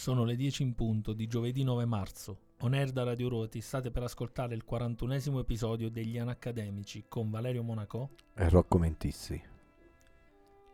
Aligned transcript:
Sono 0.00 0.24
le 0.24 0.34
10 0.34 0.62
in 0.62 0.74
punto 0.74 1.12
di 1.12 1.26
giovedì 1.26 1.62
9 1.62 1.84
marzo. 1.84 2.38
On 2.60 2.72
air 2.72 2.90
da 2.90 3.02
Radio 3.02 3.28
Roti 3.28 3.60
state 3.60 3.90
per 3.90 4.02
ascoltare 4.02 4.54
il 4.54 4.64
41esimo 4.66 5.40
episodio 5.40 5.90
degli 5.90 6.16
Anacademici 6.16 7.04
con 7.06 7.28
Valerio 7.28 7.62
Monaco 7.62 8.12
e 8.34 8.48
Rocco 8.48 8.78
Mentissi. 8.78 9.38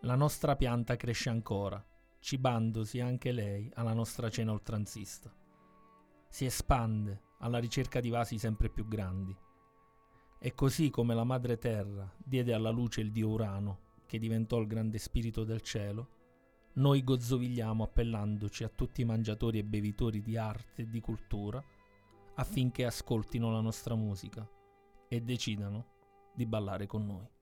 La 0.03 0.15
nostra 0.15 0.55
pianta 0.55 0.95
cresce 0.95 1.29
ancora, 1.29 1.85
cibandosi 2.21 3.01
anche 3.01 3.33
lei 3.33 3.69
alla 3.75 3.95
nostra 3.95 4.31
cena 4.31 4.53
oltranzista. 4.53 5.35
Si 6.29 6.45
espande 6.45 7.23
alla 7.39 7.59
ricerca 7.59 7.99
di 7.99 8.11
vasi 8.11 8.39
sempre 8.39 8.69
più 8.69 8.87
grandi. 8.87 9.37
E 10.39 10.55
così 10.55 10.89
come 10.89 11.17
la 11.17 11.25
madre 11.25 11.59
terra 11.59 12.09
diede 12.17 12.55
alla 12.55 12.71
luce 12.71 13.01
il 13.01 13.11
dio 13.11 13.27
Urano, 13.31 13.79
che 14.07 14.21
diventò 14.21 14.61
il 14.61 14.69
grande 14.69 14.99
spirito 14.99 15.43
del 15.43 15.63
cielo, 15.63 16.15
noi 16.77 17.03
gozzovigliamo 17.03 17.85
appellandoci 17.85 18.65
a 18.65 18.69
tutti 18.69 19.01
i 19.01 19.05
mangiatori 19.05 19.59
e 19.59 19.65
bevitori 19.65 20.23
di 20.23 20.37
arte 20.37 20.83
e 20.83 20.89
di 20.89 21.01
cultura 21.01 21.63
affinché 22.35 22.85
ascoltino 22.85 23.51
la 23.51 23.61
nostra 23.61 23.95
musica 23.95 24.47
e 25.09 25.21
decidano 25.23 25.95
di 26.35 26.45
ballare 26.45 26.87
con 26.87 27.07
noi. 27.07 27.36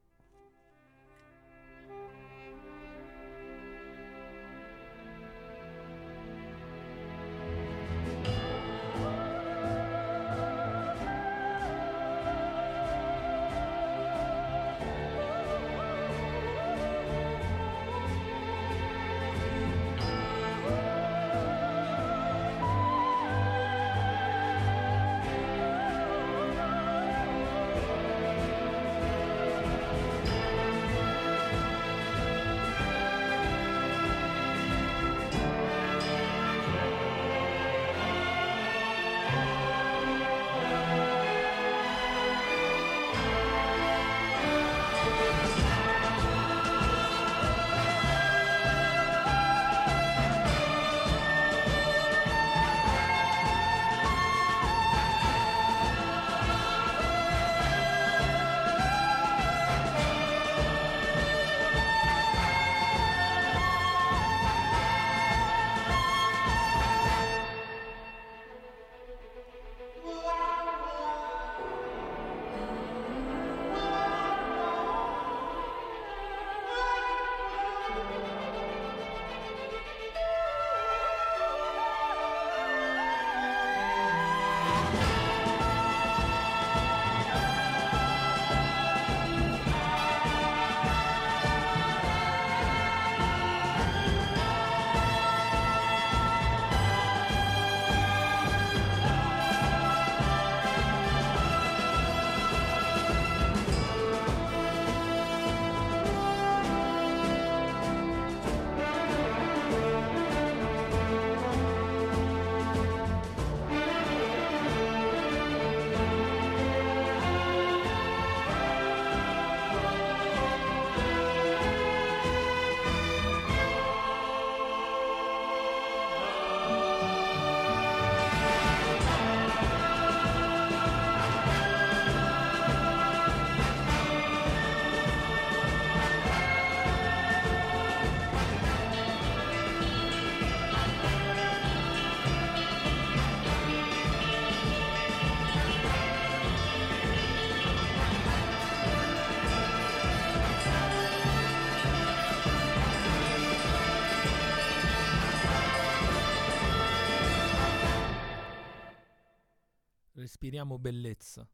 Respiriamo 160.55 160.79
bellezza, 160.79 161.51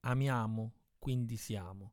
amiamo, 0.00 0.74
quindi 0.98 1.36
siamo. 1.36 1.92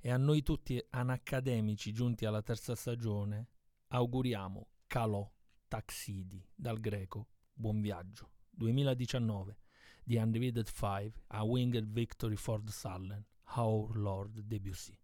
E 0.00 0.10
a 0.10 0.16
noi 0.16 0.42
tutti 0.42 0.84
anacademici 0.90 1.92
giunti 1.92 2.24
alla 2.24 2.42
terza 2.42 2.74
stagione 2.74 3.48
auguriamo 3.88 4.70
calò 4.88 5.28
taxidi 5.68 6.44
dal 6.52 6.80
greco 6.80 7.28
buon 7.52 7.80
viaggio. 7.80 8.32
2019 8.50 9.56
The 10.04 10.18
Undivided 10.18 10.68
Five 10.68 11.12
A 11.28 11.44
Winged 11.44 11.86
Victory 11.92 12.36
for 12.36 12.60
the 12.62 12.72
Sullen 12.72 13.24
Our 13.54 13.96
Lord 13.96 14.40
Debussy 14.40 14.98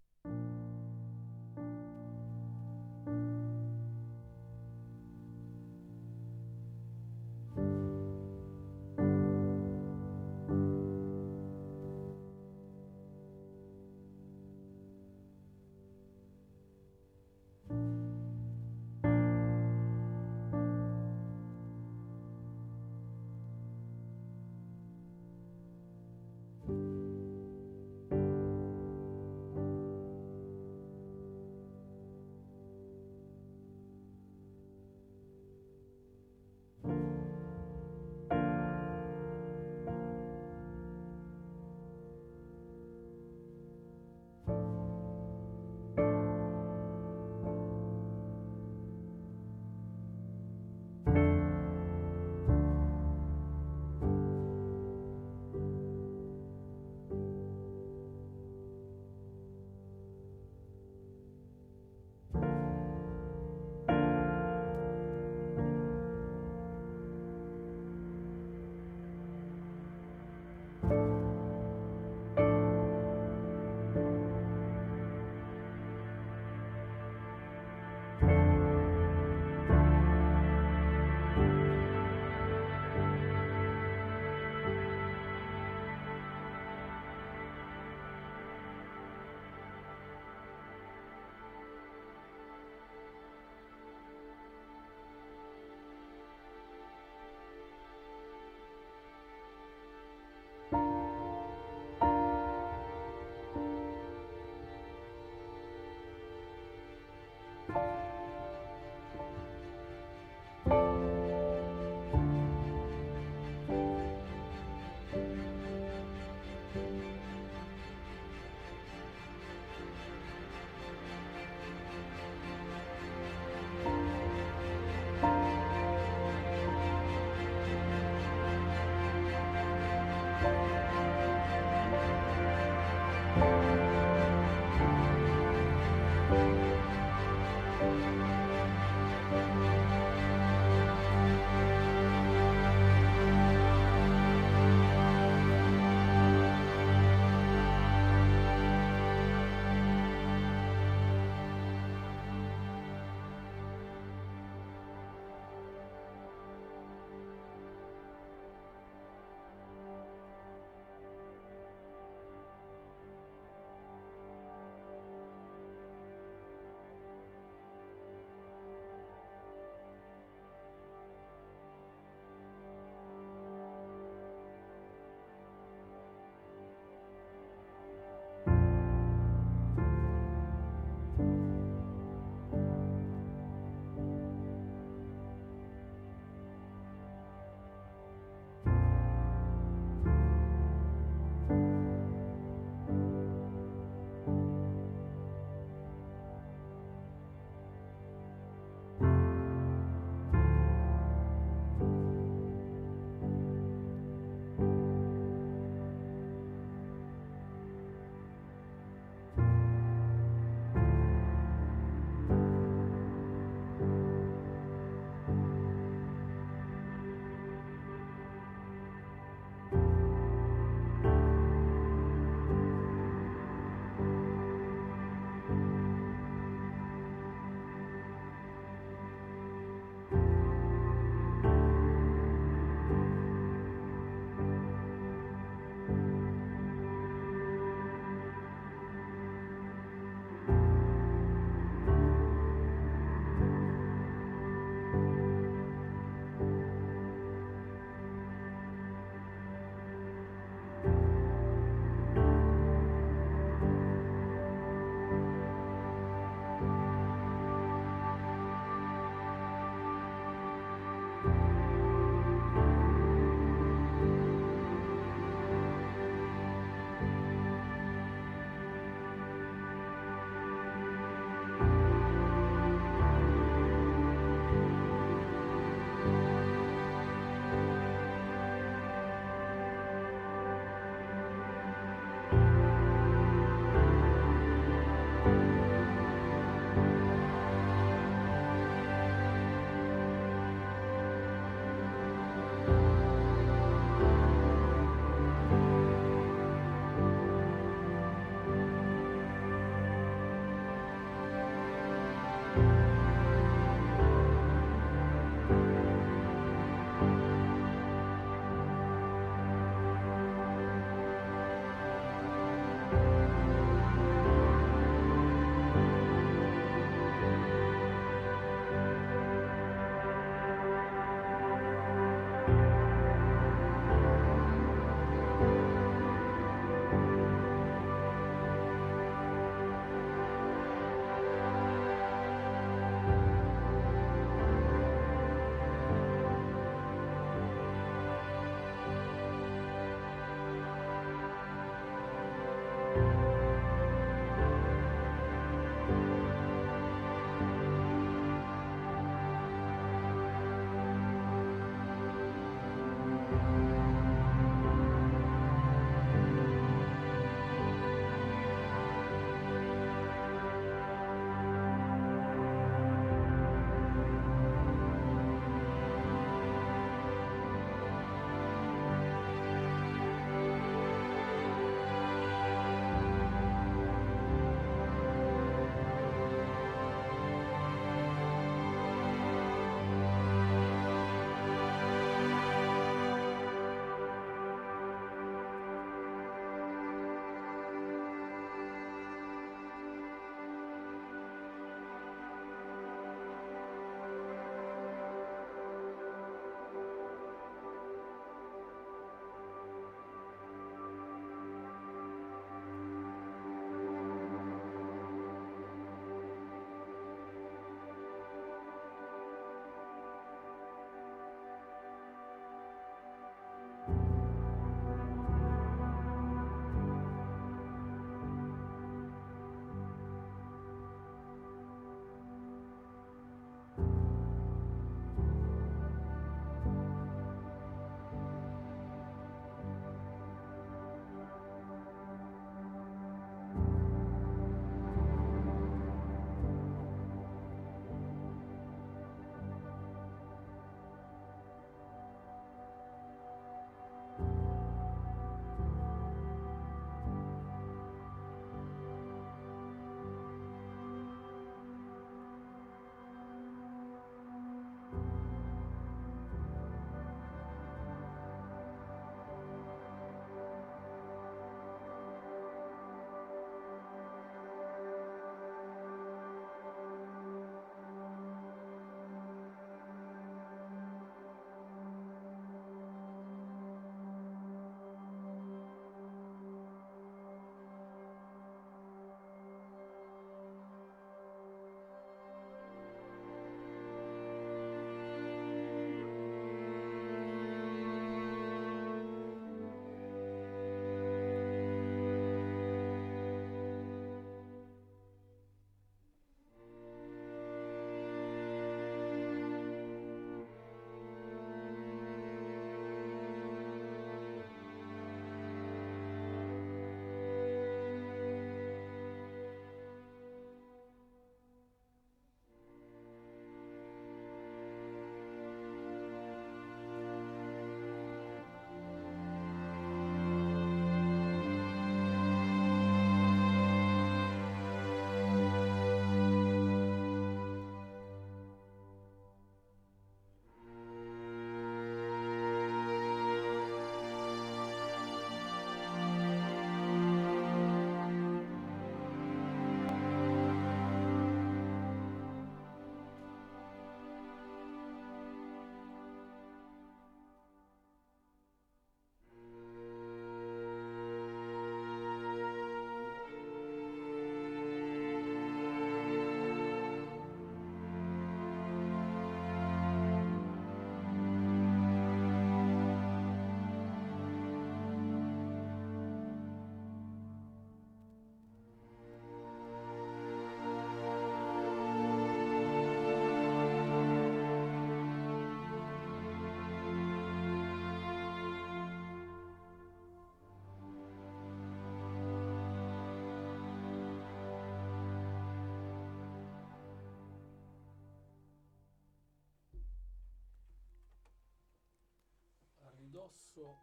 ridosso 593.12 593.76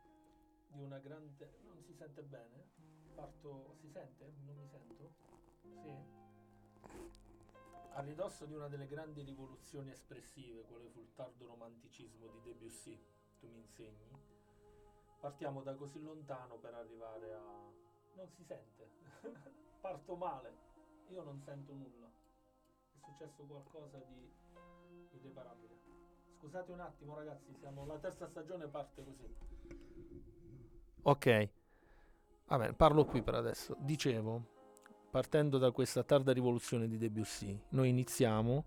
di 0.70 0.82
una 0.82 0.98
grande... 0.98 1.60
non 1.62 1.84
si 1.84 1.94
sente 1.94 2.24
bene? 2.24 2.68
Parto... 3.14 3.76
si 3.80 3.88
sente? 3.88 4.34
Non 4.44 4.56
mi 4.56 4.68
sento? 4.68 5.14
Sì? 5.62 6.18
A 7.92 8.02
ridosso 8.02 8.46
di 8.46 8.56
una 8.56 8.68
delle 8.68 8.88
grandi 8.88 9.22
rivoluzioni 9.22 9.92
espressive, 9.92 10.64
quale 10.64 10.90
fu 10.90 11.02
il 11.02 11.14
tardo 11.14 11.46
romanticismo 11.46 12.26
di 12.28 12.42
Debussy, 12.42 13.00
tu 13.40 13.48
mi 13.50 13.60
insegni, 13.60 14.10
partiamo 15.20 15.62
da 15.62 15.76
così 15.76 16.02
lontano 16.02 16.58
per 16.58 16.74
arrivare 16.74 17.34
a... 17.34 17.72
non 18.16 18.32
si 18.32 18.44
sente. 18.44 18.90
Parto 19.80 20.16
male, 20.16 20.58
io 21.10 21.22
non 21.22 21.40
sento 21.40 21.74
nulla. 21.74 22.08
È 22.08 22.98
successo 22.98 23.44
qualcosa 23.44 24.00
di 24.00 24.34
irreparabile. 25.12 25.79
Scusate 26.40 26.72
un 26.72 26.80
attimo 26.80 27.16
ragazzi, 27.16 27.54
siamo 27.60 27.86
la 27.86 27.98
terza 27.98 28.26
stagione 28.26 28.68
parte 28.68 29.04
così. 29.04 29.28
Ok. 31.02 31.50
Vabbè, 32.48 32.74
parlo 32.74 33.04
qui 33.04 33.22
per 33.22 33.36
adesso. 33.36 33.76
Dicevo, 33.78 34.46
partendo 35.12 35.58
da 35.58 35.72
questa 35.72 36.02
tarda 36.04 36.32
rivoluzione 36.32 36.88
di 36.88 36.98
Debussy, 36.98 37.60
noi 37.72 37.90
iniziamo 37.90 38.66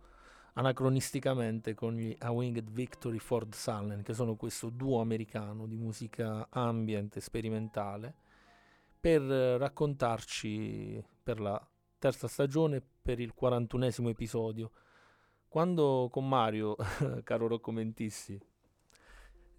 anacronisticamente 0.53 1.73
con 1.73 1.95
gli 1.95 2.15
A 2.19 2.31
Winged 2.31 2.71
Victory 2.71 3.19
Ford 3.19 3.55
Sullen, 3.55 4.03
che 4.03 4.13
sono 4.13 4.37
questo 4.37 4.69
duo 4.69 5.01
americano 5.01 5.67
di 5.67 5.77
musica 5.77 6.49
ambient 6.51 7.19
sperimentale, 7.21 8.15
per 9.01 9.23
raccontarci 9.23 11.03
per 11.23 11.41
la 11.41 11.67
terza 11.99 12.29
stagione, 12.29 12.83
per 13.01 13.19
il 13.19 13.33
41esimo 13.35 14.09
episodio, 14.09 14.71
quando 15.53 16.09
con 16.11 16.27
Mario, 16.27 16.77
caro 17.25 17.47
Rocco 17.47 17.73
Mentissi, 17.73 18.41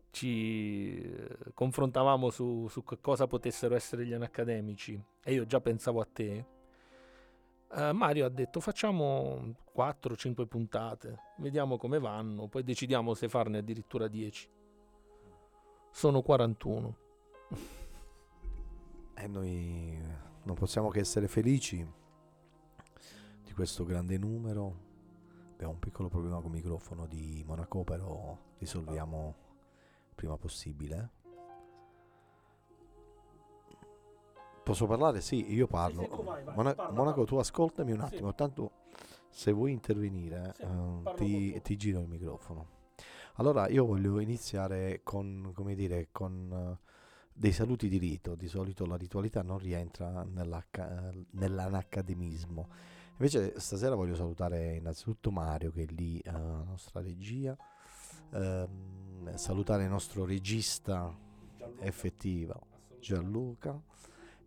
ci 0.10 1.00
eh, 1.00 1.38
confrontavamo 1.54 2.32
su, 2.32 2.68
su 2.68 2.84
cosa 3.00 3.28
potessero 3.28 3.76
essere 3.76 4.04
gli 4.04 4.14
anacademici 4.14 5.00
e 5.24 5.34
io 5.34 5.46
già 5.46 5.62
pensavo 5.62 6.02
a 6.02 6.08
te, 6.12 6.46
Uh, 7.76 7.92
Mario 7.92 8.28
ha 8.28 8.30
detto 8.30 8.60
facciamo 8.60 9.56
4-5 9.76 10.46
puntate, 10.46 11.18
vediamo 11.38 11.78
come 11.78 11.98
vanno, 11.98 12.48
poi 12.48 12.64
decidiamo 12.64 13.16
se 13.16 13.28
farne 13.28 13.58
addirittura 13.58 14.08
10. 14.08 14.50
Sono 15.92 16.22
41. 16.22 16.98
E 19.16 19.28
noi 19.28 19.98
non 20.44 20.56
possiamo 20.56 20.90
che 20.90 21.00
essere 21.00 21.28
felici 21.28 21.88
di 23.44 23.54
questo 23.54 23.86
grande 23.86 24.18
numero. 24.18 24.93
Abbiamo 25.64 25.80
un 25.82 25.90
piccolo 25.90 26.10
problema 26.10 26.42
con 26.42 26.48
il 26.48 26.58
microfono 26.58 27.06
di 27.06 27.42
Monaco, 27.48 27.86
però 27.86 28.38
risolviamo 28.58 29.34
prima 30.14 30.36
possibile. 30.36 31.10
Posso 34.62 34.86
parlare? 34.88 35.22
Sì, 35.22 35.54
io 35.54 35.68
parlo. 35.68 36.02
Sì, 36.02 36.10
sì, 36.16 36.22
vai, 36.22 36.44
vai, 36.44 36.54
Mona- 36.54 36.76
parla, 36.76 36.92
Monaco, 36.92 37.22
parla. 37.22 37.30
tu 37.30 37.38
ascoltami 37.38 37.94
un 37.94 38.02
attimo, 38.02 38.32
sì. 38.32 38.36
tanto 38.36 38.72
se 39.30 39.54
vuoi 39.54 39.72
intervenire 39.72 40.54
uh, 40.60 41.14
ti, 41.16 41.58
ti, 41.62 41.78
giro 41.78 42.02
il 42.02 42.10
microfono. 42.10 42.68
Allora, 43.36 43.70
io 43.70 43.86
voglio 43.86 44.20
iniziare 44.20 45.00
con, 45.02 45.54
come 45.56 45.76
dire, 45.76 46.10
con 46.12 46.52
uh, 46.52 46.78
dei 47.32 47.54
saluti 47.54 47.88
di 47.88 48.00
rito. 48.00 48.36
Di 48.36 48.50
solito 48.50 48.86
la 48.86 48.98
ritualità 48.98 49.42
non 49.44 49.60
rientra 49.60 50.26
nell'anacademismo. 50.26 52.68
Invece 53.18 53.60
stasera 53.60 53.96
voglio 53.96 54.16
salutare 54.16 54.76
innanzitutto 54.76 55.32
Mario 55.32 55.72
che 55.72 55.84
è 55.84 55.92
lì 55.92 56.22
alla 56.26 56.62
uh, 56.62 56.66
nostra 56.66 57.02
regia, 57.02 57.56
ehm, 58.32 59.36
salutare 59.36 59.84
il 59.84 59.90
nostro 59.90 60.26
regista 60.26 61.16
Gianluca. 61.58 61.86
effettivo 61.86 62.68
Gianluca 63.00 63.82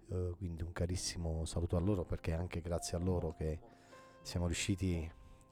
eh, 0.08 0.34
quindi 0.36 0.62
un 0.62 0.72
carissimo 0.72 1.44
saluto 1.44 1.76
a 1.76 1.80
loro 1.80 2.04
perché 2.04 2.32
è 2.32 2.34
anche 2.34 2.60
grazie 2.60 2.96
a 2.96 3.00
loro 3.00 3.34
che 3.36 3.58
siamo 4.22 4.46
riusciti 4.46 5.10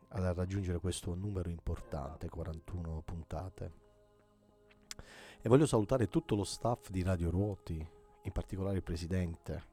a 0.09 0.33
raggiungere 0.33 0.79
questo 0.79 1.15
numero 1.15 1.49
importante, 1.49 2.29
41 2.29 3.03
puntate. 3.05 3.73
E 5.41 5.49
voglio 5.49 5.67
salutare 5.67 6.09
tutto 6.09 6.37
lo 6.37 6.45
staff 6.45 6.89
di 6.91 7.03
Radio 7.03 7.31
Ruoti, 7.31 7.87
in 8.23 8.33
particolare 8.33 8.77
il 8.77 8.83
presidente, 8.83 9.65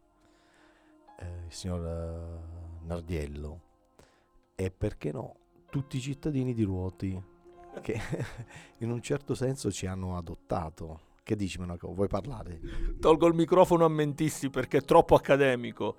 eh, 1.20 1.46
il 1.46 1.54
signor 1.54 1.86
eh, 1.86 2.71
Nardiello, 2.84 3.62
e 4.56 4.72
perché 4.72 5.12
no, 5.12 5.36
tutti 5.70 5.98
i 5.98 6.02
cittadini 6.02 6.54
di 6.54 6.64
Ruoti 6.64 7.22
che 7.82 8.00
in 8.80 8.92
un 8.92 9.02
certo 9.02 9.34
senso 9.34 9.72
ci 9.72 9.86
hanno 9.86 10.18
adottato 10.18 11.10
che 11.24 11.36
dici, 11.36 11.60
Monaco? 11.60 11.94
Vuoi 11.94 12.08
parlare? 12.08 12.60
Tolgo 13.00 13.28
il 13.28 13.36
microfono 13.36 13.86
a 13.86 13.90
Mentissi 13.90 14.50
perché 14.50 14.80
è 14.80 14.84
troppo 14.84 15.16
accademico. 15.16 15.96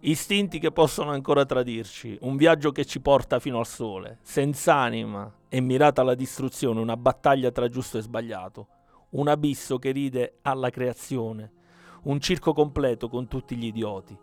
Istinti 0.00 0.58
che 0.58 0.72
possono 0.72 1.10
ancora 1.10 1.44
tradirci, 1.44 2.18
un 2.22 2.36
viaggio 2.36 2.72
che 2.72 2.84
ci 2.84 3.00
porta 3.00 3.38
fino 3.38 3.58
al 3.58 3.66
sole, 3.66 4.18
senza 4.22 4.74
anima 4.74 5.32
e 5.48 5.60
mirata 5.60 6.00
alla 6.00 6.16
distruzione, 6.16 6.80
una 6.80 6.96
battaglia 6.96 7.52
tra 7.52 7.68
giusto 7.68 7.98
e 7.98 8.02
sbagliato, 8.02 8.66
un 9.10 9.28
abisso 9.28 9.78
che 9.78 9.92
ride 9.92 10.38
alla 10.42 10.70
creazione, 10.70 11.52
un 12.04 12.18
circo 12.18 12.52
completo 12.52 13.08
con 13.08 13.28
tutti 13.28 13.54
gli 13.54 13.66
idioti. 13.66 14.18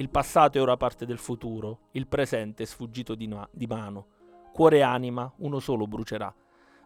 Il 0.00 0.08
passato 0.08 0.56
è 0.56 0.62
ora 0.62 0.78
parte 0.78 1.04
del 1.04 1.18
futuro, 1.18 1.88
il 1.90 2.06
presente 2.06 2.62
è 2.62 2.66
sfuggito 2.66 3.14
di, 3.14 3.26
na- 3.26 3.46
di 3.52 3.66
mano. 3.66 4.06
Cuore 4.50 4.78
e 4.78 4.80
anima, 4.80 5.30
uno 5.40 5.58
solo 5.58 5.86
brucerà. 5.86 6.34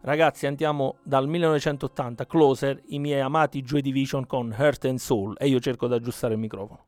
Ragazzi, 0.01 0.47
andiamo 0.47 0.97
dal 1.05 1.29
1980, 1.29 2.27
Closer, 2.27 2.83
i 2.87 2.99
miei 2.99 3.21
amati 3.21 3.63
Joy 3.63 3.83
Division 3.83 4.27
con 4.27 4.53
Heart 4.53 4.87
and 4.87 4.99
Soul 4.99 5.37
e 5.39 5.47
io 5.47 5.61
cerco 5.61 5.87
di 5.87 5.95
aggiustare 5.95 6.35
il 6.35 6.41
microfono. 6.41 6.87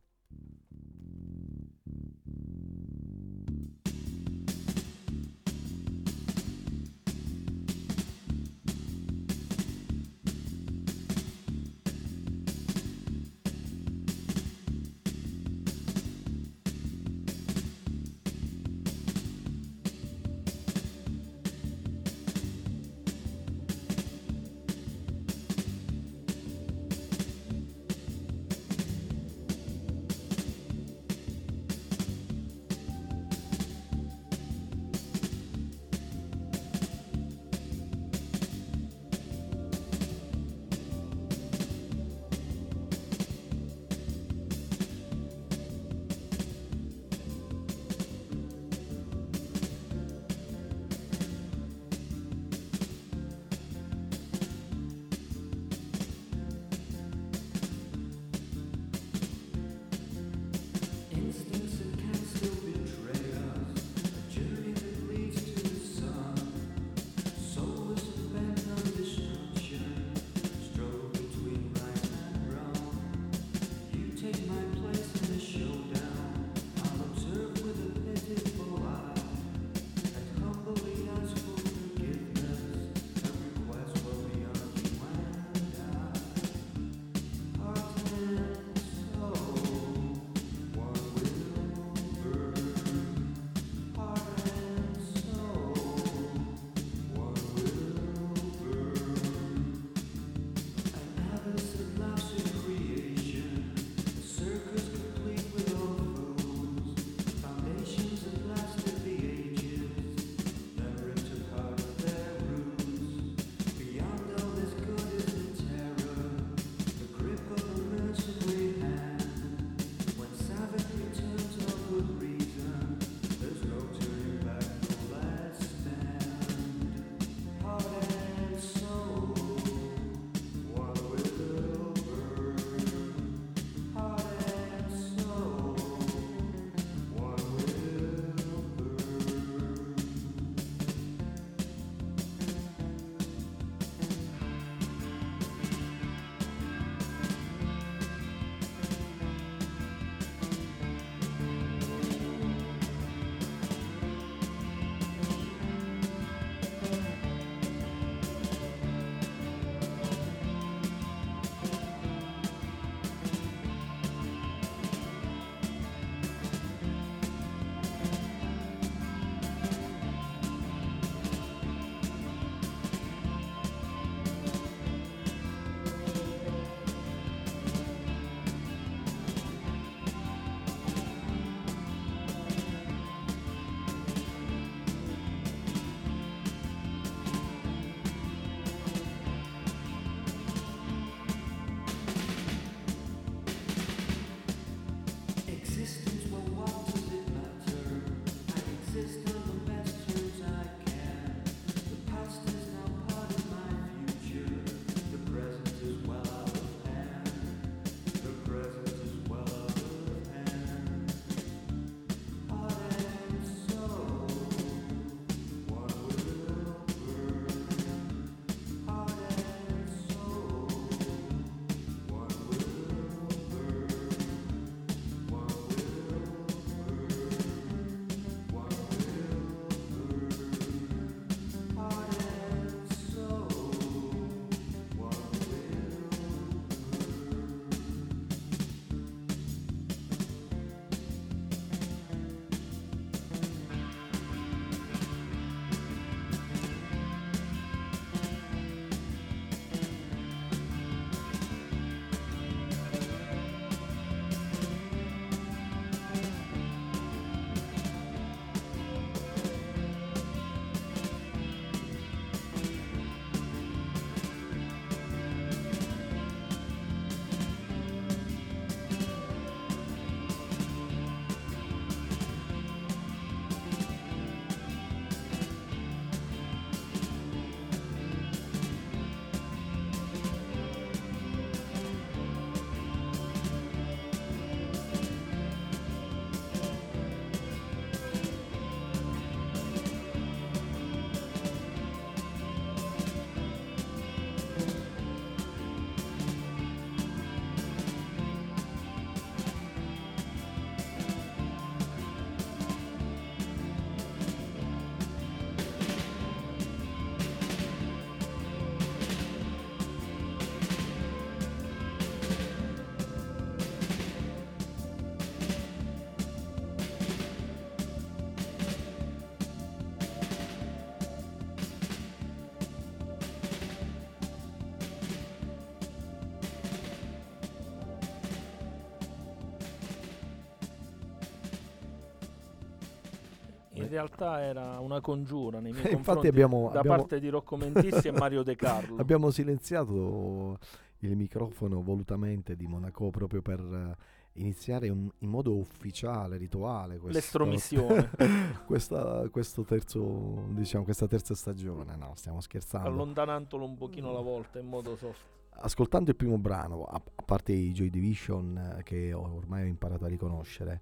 Realtà 333.96 334.40
era 334.42 334.78
una 334.80 335.00
congiura 335.00 335.58
nei 335.60 335.72
miei 335.72 335.92
Infatti 335.92 336.26
abbiamo, 336.26 336.70
da 336.72 336.78
abbiamo 336.80 336.96
parte 336.98 337.18
di 337.20 337.28
Rocco 337.28 337.56
Mentissi 337.56 338.08
e 338.08 338.12
Mario 338.12 338.42
De 338.42 338.54
Carlo. 338.56 338.96
abbiamo 339.00 339.30
silenziato 339.30 340.58
il 341.00 341.16
microfono 341.16 341.82
volutamente 341.82 342.56
di 342.56 342.66
Monaco 342.66 343.10
proprio 343.10 343.42
per 343.42 343.60
eh, 343.60 343.96
iniziare 344.40 344.88
un- 344.88 345.10
in 345.18 345.28
modo 345.30 345.56
ufficiale, 345.56 346.36
rituale 346.36 346.98
questo- 346.98 347.18
L'estromissione. 347.18 348.10
questa, 348.66 349.28
questo 349.30 349.62
terzo, 349.64 350.44
diciamo, 350.50 350.84
questa 350.84 351.06
terza 351.06 351.34
stagione. 351.34 351.96
No, 351.96 352.12
stiamo 352.16 352.40
scherzando. 352.40 352.88
allontanandolo 352.88 353.64
un 353.64 353.76
pochino 353.76 354.10
alla 354.10 354.20
volta 354.20 354.58
in 354.58 354.66
modo 354.66 354.96
soft. 354.96 355.34
Ascoltando 355.58 356.10
il 356.10 356.16
primo 356.16 356.36
brano, 356.36 356.84
a, 356.84 357.00
a 357.14 357.22
parte 357.22 357.52
i 357.52 357.72
Joy 357.72 357.88
Division 357.88 358.76
eh, 358.78 358.82
che 358.82 359.12
ormai 359.14 359.62
ho 359.62 359.66
imparato 359.66 360.04
a 360.04 360.08
riconoscere, 360.08 360.80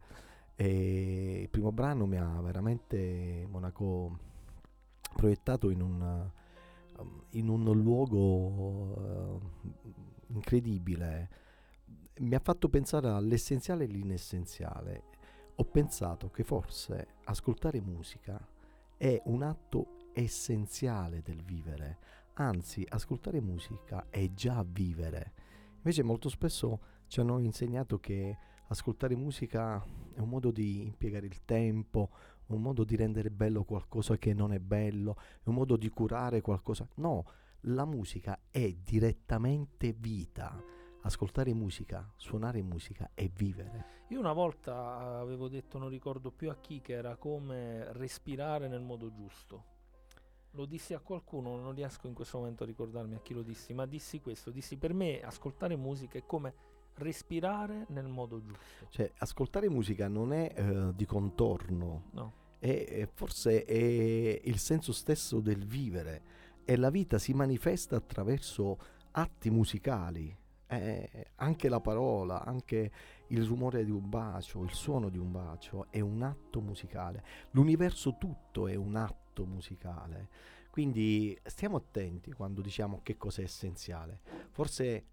e 0.56 1.40
il 1.42 1.48
primo 1.48 1.72
brano 1.72 2.06
mi 2.06 2.16
ha 2.16 2.40
veramente 2.40 3.46
Monaco 3.50 4.18
proiettato 5.14 5.70
in 5.70 5.80
un, 5.80 6.30
um, 6.98 7.22
in 7.30 7.48
un 7.48 7.64
luogo 7.80 8.18
uh, 8.18 9.40
incredibile. 10.28 11.42
Mi 12.18 12.34
ha 12.34 12.40
fatto 12.40 12.68
pensare 12.68 13.08
all'essenziale 13.08 13.84
e 13.84 13.88
l'inessenziale. 13.88 15.02
Ho 15.56 15.64
pensato 15.64 16.30
che 16.30 16.44
forse 16.44 17.14
ascoltare 17.24 17.80
musica 17.80 18.38
è 18.96 19.20
un 19.26 19.42
atto 19.42 20.10
essenziale 20.12 21.22
del 21.22 21.42
vivere, 21.42 21.98
anzi 22.34 22.86
ascoltare 22.88 23.40
musica 23.40 24.06
è 24.08 24.32
già 24.32 24.64
vivere. 24.66 25.32
Invece 25.76 26.02
molto 26.02 26.28
spesso 26.28 26.80
ci 27.08 27.20
hanno 27.20 27.38
insegnato 27.38 27.98
che 27.98 28.36
ascoltare 28.68 29.16
musica 29.16 29.82
è 30.12 30.20
un 30.20 30.28
modo 30.28 30.50
di 30.50 30.84
impiegare 30.86 31.26
il 31.26 31.44
tempo, 31.44 32.10
un 32.46 32.60
modo 32.60 32.84
di 32.84 32.96
rendere 32.96 33.30
bello 33.30 33.64
qualcosa 33.64 34.16
che 34.16 34.32
non 34.34 34.52
è 34.52 34.58
bello, 34.58 35.16
è 35.42 35.48
un 35.48 35.54
modo 35.54 35.76
di 35.76 35.88
curare 35.88 36.40
qualcosa. 36.40 36.86
No, 36.96 37.24
la 37.62 37.84
musica 37.84 38.38
è 38.50 38.72
direttamente 38.72 39.92
vita. 39.92 40.62
Ascoltare 41.02 41.52
musica, 41.52 42.10
suonare 42.16 42.62
musica 42.62 43.10
è 43.12 43.28
vivere. 43.28 44.02
Io 44.08 44.18
una 44.18 44.32
volta 44.32 45.18
avevo 45.18 45.48
detto, 45.48 45.78
non 45.78 45.88
ricordo 45.88 46.30
più 46.30 46.50
a 46.50 46.56
chi, 46.56 46.80
che 46.80 46.94
era 46.94 47.16
come 47.16 47.92
respirare 47.92 48.68
nel 48.68 48.80
modo 48.80 49.12
giusto. 49.12 49.72
Lo 50.52 50.66
dissi 50.66 50.94
a 50.94 51.00
qualcuno, 51.00 51.56
non 51.56 51.74
riesco 51.74 52.06
in 52.06 52.14
questo 52.14 52.38
momento 52.38 52.62
a 52.62 52.66
ricordarmi 52.66 53.16
a 53.16 53.20
chi 53.20 53.34
lo 53.34 53.42
dissi, 53.42 53.74
ma 53.74 53.86
dissi 53.86 54.20
questo, 54.20 54.50
dissi 54.50 54.76
per 54.76 54.94
me 54.94 55.20
ascoltare 55.20 55.76
musica 55.76 56.16
è 56.16 56.24
come 56.24 56.54
respirare 56.96 57.86
nel 57.88 58.06
modo 58.06 58.40
giusto. 58.40 58.86
Cioè, 58.90 59.10
ascoltare 59.18 59.68
musica 59.68 60.08
non 60.08 60.32
è 60.32 60.52
eh, 60.54 60.94
di 60.94 61.04
contorno, 61.06 62.04
No. 62.12 62.32
è, 62.58 63.08
forse 63.12 63.64
è 63.64 64.40
il 64.44 64.58
senso 64.58 64.92
stesso 64.92 65.40
del 65.40 65.64
vivere 65.64 66.22
e 66.64 66.76
la 66.76 66.90
vita 66.90 67.18
si 67.18 67.32
manifesta 67.34 67.96
attraverso 67.96 68.78
atti 69.12 69.50
musicali. 69.50 70.36
Eh, 70.66 71.26
anche 71.36 71.68
la 71.68 71.80
parola, 71.80 72.42
anche 72.44 72.90
il 73.28 73.44
rumore 73.44 73.84
di 73.84 73.90
un 73.90 74.08
bacio, 74.08 74.62
il 74.64 74.72
suono 74.72 75.08
di 75.08 75.18
un 75.18 75.30
bacio 75.30 75.86
è 75.90 76.00
un 76.00 76.22
atto 76.22 76.60
musicale. 76.60 77.22
L'universo 77.50 78.16
tutto 78.18 78.66
è 78.66 78.74
un 78.74 78.96
atto 78.96 79.44
musicale. 79.44 80.28
Quindi 80.70 81.38
stiamo 81.44 81.76
attenti 81.76 82.32
quando 82.32 82.60
diciamo 82.60 83.00
che 83.02 83.16
cosa 83.16 83.42
è 83.42 83.44
essenziale. 83.44 84.20
Forse 84.50 85.04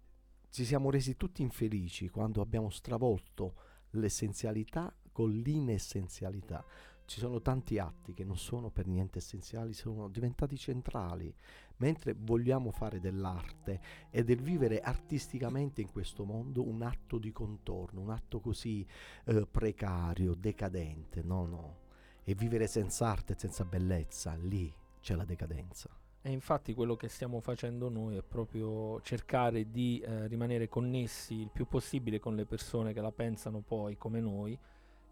ci 0.52 0.66
siamo 0.66 0.90
resi 0.90 1.16
tutti 1.16 1.40
infelici 1.40 2.10
quando 2.10 2.42
abbiamo 2.42 2.68
stravolto 2.68 3.54
l'essenzialità 3.92 4.94
con 5.10 5.30
l'inessenzialità. 5.30 6.62
Ci 7.06 7.20
sono 7.20 7.40
tanti 7.40 7.78
atti 7.78 8.12
che 8.12 8.22
non 8.22 8.36
sono 8.36 8.70
per 8.70 8.86
niente 8.86 9.16
essenziali, 9.16 9.72
sono 9.72 10.08
diventati 10.10 10.58
centrali, 10.58 11.34
mentre 11.78 12.14
vogliamo 12.14 12.70
fare 12.70 13.00
dell'arte 13.00 13.80
e 14.10 14.24
del 14.24 14.42
vivere 14.42 14.80
artisticamente 14.80 15.80
in 15.80 15.90
questo 15.90 16.26
mondo 16.26 16.68
un 16.68 16.82
atto 16.82 17.16
di 17.16 17.32
contorno, 17.32 18.02
un 18.02 18.10
atto 18.10 18.40
così 18.40 18.86
eh, 19.24 19.46
precario, 19.50 20.34
decadente. 20.34 21.22
No, 21.22 21.46
no. 21.46 21.78
E 22.22 22.34
vivere 22.34 22.66
senza 22.66 23.08
arte 23.08 23.32
e 23.32 23.38
senza 23.38 23.64
bellezza, 23.64 24.34
lì 24.34 24.70
c'è 25.00 25.14
la 25.14 25.24
decadenza. 25.24 26.01
E 26.24 26.30
infatti 26.30 26.72
quello 26.72 26.94
che 26.94 27.08
stiamo 27.08 27.40
facendo 27.40 27.88
noi 27.88 28.16
è 28.16 28.22
proprio 28.22 29.00
cercare 29.00 29.68
di 29.70 29.98
eh, 29.98 30.28
rimanere 30.28 30.68
connessi 30.68 31.40
il 31.40 31.50
più 31.50 31.66
possibile 31.66 32.20
con 32.20 32.36
le 32.36 32.46
persone 32.46 32.92
che 32.92 33.00
la 33.00 33.10
pensano 33.10 33.60
poi 33.60 33.96
come 33.96 34.20
noi. 34.20 34.56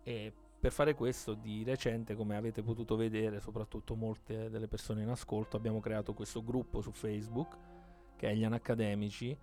E 0.05 0.33
per 0.61 0.70
fare 0.70 0.94
questo 0.94 1.35
di 1.35 1.64
recente, 1.64 2.14
come 2.14 2.37
avete 2.37 2.62
potuto 2.62 2.94
vedere, 2.94 3.40
soprattutto 3.40 3.96
molte 3.96 4.51
delle 4.51 4.68
persone 4.68 5.03
in 5.03 5.09
ascolto, 5.09 5.57
abbiamo 5.57 5.81
creato 5.81 6.14
questo 6.14 6.44
gruppo 6.44 6.81
su 6.81 6.92
Facebook 6.92 7.57
che 8.14 8.29
è 8.29 8.35
gli 8.35 8.44
Anacademici, 8.44 9.37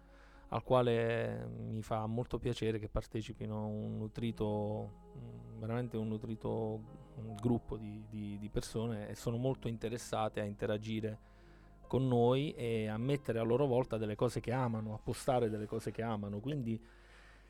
al 0.50 0.64
quale 0.64 1.50
mi 1.70 1.82
fa 1.82 2.06
molto 2.06 2.38
piacere 2.40 2.80
che 2.80 2.88
partecipino 2.88 3.68
un 3.68 3.98
nutrito, 3.98 4.92
mm, 5.18 5.60
veramente 5.60 5.98
un 5.98 6.08
nutrito 6.08 6.80
mm, 7.20 7.36
gruppo 7.42 7.76
di, 7.76 8.06
di- 8.08 8.38
di 8.38 8.50
persone 8.50 9.10
e 9.10 9.16
sono 9.16 9.36
molto 9.36 9.68
interessate 9.68 10.40
a 10.40 10.46
interagire 10.46 11.36
con 11.88 12.08
noi 12.08 12.54
e 12.54 12.88
a 12.88 12.98
mettere 12.98 13.40
a 13.40 13.44
loro 13.44 13.66
volta 13.66 13.98
delle 13.98 14.16
cose 14.16 14.40
che 14.40 14.52
amano, 14.52 14.94
a 14.94 15.00
postare 15.02 15.50
delle 15.50 15.66
cose 15.66 15.92
che 15.92 16.02
amano. 16.02 16.40
Quindi 16.40 16.80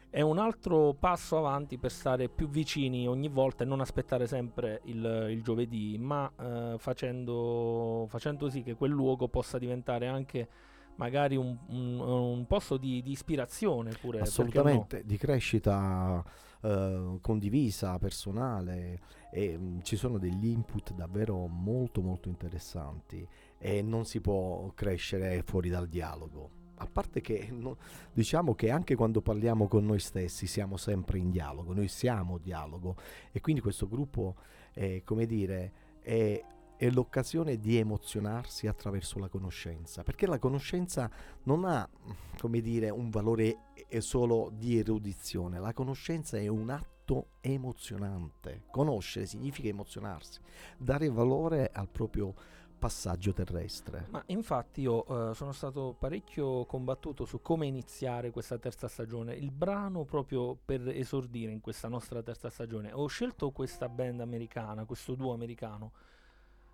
è 0.09 0.21
un 0.21 0.37
altro 0.37 0.95
passo 0.97 1.37
avanti 1.37 1.77
per 1.77 1.91
stare 1.91 2.29
più 2.29 2.47
vicini 2.47 3.07
ogni 3.07 3.27
volta 3.27 3.63
e 3.63 3.67
non 3.67 3.81
aspettare 3.81 4.25
sempre 4.25 4.81
il, 4.85 5.27
il 5.29 5.43
giovedì, 5.43 5.97
ma 5.97 6.31
eh, 6.39 6.75
facendo, 6.77 8.05
facendo 8.07 8.49
sì 8.49 8.63
che 8.63 8.75
quel 8.75 8.91
luogo 8.91 9.27
possa 9.27 9.57
diventare 9.57 10.07
anche 10.07 10.47
magari 10.95 11.35
un, 11.35 11.55
un- 11.67 11.99
un 11.99 12.45
posto 12.47 12.77
di, 12.77 13.01
di 13.01 13.11
ispirazione 13.11 13.91
pure. 13.91 14.19
perché 14.19 14.19
no? 14.19 14.23
Assolutamente, 14.23 15.03
di 15.05 15.17
crescita 15.17 16.23
eh, 16.61 17.17
condivisa, 17.21 17.99
personale 17.99 18.99
e 19.31 19.57
mm, 19.57 19.79
ci 19.81 19.95
sono 19.95 20.17
degli 20.17 20.47
input 20.47 20.93
davvero 20.93 21.47
molto 21.47 22.01
molto 22.01 22.29
interessanti 22.29 23.27
e 23.57 23.81
non 23.81 24.05
si 24.05 24.21
può 24.21 24.71
crescere 24.73 25.41
fuori 25.43 25.69
dal 25.69 25.87
dialogo. 25.87 26.51
A 26.79 26.85
parte 26.85 27.21
che 27.21 27.47
no- 27.51 27.77
diciamo 28.13 28.53
che 28.53 28.69
anche 28.69 28.95
quando 28.95 29.21
parliamo 29.21 29.67
con 29.67 29.85
noi 29.85 29.99
stessi 29.99 30.45
siamo 30.45 30.77
sempre 30.77 31.17
in 31.17 31.31
dialogo, 31.31 31.73
noi 31.73 31.87
siamo 31.87 32.37
dialogo 32.37 32.95
e 33.31 33.41
quindi 33.41 33.61
questo 33.61 33.87
gruppo 33.87 34.35
è 34.73 35.01
come 35.03 35.25
dire 35.25 35.71
è, 36.01 36.43
è 36.77 36.89
l'occasione 36.89 37.57
di 37.57 37.77
emozionarsi 37.77 38.67
attraverso 38.67 39.17
la 39.17 39.27
conoscenza, 39.27 40.03
perché 40.03 40.27
la 40.27 40.37
conoscenza 40.37 41.09
non 41.43 41.65
ha 41.65 41.89
come 42.37 42.61
dire, 42.61 42.89
un 42.89 43.09
valore 43.09 43.57
solo 43.99 44.51
di 44.53 44.77
erudizione. 44.77 45.59
La 45.59 45.73
conoscenza 45.73 46.37
è 46.37 46.47
un 46.47 46.69
atto 46.69 47.29
emozionante. 47.41 48.63
Conoscere 48.71 49.25
significa 49.25 49.67
emozionarsi, 49.67 50.39
dare 50.77 51.09
valore 51.09 51.69
al 51.73 51.89
proprio 51.89 52.33
passaggio 52.77 53.33
terrestre. 53.33 54.07
Ma 54.09 54.23
infatti 54.27 54.81
io 54.81 55.31
eh, 55.31 55.33
sono 55.33 55.51
stato 55.51 55.95
parecchio 55.97 56.65
combattuto 56.65 57.25
su 57.25 57.41
come 57.41 57.65
iniziare 57.65 58.31
questa 58.31 58.57
terza 58.57 58.87
stagione. 58.87 59.33
Il 59.33 59.51
brano 59.51 60.03
proprio 60.03 60.55
per 60.55 60.87
esordire 60.89 61.51
in 61.51 61.61
questa 61.61 61.87
nostra 61.87 62.21
terza 62.21 62.49
stagione. 62.49 62.91
Ho 62.93 63.07
scelto 63.07 63.51
questa 63.51 63.89
band 63.89 64.21
americana, 64.21 64.85
questo 64.85 65.15
duo 65.15 65.33
americano, 65.33 65.91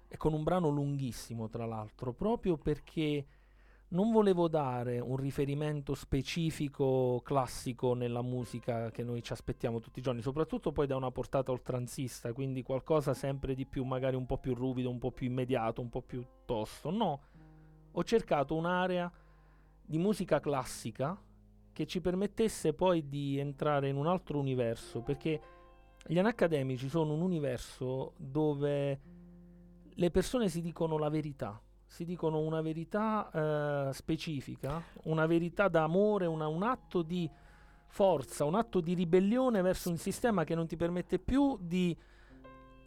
e 0.08 0.18
con 0.18 0.34
un 0.34 0.44
brano 0.44 0.70
lunghissimo 0.70 1.50
tra 1.50 1.66
l'altro, 1.66 2.14
proprio 2.14 2.58
perché 2.58 3.26
non 3.94 4.12
volevo 4.12 4.48
dare 4.48 5.00
un 5.00 5.18
riferimento 5.18 5.94
specifico 5.94 7.22
classico 7.24 7.94
nella 7.94 8.24
musica 8.24 8.90
che 8.90 9.04
noi 9.04 9.22
ci 9.22 9.34
aspettiamo 9.34 9.80
tutti 9.80 10.00
i 10.00 10.02
giorni, 10.02 10.22
soprattutto 10.22 10.72
poi 10.72 10.88
da 10.88 10.96
una 10.96 11.12
portata 11.12 11.52
oltranzista, 11.52 12.34
quindi 12.34 12.64
qualcosa 12.64 13.14
sempre 13.14 13.54
di 13.54 13.68
più, 13.68 13.84
magari 13.84 14.16
un 14.16 14.26
po' 14.26 14.40
più 14.40 14.56
ruvido, 14.56 14.90
un 14.90 14.98
po' 14.98 15.12
più 15.12 15.28
immediato, 15.28 15.82
un 15.82 15.90
po' 15.90 16.02
più 16.02 16.26
tosto. 16.44 16.90
No, 16.90 17.22
ho 17.92 18.04
cercato 18.04 18.56
un'area 18.56 19.12
di 19.86 19.98
musica 20.00 20.40
classica 20.40 21.16
che 21.72 21.86
ci 21.86 22.02
permettesse 22.02 22.74
poi 22.74 23.08
di 23.08 23.38
entrare 23.38 23.90
in 23.90 23.96
un 23.96 24.08
altro 24.08 24.40
universo, 24.40 25.02
perché 25.02 25.42
gli 26.08 26.18
anacademici 26.18 26.90
sono 26.90 27.14
un 27.14 27.22
universo 27.22 28.14
dove 28.18 29.02
le 29.94 30.10
persone 30.10 30.50
si 30.50 30.62
dicono 30.62 30.98
la 30.98 31.10
verità, 31.10 31.62
si 31.94 32.06
dicono 32.06 32.40
una 32.40 32.62
verità 32.62 33.30
eh, 33.90 33.94
specifica, 33.94 34.82
una 35.04 35.28
verità 35.28 35.68
d'amore, 35.68 36.26
una- 36.26 36.48
un 36.48 36.64
atto 36.64 37.04
di 37.04 37.30
forza, 37.86 38.46
un 38.46 38.56
atto 38.56 38.80
di 38.82 38.96
ribellione 38.96 39.62
verso 39.62 39.92
un 39.92 39.98
sistema 39.98 40.44
che 40.44 40.56
non 40.56 40.66
ti 40.66 40.76
permette 40.76 41.20
più 41.20 41.56
di 41.62 41.96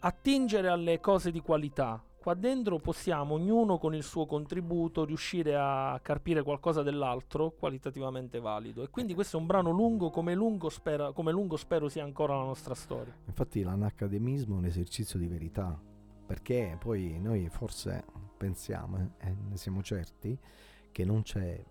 attingere 0.01 0.66
alle 0.66 0.99
cose 0.99 1.31
di 1.31 1.40
qualità. 1.40 2.03
Qua 2.19 2.35
dentro 2.35 2.81
possiamo, 2.81 3.35
ognuno 3.35 3.79
con 3.79 3.95
il 3.95 4.03
suo 4.03 4.27
contributo, 4.27 5.05
riuscire 5.05 5.55
a 5.55 5.97
carpire 6.03 6.42
qualcosa 6.42 6.83
dell'altro 6.83 7.53
qualitativamente 7.53 8.40
valido. 8.40 8.83
E 8.83 8.90
quindi 8.90 9.14
questo 9.14 9.37
è 9.37 9.40
un 9.40 9.47
brano 9.47 9.71
lungo, 9.71 10.11
come 10.11 10.35
lungo, 10.35 10.69
spera- 10.69 11.12
come 11.12 11.31
lungo 11.31 11.57
spero 11.57 11.88
sia 11.88 12.03
ancora 12.03 12.37
la 12.37 12.42
nostra 12.42 12.75
storia. 12.75 13.14
Infatti 13.27 13.62
l'anacademismo 13.62 14.57
è 14.57 14.59
un 14.59 14.64
esercizio 14.64 15.16
di 15.16 15.29
verità. 15.29 15.86
Perché 16.26 16.76
poi 16.78 17.18
noi 17.20 17.48
forse 17.48 18.04
pensiamo 18.36 19.12
e 19.18 19.34
ne 19.48 19.56
siamo 19.56 19.82
certi 19.82 20.38
che 20.90 21.04
non 21.04 21.22
c'è 21.22 21.64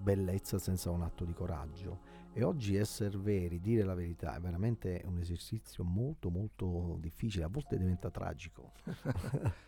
bellezza 0.00 0.58
senza 0.58 0.90
un 0.90 1.02
atto 1.02 1.24
di 1.24 1.32
coraggio 1.32 2.14
e 2.32 2.42
oggi 2.42 2.76
essere 2.76 3.16
veri, 3.18 3.60
dire 3.60 3.82
la 3.82 3.94
verità 3.94 4.36
è 4.36 4.40
veramente 4.40 5.02
un 5.06 5.18
esercizio 5.18 5.84
molto 5.84 6.30
molto 6.30 6.96
difficile, 7.00 7.44
a 7.44 7.48
volte 7.48 7.78
diventa 7.78 8.10
tragico. 8.10 8.72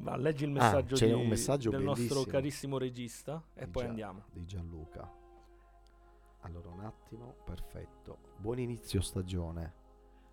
Ma 0.00 0.14
leggi 0.16 0.44
il 0.44 0.50
ah, 0.50 0.62
messaggio, 0.62 0.94
ah, 0.94 1.06
di, 1.06 1.12
un 1.12 1.26
messaggio 1.26 1.70
del 1.70 1.82
nostro 1.82 2.22
carissimo 2.22 2.78
regista 2.78 3.42
e 3.54 3.64
di 3.64 3.70
poi 3.70 3.82
Gian, 3.82 3.90
andiamo. 3.90 4.24
Di 4.30 4.44
Gianluca. 4.44 5.10
Allora 6.40 6.68
un 6.68 6.84
attimo, 6.84 7.34
perfetto. 7.44 8.18
Buon 8.36 8.60
inizio 8.60 9.00
stagione. 9.00 9.74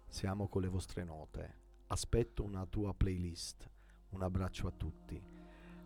Siamo 0.07 0.47
con 0.47 0.61
le 0.61 0.67
vostre 0.67 1.03
note. 1.03 1.63
Aspetto 1.87 2.43
una 2.43 2.65
tua 2.65 2.93
playlist. 2.93 3.69
Un 4.09 4.21
abbraccio 4.23 4.67
a 4.67 4.71
tutti. 4.71 5.21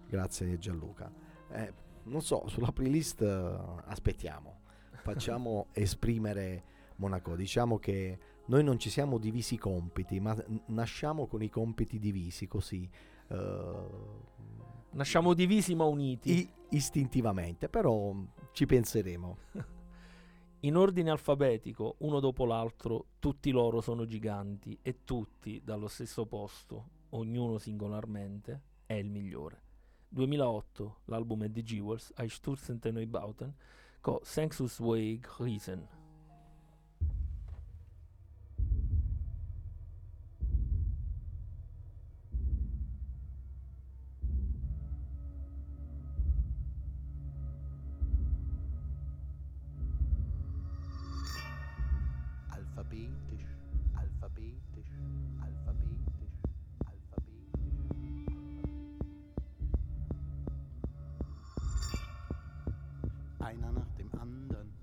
Grazie 0.08 0.58
Gianluca. 0.58 1.12
Eh, 1.52 1.74
non 2.04 2.22
so, 2.22 2.48
sulla 2.48 2.72
playlist 2.72 3.22
uh, 3.22 3.82
aspettiamo. 3.86 4.62
Facciamo 5.02 5.68
esprimere 5.74 6.64
Monaco. 6.98 7.36
Diciamo 7.36 7.78
che 7.80 8.20
noi 8.46 8.64
non 8.64 8.80
ci 8.80 8.90
siamo 8.90 9.18
divisi 9.18 9.56
i 9.56 9.58
compiti, 9.58 10.20
ma 10.20 10.36
nasciamo 10.68 11.28
con 11.28 11.42
i 11.42 11.50
compiti 11.50 12.00
divisi 12.00 12.48
così. 12.48 12.90
Uh, 13.28 14.28
Nasciamo 14.92 15.34
divisi 15.36 15.76
ma 15.76 15.84
uniti. 15.84 16.32
I- 16.40 16.50
istintivamente, 16.70 17.70
però 17.70 18.16
ci 18.52 18.66
penseremo. 18.66 19.38
In 20.64 20.76
ordine 20.76 21.10
alfabetico, 21.10 21.96
uno 22.00 22.20
dopo 22.20 22.44
l'altro, 22.44 23.12
tutti 23.20 23.50
loro 23.52 23.80
sono 23.80 24.06
giganti 24.06 24.78
e 24.82 25.06
tutti 25.06 25.62
dallo 25.64 25.88
stesso 25.88 26.26
posto, 26.26 26.90
ognuno 27.12 27.58
singolarmente, 27.58 28.62
è 28.86 28.96
il 28.96 29.10
migliore. 29.10 29.62
2008, 30.10 31.02
l'album 31.06 31.46
è 31.46 31.50
di 31.50 31.64
Jewels, 31.64 32.12
I 32.18 32.28
Sturzente 32.28 32.92
Neubauten, 32.92 33.56
con 34.02 34.18
Sensus 34.22 34.80
Weg 34.80 35.26
Riesen. 35.38 35.99
einer 63.50 63.72
nach 63.72 63.92
dem 63.98 64.10
anderen. 64.22 64.79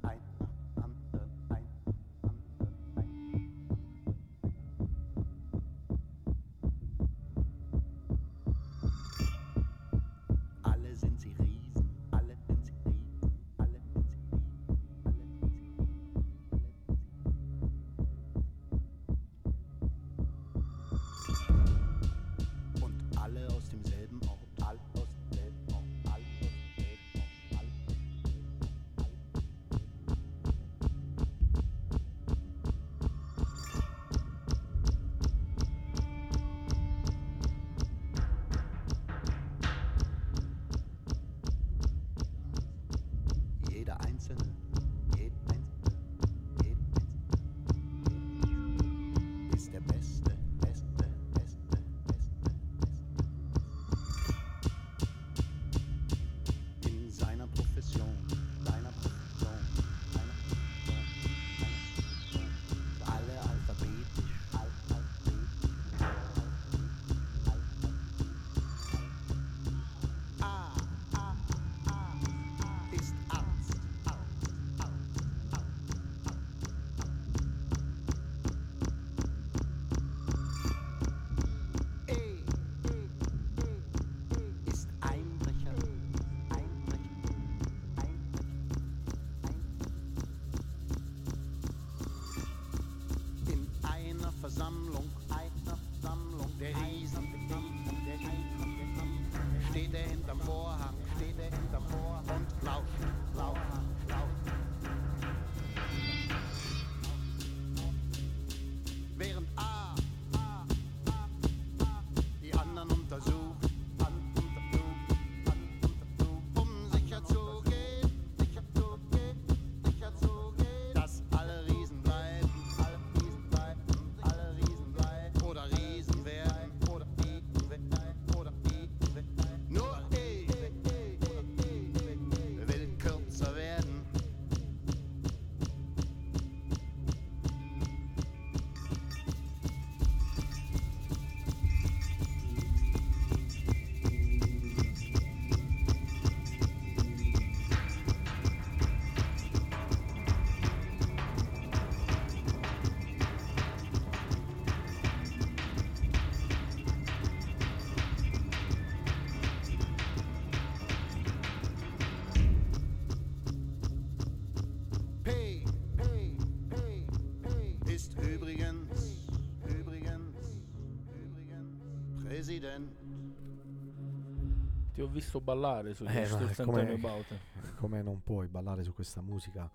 Ti 174.96 175.02
ho 175.02 175.08
visto 175.08 175.42
ballare 175.42 175.92
su 175.92 176.04
eh, 176.06 176.26
no, 176.26 176.64
come, 176.64 176.98
come 177.76 178.00
non 178.00 178.22
puoi 178.22 178.48
ballare 178.48 178.82
su 178.82 178.94
questa 178.94 179.20
musica? 179.20 179.70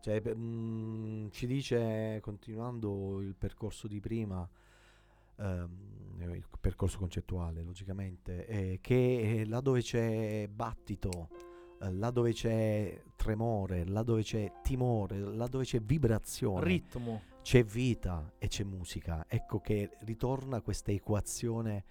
Cioè, 0.00 0.22
mh, 0.22 0.32
mm, 0.34 1.26
ci 1.32 1.46
dice, 1.46 2.18
continuando 2.22 3.20
il 3.20 3.34
percorso 3.34 3.86
di 3.86 4.00
prima, 4.00 4.48
ehm, 5.36 6.16
il 6.18 6.46
percorso 6.58 6.96
concettuale, 6.96 7.62
logicamente, 7.62 8.46
eh, 8.46 8.78
che 8.80 9.44
là 9.46 9.60
dove 9.60 9.82
c'è 9.82 10.48
battito, 10.48 11.28
eh, 11.82 11.92
là 11.92 12.10
dove 12.10 12.32
c'è 12.32 13.02
tremore, 13.16 13.84
là 13.84 14.02
dove 14.02 14.22
c'è 14.22 14.50
timore, 14.62 15.18
là 15.18 15.46
dove 15.46 15.64
c'è 15.64 15.82
vibrazione, 15.82 16.64
ritmo 16.64 17.20
c'è 17.42 17.62
vita 17.62 18.32
e 18.38 18.48
c'è 18.48 18.64
musica. 18.64 19.26
Ecco 19.28 19.60
che 19.60 19.90
ritorna 20.00 20.62
questa 20.62 20.90
equazione 20.90 21.84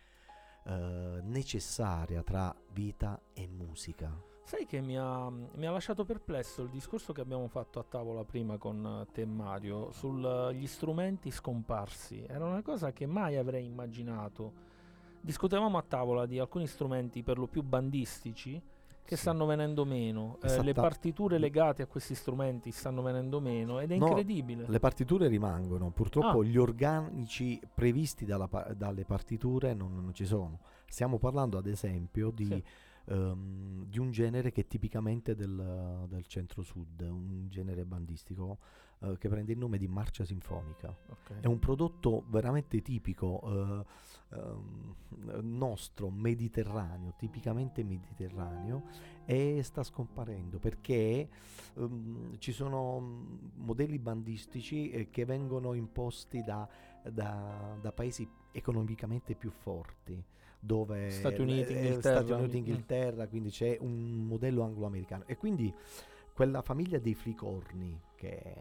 eh, 0.66 1.20
necessaria 1.24 2.24
tra 2.24 2.56
vita 2.72 3.20
e 3.34 3.48
musica. 3.48 4.32
Sai 4.46 4.66
che 4.66 4.82
mi 4.82 4.98
ha, 4.98 5.30
mi 5.30 5.66
ha, 5.66 5.72
lasciato 5.72 6.04
perplesso 6.04 6.64
il 6.64 6.70
discorso 6.70 7.14
che 7.14 7.22
abbiamo 7.22 7.48
fatto 7.48 7.80
a 7.80 7.86
tavola 7.88 8.26
prima 8.26 8.58
con 8.58 9.08
te 9.12 9.26
Mario 9.26 9.92
sugli 9.92 10.68
strumenti 10.68 11.32
scomparsi. 11.32 12.26
Era 12.28 12.46
una 12.46 12.62
cosa 12.62 12.92
che 12.92 13.06
mai 13.06 13.38
avrei 13.38 13.66
immaginato. 13.66 14.72
Discutevamo 15.22 15.78
a 15.78 15.82
tavola 15.82 16.26
di 16.26 16.40
alcuni 16.40 16.68
strumenti 16.68 17.24
per 17.24 17.38
lo 17.38 17.48
più 17.48 17.64
bandistici 17.64 18.62
che 19.04 19.16
sì. 19.16 19.22
stanno 19.22 19.46
venendo 19.46 19.86
meno. 19.86 20.40
Eh, 20.42 20.64
le 20.64 20.74
partiture 20.74 21.38
legate 21.38 21.82
a 21.82 21.86
questi 21.88 22.16
strumenti 22.16 22.72
stanno 22.72 23.02
venendo 23.02 23.40
meno 23.40 23.80
ed 23.80 23.92
è 23.92 23.98
no, 23.98 24.08
incredibile. 24.08 24.66
Le 24.68 24.80
partiture 24.80 25.28
rimangono, 25.28 25.92
purtroppo 25.92 26.40
ah. 26.40 26.44
gli 26.44 26.58
organici 26.58 27.60
previsti 27.74 28.26
dalla, 28.26 28.50
dalle 28.76 29.06
partiture 29.06 29.74
non, 29.74 29.94
non, 29.94 30.14
ci 30.14 30.26
sono. 30.26 30.60
Stiamo 30.88 31.18
parlando 31.18 31.58
ad 31.58 31.68
esempio 31.68 32.32
di, 32.32 32.46
sì. 32.46 32.64
um, 33.14 33.86
di 33.86 34.00
un 34.00 34.12
genere 34.12 34.52
che 34.52 34.62
è 34.62 34.68
tipicamente 34.68 35.36
del, 35.36 36.06
del 36.08 36.26
centro-sud, 36.26 37.02
un 37.02 37.48
genere 37.50 37.86
bandistico 37.86 38.58
uh, 39.04 39.18
che 39.18 39.30
prende 39.30 39.52
il 39.52 39.58
nome 39.58 39.78
di 39.78 39.88
marcia 39.88 40.26
sinfonica. 40.26 40.96
Okay. 41.08 41.42
È 41.42 41.48
un 41.48 41.60
prodotto 41.60 42.24
veramente 42.28 42.82
tipico. 42.82 43.40
Uh, 43.44 43.86
Ehm, 44.34 44.96
nostro 45.42 46.10
mediterraneo, 46.10 47.14
tipicamente 47.18 47.84
mediterraneo, 47.84 48.84
e 49.26 49.62
sta 49.64 49.84
scomparendo 49.84 50.58
perché 50.58 51.30
um, 51.76 52.36
ci 52.40 52.52
sono 52.52 53.00
mm, 53.00 53.36
modelli 53.58 54.00
bandistici 54.00 54.90
eh, 54.90 55.10
che 55.10 55.24
vengono 55.24 55.74
imposti 55.74 56.44
da, 56.44 56.68
da, 57.04 57.78
da, 57.80 57.92
paesi 57.92 58.28
economicamente 58.52 59.36
più 59.36 59.52
forti. 59.52 60.22
Dove 60.60 61.10
Stati 61.12 61.42
Uniti, 61.42 61.74
eh, 61.74 61.76
Inghilterra, 61.76 62.22
Stati 62.22 62.32
Uniti, 62.32 62.58
Inghilterra, 62.58 63.28
quindi 63.28 63.50
c'è 63.50 63.78
un 63.80 64.26
modello 64.26 64.64
anglo-americano 64.64 65.24
e 65.28 65.38
quindi 65.38 65.74
quella 66.34 66.62
famiglia 66.62 67.00
dei 67.00 67.14
flicorni 67.14 68.00
che 68.24 68.56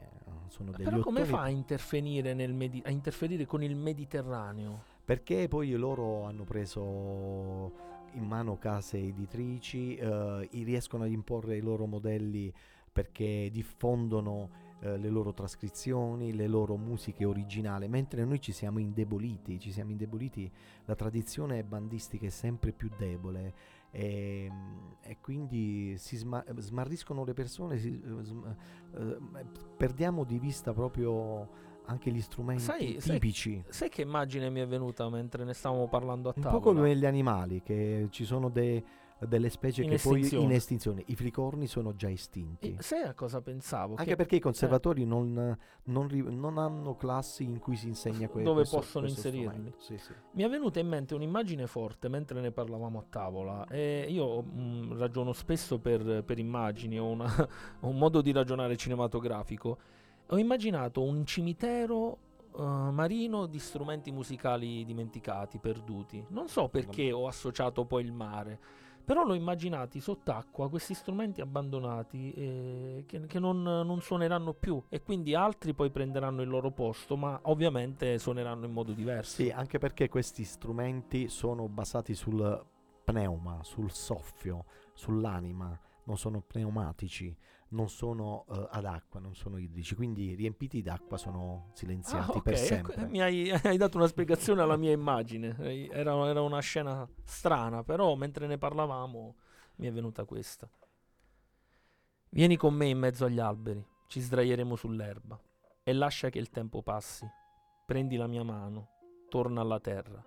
sono 0.48 0.72
degli 0.72 0.84
Però 0.84 1.00
come 1.00 1.24
fa 1.24 1.42
a 1.42 1.48
interferire, 1.48 2.34
Medi- 2.34 2.82
a 2.84 2.90
interferire 2.90 3.46
con 3.46 3.62
il 3.62 3.76
Mediterraneo? 3.76 4.90
perché 5.04 5.48
poi 5.48 5.70
loro 5.72 6.24
hanno 6.24 6.44
preso 6.44 7.90
in 8.12 8.24
mano 8.24 8.56
case 8.58 8.98
editrici, 8.98 9.96
eh, 9.96 10.48
riescono 10.52 11.04
ad 11.04 11.10
imporre 11.10 11.56
i 11.56 11.60
loro 11.60 11.86
modelli 11.86 12.52
perché 12.92 13.48
diffondono 13.50 14.50
eh, 14.80 14.98
le 14.98 15.08
loro 15.08 15.32
trascrizioni, 15.32 16.34
le 16.34 16.46
loro 16.46 16.76
musiche 16.76 17.24
originali, 17.24 17.88
mentre 17.88 18.24
noi 18.24 18.40
ci 18.40 18.52
siamo 18.52 18.78
indeboliti, 18.78 19.58
ci 19.58 19.72
siamo 19.72 19.90
indeboliti, 19.90 20.50
la 20.84 20.94
tradizione 20.94 21.64
bandistica 21.64 22.26
è 22.26 22.30
sempre 22.30 22.72
più 22.72 22.90
debole 22.96 23.54
e, 23.94 24.50
e 25.02 25.18
quindi 25.20 25.94
si 25.98 26.16
sma- 26.16 26.44
smarriscono 26.56 27.24
le 27.24 27.34
persone, 27.34 27.76
si, 27.76 28.00
eh, 28.02 28.24
sm- 28.24 28.56
eh, 28.94 29.44
perdiamo 29.76 30.24
di 30.24 30.38
vista 30.38 30.72
proprio 30.72 31.70
anche 31.84 32.10
gli 32.10 32.20
strumenti 32.22 32.62
sai, 32.62 32.96
tipici. 32.98 33.60
Sai, 33.64 33.72
sai, 33.72 33.88
che 33.90 34.02
immagine 34.02 34.48
mi 34.48 34.60
è 34.60 34.66
venuta 34.66 35.08
mentre 35.10 35.44
ne 35.44 35.52
stavamo 35.52 35.88
parlando 35.88 36.30
a 36.30 36.32
tavola? 36.32 36.56
Un 36.56 36.62
po' 36.62 36.72
come 36.72 36.96
gli 36.96 37.04
animali, 37.04 37.60
che 37.62 38.06
ci 38.10 38.24
sono 38.24 38.48
de, 38.48 38.82
delle 39.26 39.48
specie 39.50 39.82
in 39.82 39.88
che 39.88 39.94
estinzione. 39.94 40.28
poi 40.28 40.44
in 40.44 40.52
estinzione. 40.52 41.02
I 41.06 41.14
flicorni 41.14 41.66
sono 41.66 41.94
già 41.94 42.10
estinti. 42.10 42.76
E 42.78 42.82
sai 42.82 43.02
a 43.02 43.14
cosa 43.14 43.40
pensavo? 43.40 43.94
Anche 43.96 44.10
che 44.10 44.16
perché 44.16 44.36
i 44.36 44.40
conservatori 44.40 45.02
eh. 45.02 45.06
non, 45.06 45.56
non, 45.84 46.08
ri, 46.08 46.22
non, 46.22 46.58
hanno 46.58 46.96
classi 46.96 47.44
in 47.44 47.58
cui 47.58 47.76
si 47.76 47.88
insegna 47.88 48.28
que- 48.28 48.42
dove 48.42 48.60
questo, 48.60 48.78
possono 48.78 49.06
questo 49.06 49.28
inserirli. 49.28 49.74
Sì, 49.78 49.98
sì. 49.98 50.12
Mi 50.32 50.42
è 50.42 50.48
venuta 50.48 50.80
in 50.80 50.88
mente 50.88 51.14
un'immagine 51.14 51.66
forte 51.66 52.08
mentre 52.08 52.40
ne 52.40 52.50
parlavamo 52.50 52.98
a 52.98 53.04
tavola. 53.08 53.66
E 53.68 54.06
io 54.08 54.42
mh, 54.42 54.60
mm, 54.60 54.98
ragiono 54.98 55.32
spesso 55.32 55.78
per, 55.78 56.22
per 56.24 56.38
immagini, 56.38 56.98
ho, 56.98 57.06
una, 57.06 57.48
ho 57.80 57.88
un 57.88 57.98
modo 57.98 58.20
di 58.20 58.32
ragionare 58.32 58.76
cinematografico 58.76 59.78
ho 60.32 60.38
immaginato 60.38 61.02
un 61.02 61.26
cimitero 61.26 62.18
uh, 62.52 62.62
marino 62.62 63.46
di 63.46 63.58
strumenti 63.58 64.10
musicali 64.10 64.84
dimenticati, 64.84 65.58
perduti. 65.58 66.24
Non 66.28 66.48
so 66.48 66.68
perché 66.68 67.12
ho 67.12 67.26
associato 67.26 67.84
poi 67.84 68.02
il 68.04 68.12
mare, 68.12 68.58
però 69.04 69.24
l'ho 69.24 69.34
immaginati 69.34 70.00
sott'acqua 70.00 70.68
questi 70.68 70.94
strumenti 70.94 71.40
abbandonati 71.40 72.32
eh, 72.32 73.04
che, 73.06 73.26
che 73.26 73.38
non, 73.38 73.62
non, 73.62 74.00
suoneranno 74.00 74.54
più 74.54 74.82
e 74.88 75.02
quindi 75.02 75.34
altri 75.34 75.74
poi 75.74 75.90
prenderanno 75.90 76.42
il 76.42 76.48
loro 76.48 76.70
posto, 76.70 77.16
ma 77.16 77.38
ovviamente 77.44 78.18
suoneranno 78.18 78.66
in 78.66 78.72
modo 78.72 78.92
diverso. 78.92 79.42
Sì, 79.42 79.50
anche 79.50 79.78
perché 79.78 80.08
questi 80.08 80.44
strumenti 80.44 81.28
sono 81.28 81.68
basati 81.68 82.14
sul 82.14 82.64
pneuma, 83.04 83.60
sul 83.62 83.90
soffio, 83.90 84.64
sull'anima, 84.94 85.78
non 86.04 86.16
sono 86.16 86.40
pneumatici 86.40 87.36
non 87.72 87.88
sono 87.88 88.44
uh, 88.48 88.66
ad 88.70 88.84
acqua, 88.84 89.20
non 89.20 89.34
sono 89.34 89.58
idrici, 89.58 89.94
quindi 89.94 90.34
riempiti 90.34 90.82
d'acqua 90.82 91.16
sono 91.16 91.70
silenziati 91.74 92.30
ah, 92.30 92.36
okay. 92.36 92.42
per 92.42 92.54
ecco, 92.54 92.64
sempre. 92.64 92.94
Ecco, 92.94 93.10
mi 93.10 93.20
hai, 93.20 93.50
hai, 93.64 93.76
dato 93.76 93.96
una 93.96 94.06
spiegazione 94.06 94.62
alla 94.62 94.76
mia 94.76 94.92
immagine, 94.92 95.56
era, 95.90 96.28
era, 96.28 96.40
una 96.42 96.60
scena 96.60 97.08
strana, 97.24 97.82
però 97.82 98.14
mentre 98.14 98.46
ne 98.46 98.58
parlavamo 98.58 99.36
mi 99.76 99.86
è 99.86 99.92
venuta 99.92 100.24
questa. 100.24 100.68
Vieni 102.30 102.56
con 102.56 102.74
me 102.74 102.86
in 102.86 102.98
mezzo 102.98 103.24
agli 103.24 103.40
alberi, 103.40 103.84
ci 104.06 104.20
sdraieremo 104.20 104.76
sull'erba 104.76 105.40
e 105.82 105.92
lascia 105.92 106.30
che 106.30 106.38
il 106.38 106.50
tempo 106.50 106.82
passi. 106.82 107.26
Prendi 107.84 108.16
la 108.16 108.26
mia 108.26 108.44
mano, 108.44 108.88
torna 109.28 109.60
alla 109.60 109.80
terra, 109.80 110.24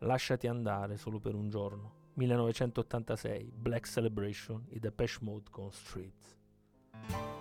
lasciati 0.00 0.46
andare 0.46 0.96
solo 0.96 1.20
per 1.20 1.34
un 1.34 1.48
giorno. 1.48 1.96
1986, 2.14 3.52
Black 3.54 3.86
Celebration, 3.86 4.66
i 4.70 4.80
Depeche 4.80 5.18
Mode 5.20 5.50
con 5.50 5.70
Streets. 5.70 6.37
you 7.06 7.37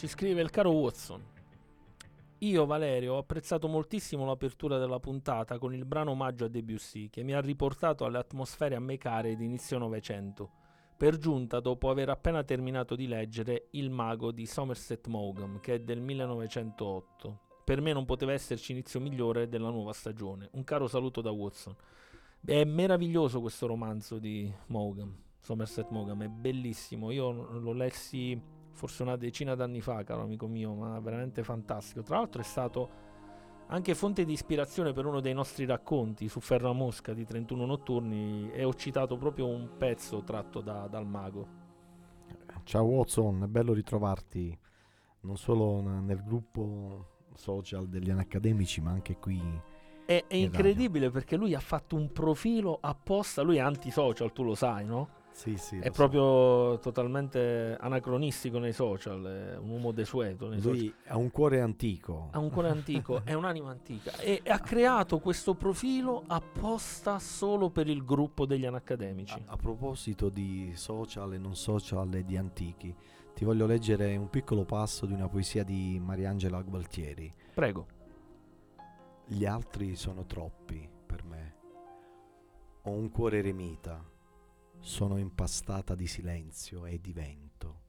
Ci 0.00 0.08
scrive 0.08 0.40
il 0.40 0.48
caro 0.48 0.70
Watson. 0.70 1.22
Io, 2.38 2.64
Valerio, 2.64 3.16
ho 3.16 3.18
apprezzato 3.18 3.68
moltissimo 3.68 4.24
l'apertura 4.24 4.78
della 4.78 4.98
puntata 4.98 5.58
con 5.58 5.74
il 5.74 5.84
brano 5.84 6.12
omaggio 6.12 6.46
a 6.46 6.48
Debussy, 6.48 7.10
che 7.10 7.22
mi 7.22 7.34
ha 7.34 7.40
riportato 7.42 8.06
alle 8.06 8.16
atmosfere 8.16 8.76
a 8.76 8.80
me 8.80 8.96
care 8.96 9.36
di 9.36 9.44
inizio 9.44 9.76
Novecento. 9.76 10.52
Per 10.96 11.18
giunta, 11.18 11.60
dopo 11.60 11.90
aver 11.90 12.08
appena 12.08 12.42
terminato 12.44 12.96
di 12.96 13.06
leggere 13.08 13.66
Il 13.72 13.90
mago 13.90 14.32
di 14.32 14.46
Somerset 14.46 15.06
Maugham, 15.06 15.60
che 15.60 15.74
è 15.74 15.80
del 15.80 16.00
1908. 16.00 17.40
Per 17.62 17.82
me 17.82 17.92
non 17.92 18.06
poteva 18.06 18.32
esserci 18.32 18.72
inizio 18.72 19.00
migliore 19.00 19.50
della 19.50 19.68
nuova 19.68 19.92
stagione. 19.92 20.48
Un 20.52 20.64
caro 20.64 20.88
saluto 20.88 21.20
da 21.20 21.30
Watson. 21.30 21.76
È 22.42 22.64
meraviglioso 22.64 23.42
questo 23.42 23.66
romanzo 23.66 24.18
di 24.18 24.50
Maugham, 24.68 25.14
Somerset 25.40 25.90
Maugham, 25.90 26.22
è 26.22 26.28
bellissimo. 26.28 27.10
Io 27.10 27.30
lo 27.58 27.72
lessi 27.74 28.58
forse 28.80 29.02
una 29.02 29.16
decina 29.16 29.54
d'anni 29.54 29.82
fa, 29.82 30.02
caro 30.04 30.22
amico 30.22 30.46
mio, 30.46 30.72
ma 30.72 30.98
veramente 31.00 31.42
fantastico. 31.42 32.02
Tra 32.02 32.16
l'altro 32.16 32.40
è 32.40 32.44
stato 32.44 32.88
anche 33.66 33.94
fonte 33.94 34.24
di 34.24 34.32
ispirazione 34.32 34.94
per 34.94 35.04
uno 35.04 35.20
dei 35.20 35.34
nostri 35.34 35.66
racconti 35.66 36.28
su 36.28 36.40
Ferro 36.40 36.70
a 36.70 36.72
Mosca 36.72 37.12
di 37.12 37.26
31 37.26 37.66
notturni 37.66 38.50
e 38.50 38.64
ho 38.64 38.72
citato 38.72 39.18
proprio 39.18 39.48
un 39.48 39.76
pezzo 39.76 40.22
tratto 40.22 40.62
da, 40.62 40.88
dal 40.88 41.06
mago. 41.06 41.58
Ciao 42.64 42.84
Watson, 42.84 43.42
è 43.42 43.46
bello 43.48 43.74
ritrovarti 43.74 44.58
non 45.20 45.36
solo 45.36 45.82
nel 45.82 46.22
gruppo 46.24 47.26
social 47.34 47.86
degli 47.86 48.08
anacademici, 48.08 48.80
ma 48.80 48.92
anche 48.92 49.18
qui. 49.18 49.38
È, 50.06 50.24
è 50.26 50.34
incredibile 50.36 51.04
radio. 51.04 51.10
perché 51.10 51.36
lui 51.36 51.54
ha 51.54 51.60
fatto 51.60 51.96
un 51.96 52.10
profilo 52.12 52.78
apposta, 52.80 53.42
lui 53.42 53.56
è 53.56 53.60
anti-social, 53.60 54.32
tu 54.32 54.42
lo 54.42 54.54
sai, 54.54 54.86
no? 54.86 55.18
Sì, 55.32 55.56
sì, 55.56 55.78
è 55.78 55.90
proprio 55.90 56.72
so. 56.72 56.78
totalmente 56.80 57.76
anacronistico 57.80 58.58
nei 58.58 58.72
social, 58.72 59.54
è 59.54 59.58
un 59.58 59.70
uomo 59.70 59.92
desueto. 59.92 60.48
Lui 60.48 60.60
social. 60.60 60.94
ha 61.06 61.16
un 61.16 61.30
cuore 61.30 61.60
antico. 61.60 62.28
Ha 62.32 62.38
un 62.38 62.50
cuore 62.50 62.68
antico, 62.68 63.22
è 63.24 63.32
un'anima 63.32 63.70
antica 63.70 64.18
e 64.18 64.42
ha 64.46 64.58
creato 64.60 65.18
questo 65.18 65.54
profilo 65.54 66.24
apposta 66.26 67.18
solo 67.18 67.70
per 67.70 67.88
il 67.88 68.04
gruppo 68.04 68.44
degli 68.44 68.66
anacademici. 68.66 69.42
A, 69.46 69.52
a 69.52 69.56
proposito 69.56 70.28
di 70.28 70.72
social 70.74 71.32
e 71.32 71.38
non 71.38 71.54
social 71.54 72.12
e 72.14 72.24
di 72.24 72.36
antichi, 72.36 72.94
ti 73.34 73.44
voglio 73.44 73.66
leggere 73.66 74.16
un 74.16 74.28
piccolo 74.28 74.64
passo 74.64 75.06
di 75.06 75.14
una 75.14 75.28
poesia 75.28 75.64
di 75.64 75.98
Mariangela 76.02 76.60
Gualtieri. 76.60 77.32
Prego. 77.54 77.86
Gli 79.24 79.46
altri 79.46 79.94
sono 79.94 80.26
troppi 80.26 80.86
per 81.06 81.24
me. 81.24 81.54
Ho 82.82 82.90
un 82.90 83.10
cuore 83.10 83.38
eremita 83.38 84.09
sono 84.82 85.18
impastata 85.18 85.94
di 85.94 86.06
silenzio 86.06 86.86
e 86.86 87.00
di 87.00 87.12
vento. 87.12 87.82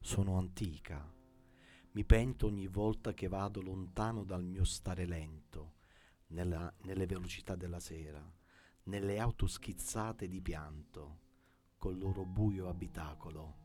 Sono 0.00 0.38
antica. 0.38 1.12
Mi 1.92 2.04
pento 2.04 2.46
ogni 2.46 2.66
volta 2.66 3.12
che 3.12 3.28
vado 3.28 3.60
lontano 3.60 4.24
dal 4.24 4.42
mio 4.42 4.64
stare 4.64 5.04
lento, 5.04 5.74
nella, 6.28 6.72
nelle 6.84 7.04
velocità 7.04 7.56
della 7.56 7.78
sera, 7.78 8.24
nelle 8.84 9.18
auto 9.18 9.46
schizzate 9.46 10.28
di 10.28 10.40
pianto, 10.40 11.18
col 11.76 11.98
loro 11.98 12.24
buio 12.24 12.68
abitacolo. 12.68 13.58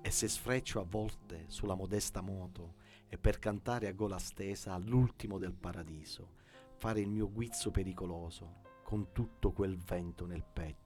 E 0.00 0.10
se 0.10 0.26
sfreccio 0.26 0.80
a 0.80 0.84
volte 0.84 1.44
sulla 1.48 1.74
modesta 1.74 2.22
moto 2.22 2.76
e 3.08 3.18
per 3.18 3.38
cantare 3.38 3.88
a 3.88 3.92
gola 3.92 4.18
stesa 4.18 4.72
all'ultimo 4.72 5.36
del 5.36 5.54
paradiso, 5.54 6.36
fare 6.76 7.00
il 7.00 7.10
mio 7.10 7.30
guizzo 7.30 7.70
pericoloso 7.70 8.62
con 8.82 9.12
tutto 9.12 9.52
quel 9.52 9.76
vento 9.76 10.24
nel 10.24 10.44
petto 10.44 10.85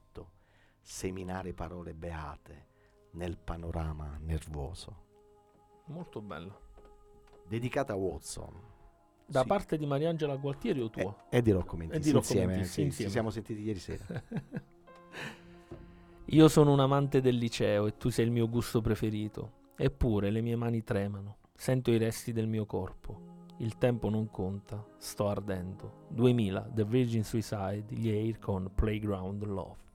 seminare 0.81 1.53
parole 1.53 1.93
beate 1.93 2.67
nel 3.11 3.37
panorama 3.37 4.17
nervoso. 4.21 5.09
Molto 5.85 6.21
bello. 6.21 6.59
Dedicata 7.47 7.93
a 7.93 7.95
Watson. 7.95 8.69
Da 9.25 9.41
sì. 9.41 9.47
parte 9.47 9.77
di 9.77 9.85
Mariangela 9.85 10.35
Gualtieri 10.35 10.81
o 10.81 10.89
tua? 10.89 11.27
E, 11.29 11.37
e 11.37 11.41
di 11.41 11.51
Rocco. 11.51 11.77
E 11.77 11.99
di 11.99 12.09
sì, 12.09 12.15
insieme. 12.15 12.65
Ci 12.91 13.09
siamo 13.09 13.29
sentiti 13.29 13.61
ieri 13.61 13.79
sera. 13.79 14.05
Io 16.25 16.47
sono 16.47 16.71
un 16.71 16.79
amante 16.79 17.19
del 17.21 17.35
liceo 17.35 17.87
e 17.87 17.97
tu 17.97 18.09
sei 18.09 18.25
il 18.25 18.31
mio 18.31 18.49
gusto 18.49 18.81
preferito. 18.81 19.59
Eppure 19.75 20.29
le 20.29 20.41
mie 20.41 20.55
mani 20.55 20.83
tremano. 20.83 21.37
Sento 21.55 21.91
i 21.91 21.97
resti 21.97 22.31
del 22.31 22.47
mio 22.47 22.65
corpo. 22.65 23.29
Il 23.57 23.77
tempo 23.77 24.09
non 24.09 24.29
conta. 24.29 24.83
Sto 24.97 25.27
ardendo. 25.27 26.05
2000, 26.09 26.71
The 26.73 26.85
Virgin 26.85 27.23
Suicide, 27.23 27.85
gli 27.89 28.09
Air 28.09 28.39
con 28.39 28.71
Playground 28.73 29.43
Love. 29.45 29.90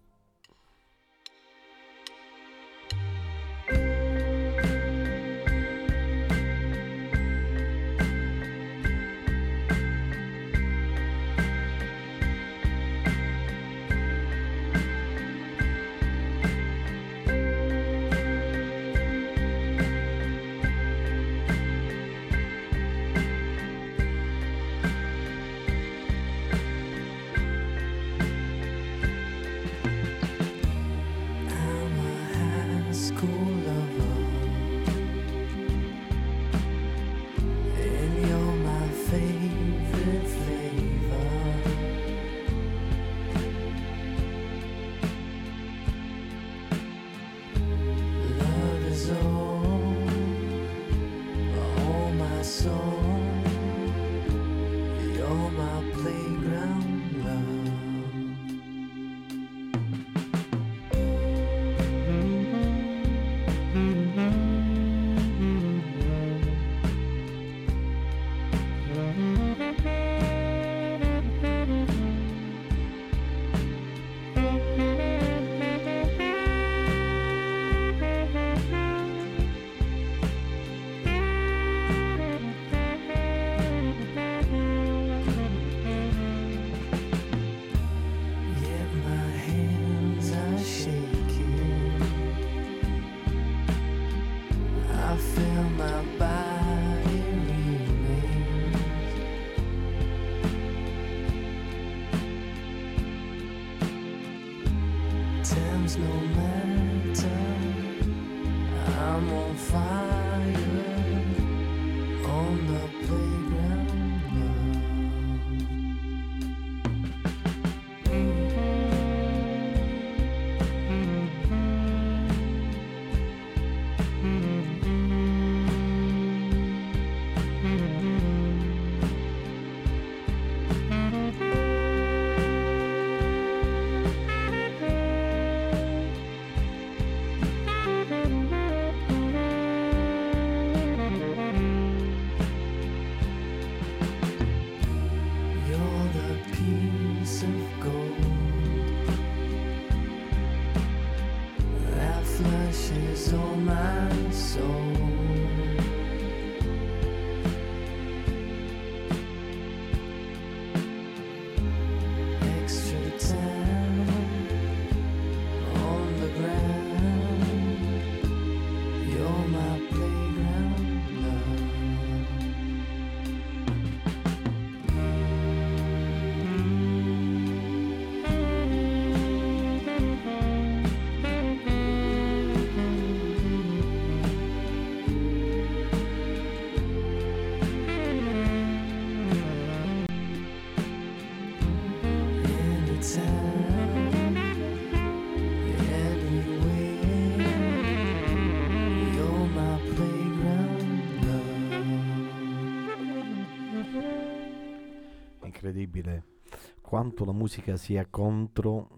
Quanto 207.17 207.25
la 207.25 207.33
musica 207.33 207.77
sia 207.79 208.07
contro 208.11 208.89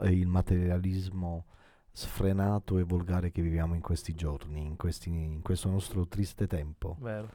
eh, 0.00 0.10
il 0.10 0.26
materialismo 0.26 1.44
sfrenato 1.92 2.78
e 2.78 2.82
volgare 2.82 3.30
che 3.30 3.42
viviamo 3.42 3.74
in 3.74 3.82
questi 3.82 4.14
giorni, 4.14 4.64
in, 4.64 4.76
questi, 4.76 5.10
in 5.10 5.42
questo 5.42 5.68
nostro 5.68 6.06
triste 6.06 6.46
tempo. 6.46 6.96
Vero. 6.98 7.30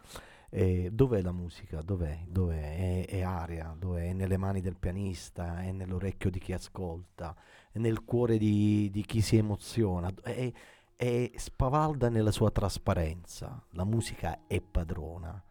E 0.49 0.89
dov'è 0.91 1.21
la 1.21 1.31
musica? 1.31 1.81
Dov'è? 1.81 2.25
Dov'è? 2.27 3.05
È, 3.05 3.07
è 3.07 3.21
aria, 3.21 3.75
dov'è? 3.77 4.09
È 4.09 4.13
nelle 4.13 4.37
mani 4.37 4.61
del 4.61 4.75
pianista, 4.75 5.61
è 5.61 5.71
nell'orecchio 5.71 6.31
di 6.31 6.39
chi 6.39 6.53
ascolta, 6.53 7.35
è 7.71 7.77
nel 7.77 8.03
cuore 8.03 8.39
di, 8.39 8.89
di 8.91 9.03
chi 9.03 9.21
si 9.21 9.37
emoziona, 9.37 10.11
è, 10.23 10.51
è 10.95 11.31
spavalda 11.35 12.09
nella 12.09 12.31
sua 12.31 12.49
trasparenza. 12.49 13.63
La 13.71 13.83
musica 13.83 14.47
è 14.47 14.59
padrona, 14.61 15.43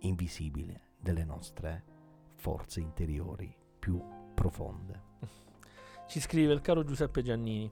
invisibile, 0.00 0.92
delle 0.98 1.24
nostre 1.24 1.84
forze 2.36 2.80
interiori 2.80 3.54
più 3.78 4.19
profonde. 4.40 5.08
Ci 6.08 6.18
scrive 6.18 6.54
il 6.54 6.62
caro 6.62 6.82
Giuseppe 6.82 7.20
Giannini. 7.22 7.70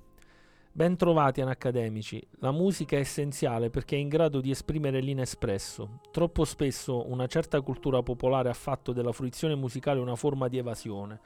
Ben 0.70 0.96
trovati 0.96 1.40
anacademici, 1.40 2.22
la 2.40 2.52
musica 2.52 2.96
è 2.96 3.00
essenziale 3.00 3.70
perché 3.70 3.96
è 3.96 3.98
in 3.98 4.08
grado 4.08 4.42
di 4.42 4.50
esprimere 4.50 5.00
l'inespresso. 5.00 6.00
Troppo 6.12 6.44
spesso 6.44 7.10
una 7.10 7.26
certa 7.26 7.62
cultura 7.62 8.02
popolare 8.02 8.50
ha 8.50 8.54
fatto 8.54 8.92
della 8.92 9.12
fruizione 9.12 9.54
musicale 9.54 9.98
una 9.98 10.14
forma 10.14 10.46
di 10.48 10.58
evasione, 10.58 11.20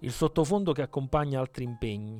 il 0.00 0.12
sottofondo 0.12 0.72
che 0.72 0.80
accompagna 0.80 1.38
altri 1.38 1.64
impegni. 1.64 2.18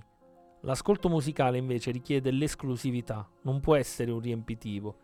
L'ascolto 0.60 1.08
musicale 1.08 1.56
invece 1.56 1.90
richiede 1.90 2.30
l'esclusività, 2.30 3.26
non 3.44 3.60
può 3.60 3.74
essere 3.74 4.10
un 4.10 4.20
riempitivo. 4.20 4.96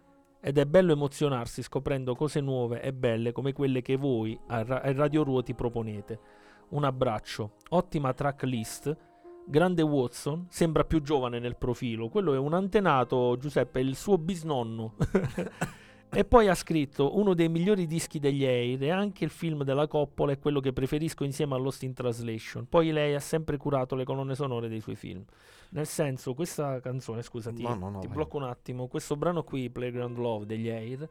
Ed 0.42 0.58
è 0.58 0.66
bello 0.66 0.92
emozionarsi 0.92 1.62
scoprendo 1.62 2.14
cose 2.14 2.40
nuove 2.40 2.82
e 2.82 2.92
belle 2.92 3.32
come 3.32 3.54
quelle 3.54 3.80
che 3.80 3.96
voi 3.96 4.38
ai 4.48 4.92
Radio 4.92 5.24
Ruoti 5.24 5.54
proponete. 5.54 6.44
Un 6.68 6.84
abbraccio, 6.84 7.52
ottima 7.70 8.12
tracklist 8.12 8.96
grande 9.46 9.82
Watson, 9.82 10.46
sembra 10.48 10.84
più 10.84 11.00
giovane 11.00 11.38
nel 11.38 11.56
profilo. 11.56 12.08
Quello 12.08 12.34
è 12.34 12.38
un 12.38 12.52
antenato, 12.52 13.36
Giuseppe, 13.38 13.80
il 13.80 13.94
suo 13.94 14.18
bisnonno. 14.18 14.94
e 16.10 16.24
poi 16.24 16.48
ha 16.48 16.54
scritto 16.54 17.16
uno 17.16 17.34
dei 17.34 17.48
migliori 17.48 17.86
dischi 17.86 18.18
degli 18.18 18.44
Air 18.44 18.82
e 18.82 18.90
anche 18.90 19.24
il 19.24 19.30
film 19.30 19.62
della 19.62 19.86
Coppola 19.86 20.32
è 20.32 20.38
quello 20.38 20.60
che 20.60 20.72
preferisco 20.72 21.24
insieme 21.24 21.54
a 21.54 21.58
Lost 21.58 21.84
in 21.84 21.94
Translation. 21.94 22.66
Poi 22.68 22.90
lei 22.90 23.14
ha 23.14 23.20
sempre 23.20 23.56
curato 23.56 23.94
le 23.94 24.04
colonne 24.04 24.34
sonore 24.34 24.68
dei 24.68 24.80
suoi 24.80 24.96
film. 24.96 25.24
Nel 25.70 25.86
senso, 25.86 26.34
questa 26.34 26.80
canzone, 26.80 27.22
scusati, 27.22 27.62
no, 27.62 27.74
no, 27.74 27.90
no, 27.90 27.98
ti 28.00 28.08
blocco 28.08 28.36
un 28.36 28.44
attimo, 28.44 28.88
questo 28.88 29.16
brano 29.16 29.42
qui, 29.42 29.70
Playground 29.70 30.16
Love 30.16 30.46
degli 30.46 30.68
Air, 30.68 31.08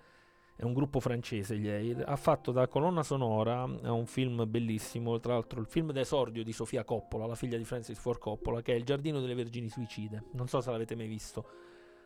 è 0.58 0.64
un 0.64 0.74
gruppo 0.74 1.02
francese, 1.02 1.58
gli 1.58 1.68
Air, 1.68 2.04
ha 2.08 2.16
fatto 2.16 2.54
da 2.54 2.68
colonna 2.68 3.04
sonora 3.04 3.64
a 3.64 3.92
un 3.92 4.06
film 4.06 4.46
bellissimo, 4.48 5.20
tra 5.20 5.34
l'altro 5.34 5.60
il 5.60 5.68
film 5.68 5.92
d'esordio 5.92 6.44
di 6.44 6.54
Sofia 6.54 6.86
Coppola, 6.86 7.26
la 7.26 7.36
figlia 7.36 7.58
di 7.58 7.66
Francis 7.66 8.00
Ford 8.00 8.20
Coppola, 8.20 8.62
che 8.62 8.74
è 8.74 8.76
Il 8.78 8.86
giardino 8.86 9.20
delle 9.20 9.36
vergini 9.36 9.68
suicide. 9.68 10.24
Non 10.32 10.48
so 10.48 10.62
se 10.62 10.72
l'avete 10.72 10.96
mai 10.96 11.08
visto. 11.08 11.46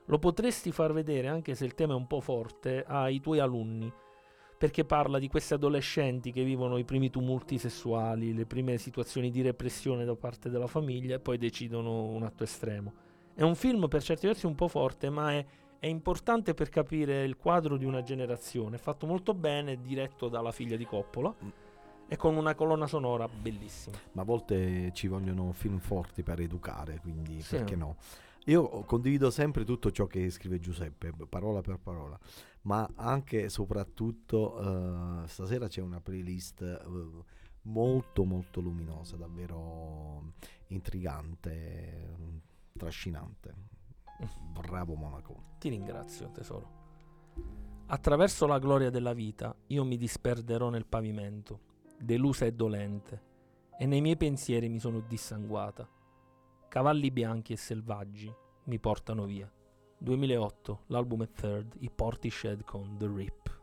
Lo 0.05 0.17
potresti 0.17 0.71
far 0.71 0.93
vedere, 0.93 1.27
anche 1.27 1.53
se 1.53 1.63
il 1.65 1.75
tema 1.75 1.93
è 1.93 1.95
un 1.95 2.07
po' 2.07 2.21
forte, 2.21 2.83
ai 2.87 3.19
tuoi 3.19 3.37
alunni, 3.37 3.93
perché 4.57 4.83
parla 4.83 5.19
di 5.19 5.27
questi 5.27 5.53
adolescenti 5.53 6.31
che 6.31 6.43
vivono 6.43 6.77
i 6.77 6.83
primi 6.83 7.11
tumulti 7.11 7.59
sessuali, 7.59 8.33
le 8.33 8.47
prime 8.47 8.79
situazioni 8.79 9.29
di 9.29 9.43
repressione 9.43 10.05
da 10.05 10.15
parte 10.15 10.49
della 10.49 10.65
famiglia 10.65 11.15
e 11.15 11.19
poi 11.19 11.37
decidono 11.37 12.05
un 12.05 12.23
atto 12.23 12.43
estremo. 12.43 12.93
È 13.35 13.43
un 13.43 13.53
film 13.53 13.87
per 13.87 14.01
certi 14.01 14.25
versi 14.25 14.47
un 14.47 14.55
po' 14.55 14.67
forte, 14.67 15.11
ma 15.11 15.33
è 15.33 15.45
è 15.79 15.87
importante 15.87 16.53
per 16.53 16.69
capire 16.69 17.23
il 17.23 17.37
quadro 17.37 17.77
di 17.77 17.85
una 17.85 18.03
generazione, 18.03 18.77
fatto 18.77 19.07
molto 19.07 19.33
bene, 19.33 19.81
diretto 19.81 20.27
dalla 20.27 20.51
figlia 20.51 20.75
di 20.75 20.85
Coppola 20.85 21.33
mm. 21.43 21.49
e 22.07 22.15
con 22.17 22.35
una 22.35 22.53
colonna 22.53 22.85
sonora 22.85 23.27
bellissima. 23.29 23.97
Ma 24.11 24.21
a 24.21 24.25
volte 24.25 24.91
ci 24.93 25.07
vogliono 25.07 25.53
film 25.53 25.79
forti 25.79 26.21
per 26.21 26.41
educare, 26.41 26.99
quindi 26.99 27.41
sì. 27.41 27.55
perché 27.55 27.77
no? 27.77 27.95
Io 28.45 28.67
condivido 28.83 29.29
sempre 29.29 29.63
tutto 29.63 29.91
ciò 29.91 30.05
che 30.07 30.29
scrive 30.31 30.59
Giuseppe, 30.59 31.13
parola 31.29 31.61
per 31.61 31.77
parola, 31.77 32.19
ma 32.63 32.89
anche 32.95 33.43
e 33.43 33.49
soprattutto 33.49 34.55
uh, 34.55 35.25
stasera 35.27 35.67
c'è 35.67 35.81
una 35.81 36.01
playlist 36.01 36.61
uh, 36.61 37.23
molto 37.63 38.25
molto 38.25 38.59
luminosa, 38.59 39.15
davvero 39.17 40.33
intrigante, 40.67 42.15
trascinante. 42.75 43.68
Bravo 44.51 44.95
Monaco. 44.95 45.43
Ti 45.57 45.69
ringrazio, 45.69 46.29
tesoro. 46.31 46.77
Attraverso 47.87 48.45
la 48.45 48.59
gloria 48.59 48.89
della 48.89 49.13
vita 49.13 49.55
io 49.67 49.83
mi 49.83 49.97
disperderò 49.97 50.69
nel 50.69 50.85
pavimento, 50.85 51.61
delusa 51.97 52.45
e 52.45 52.53
dolente, 52.53 53.23
e 53.77 53.85
nei 53.85 54.01
miei 54.01 54.17
pensieri 54.17 54.69
mi 54.69 54.79
sono 54.79 54.99
dissanguata. 54.99 55.89
Cavalli 56.67 57.09
bianchi 57.09 57.53
e 57.53 57.57
selvaggi 57.57 58.31
mi 58.65 58.79
portano 58.79 59.25
via. 59.25 59.51
2008, 59.97 60.83
l'album 60.87 61.23
è 61.23 61.31
third, 61.31 61.75
i 61.79 61.89
Portishead 61.89 62.63
con 62.63 62.95
The 62.97 63.07
Rip. 63.07 63.58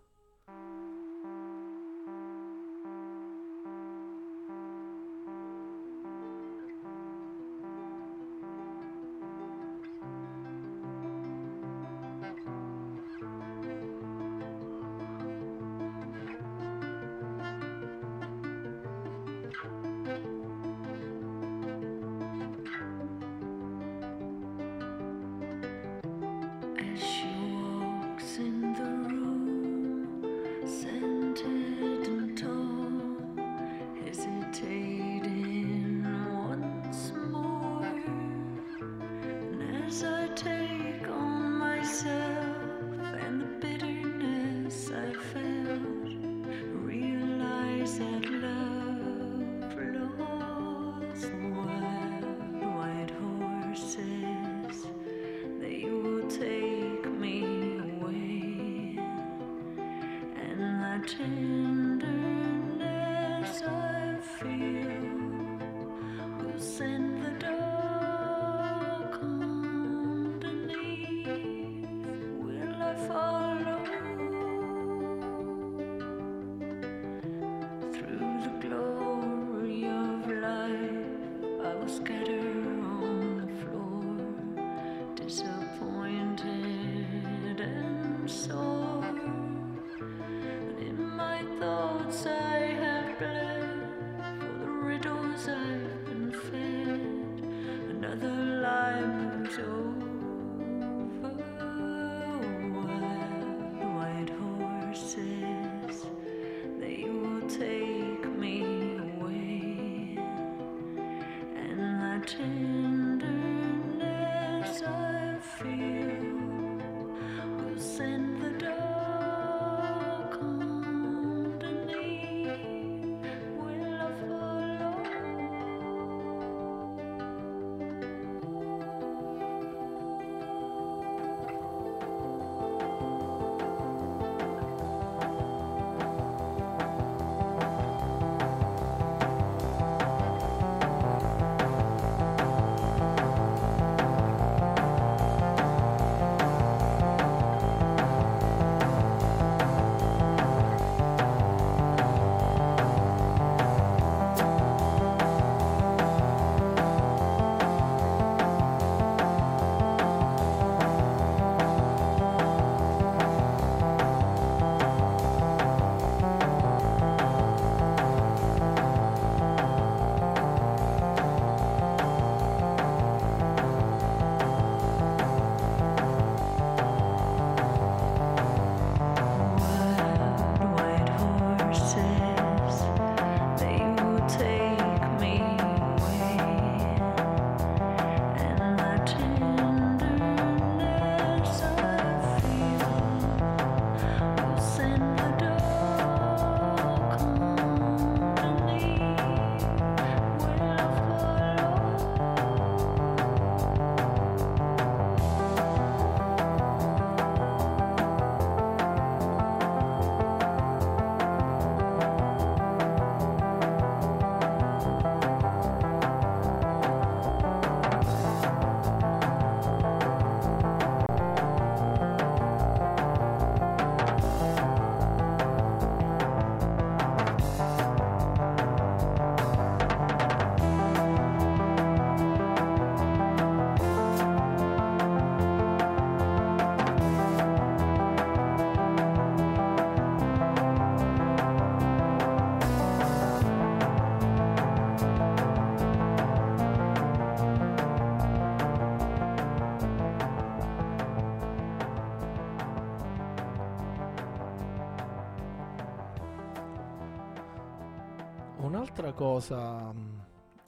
Un'altra 258.99 259.12
cosa 259.12 259.92
mm, 259.92 260.18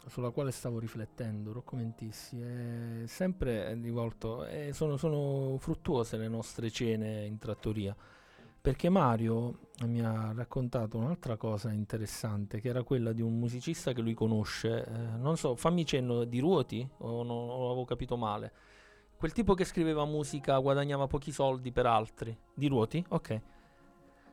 sulla 0.07 0.29
quale 0.29 0.51
stavo 0.51 0.79
riflettendo, 0.79 1.51
Rocco 1.51 1.77
Mentissi, 1.77 2.39
è 2.39 3.07
sempre 3.07 3.73
rivolto, 3.73 4.45
è, 4.45 4.69
sono, 4.73 4.99
sono 4.99 5.57
fruttuose 5.57 6.19
le 6.19 6.29
nostre 6.29 6.71
cene 6.71 7.25
in 7.25 7.39
trattoria, 7.39 7.97
perché 8.61 8.91
Mario 8.91 9.71
mi 9.87 10.03
ha 10.03 10.31
raccontato 10.37 10.99
un'altra 10.99 11.39
cosa 11.39 11.73
interessante, 11.73 12.61
che 12.61 12.69
era 12.69 12.83
quella 12.83 13.15
di 13.15 13.23
un 13.23 13.39
musicista 13.39 13.95
che 13.95 14.03
lui 14.03 14.13
conosce, 14.13 14.85
eh, 14.85 15.17
non 15.17 15.39
so, 15.39 15.57
fammi 15.57 15.87
cenno 15.87 16.25
di 16.25 16.39
Ruoti 16.39 16.87
o, 16.99 17.23
non, 17.23 17.49
o 17.49 17.65
avevo 17.71 17.87
capito 17.87 18.19
male, 18.19 18.53
quel 19.17 19.33
tipo 19.33 19.55
che 19.55 19.65
scriveva 19.65 20.05
musica 20.05 20.59
guadagnava 20.59 21.07
pochi 21.07 21.33
soldi 21.33 21.73
per 21.73 21.87
altri, 21.87 22.39
di 22.53 22.67
Ruoti? 22.67 23.03
Ok. 23.09 23.41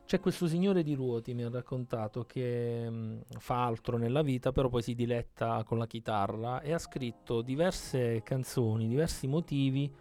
C'è 0.06 0.20
questo 0.20 0.46
signore 0.46 0.84
di 0.84 0.94
Ruoti, 0.94 1.34
mi 1.34 1.42
ha 1.42 1.50
raccontato, 1.50 2.26
che 2.26 2.88
mh, 2.88 2.94
mm, 2.94 3.20
fa 3.38 3.64
altro 3.64 3.98
nella 3.98 4.22
vita, 4.22 4.52
però 4.52 4.68
poi 4.68 4.80
si 4.80 4.94
diletta 4.94 5.64
con 5.64 5.78
la 5.78 5.86
chitarra 5.88 6.60
e 6.60 6.72
ha 6.72 6.78
scritto 6.78 7.42
diverse 7.42 8.22
canzoni, 8.22 8.86
diversi 8.86 9.26
motivi 9.26 9.92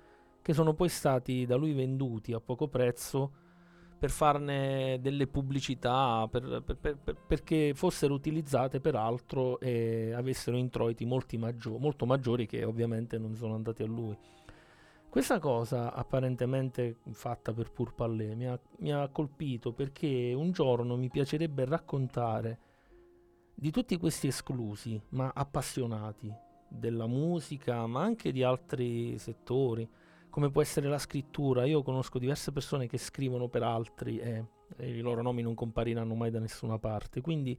che 0.44 0.54
sono 0.54 0.76
poi 0.76 0.90
stati 0.90 1.48
da 1.48 1.56
lui 1.56 1.74
venduti 1.74 2.34
a 2.34 2.40
poco 2.40 2.68
prezzo 2.68 3.32
per 3.98 4.12
farne 4.12 5.00
delle 5.02 5.26
pubblicità, 5.26 6.28
per, 6.30 6.62
per, 6.64 6.98
per, 6.98 7.16
perché 7.26 7.74
fossero 7.74 8.14
utilizzate 8.14 8.80
per 8.80 8.94
altro 8.94 9.60
e 9.60 10.14
avessero 10.14 10.56
introiti 10.56 11.08
maggior, 11.08 11.80
molto 11.80 12.06
maggiori 12.06 12.46
che 12.46 12.64
ovviamente 12.64 13.18
non 13.18 13.34
sono 13.34 13.56
andati 13.56 13.82
a 13.82 13.88
lui. 13.88 14.16
Questa 15.16 15.40
cosa, 15.40 15.94
apparentemente 15.94 16.98
fatta 17.12 17.54
per 17.54 17.72
pur 17.72 17.94
parler, 17.94 18.36
mi 18.36 18.48
ha, 18.48 18.60
mi 18.80 18.92
ha 18.92 19.08
colpito 19.08 19.72
perché 19.72 20.34
un 20.36 20.52
giorno 20.52 20.98
mi 20.98 21.10
piacerebbe 21.10 21.64
raccontare 21.64 22.60
di 23.56 23.72
tutti 23.72 23.96
questi 23.96 24.28
esclusi, 24.28 25.02
ma 25.12 25.32
appassionati 25.34 26.30
della 26.68 27.08
musica, 27.08 27.88
ma 27.88 28.02
anche 28.02 28.34
di 28.34 28.44
altri 28.44 29.18
settori, 29.18 29.90
come 30.30 30.52
può 30.52 30.62
essere 30.62 30.90
la 30.90 30.98
scrittura. 31.00 31.64
Io 31.64 31.82
conosco 31.82 32.20
diverse 32.20 32.52
persone 32.52 32.86
che 32.86 32.98
scrivono 32.98 33.48
per 33.48 33.64
altri 33.64 34.20
e, 34.20 34.46
e 34.76 34.98
i 34.98 35.00
loro 35.00 35.22
nomi 35.22 35.42
non 35.42 35.54
compariranno 35.54 36.14
mai 36.14 36.30
da 36.30 36.40
nessuna 36.40 36.78
parte. 36.78 37.22
Quindi 37.22 37.58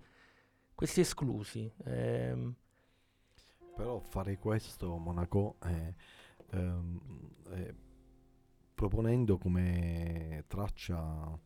questi 0.75 1.01
esclusi. 1.01 1.73
Ehm... 1.87 2.55
Però 3.75 3.99
fare 3.99 4.37
questo, 4.37 4.95
Monaco, 4.99 5.57
è 5.61 5.95
ehm, 6.51 7.01
eh, 7.51 7.75
proponendo 8.75 9.39
come 9.39 10.45
traccia 10.47 11.39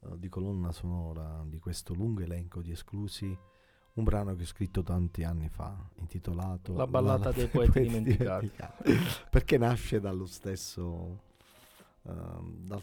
eh, 0.00 0.18
di 0.18 0.28
colonna 0.28 0.72
sonora 0.72 1.44
di 1.46 1.58
questo 1.58 1.94
lungo 1.94 2.22
elenco 2.22 2.60
di 2.60 2.72
esclusi 2.72 3.36
un 3.94 4.04
brano 4.04 4.34
che 4.34 4.42
ho 4.42 4.46
scritto 4.46 4.82
tanti 4.82 5.22
anni 5.22 5.48
fa, 5.50 5.76
intitolato 5.96 6.72
La 6.74 6.86
ballata 6.86 7.28
La 7.28 7.32
dei 7.32 7.46
poeti 7.48 7.80
dimenticati. 7.80 8.50
dimenticati. 8.82 9.28
perché 9.28 9.58
nasce 9.58 10.00
dallo 10.00 10.24
stesso, 10.24 11.20
uh, 12.02 12.10
dal, 12.64 12.82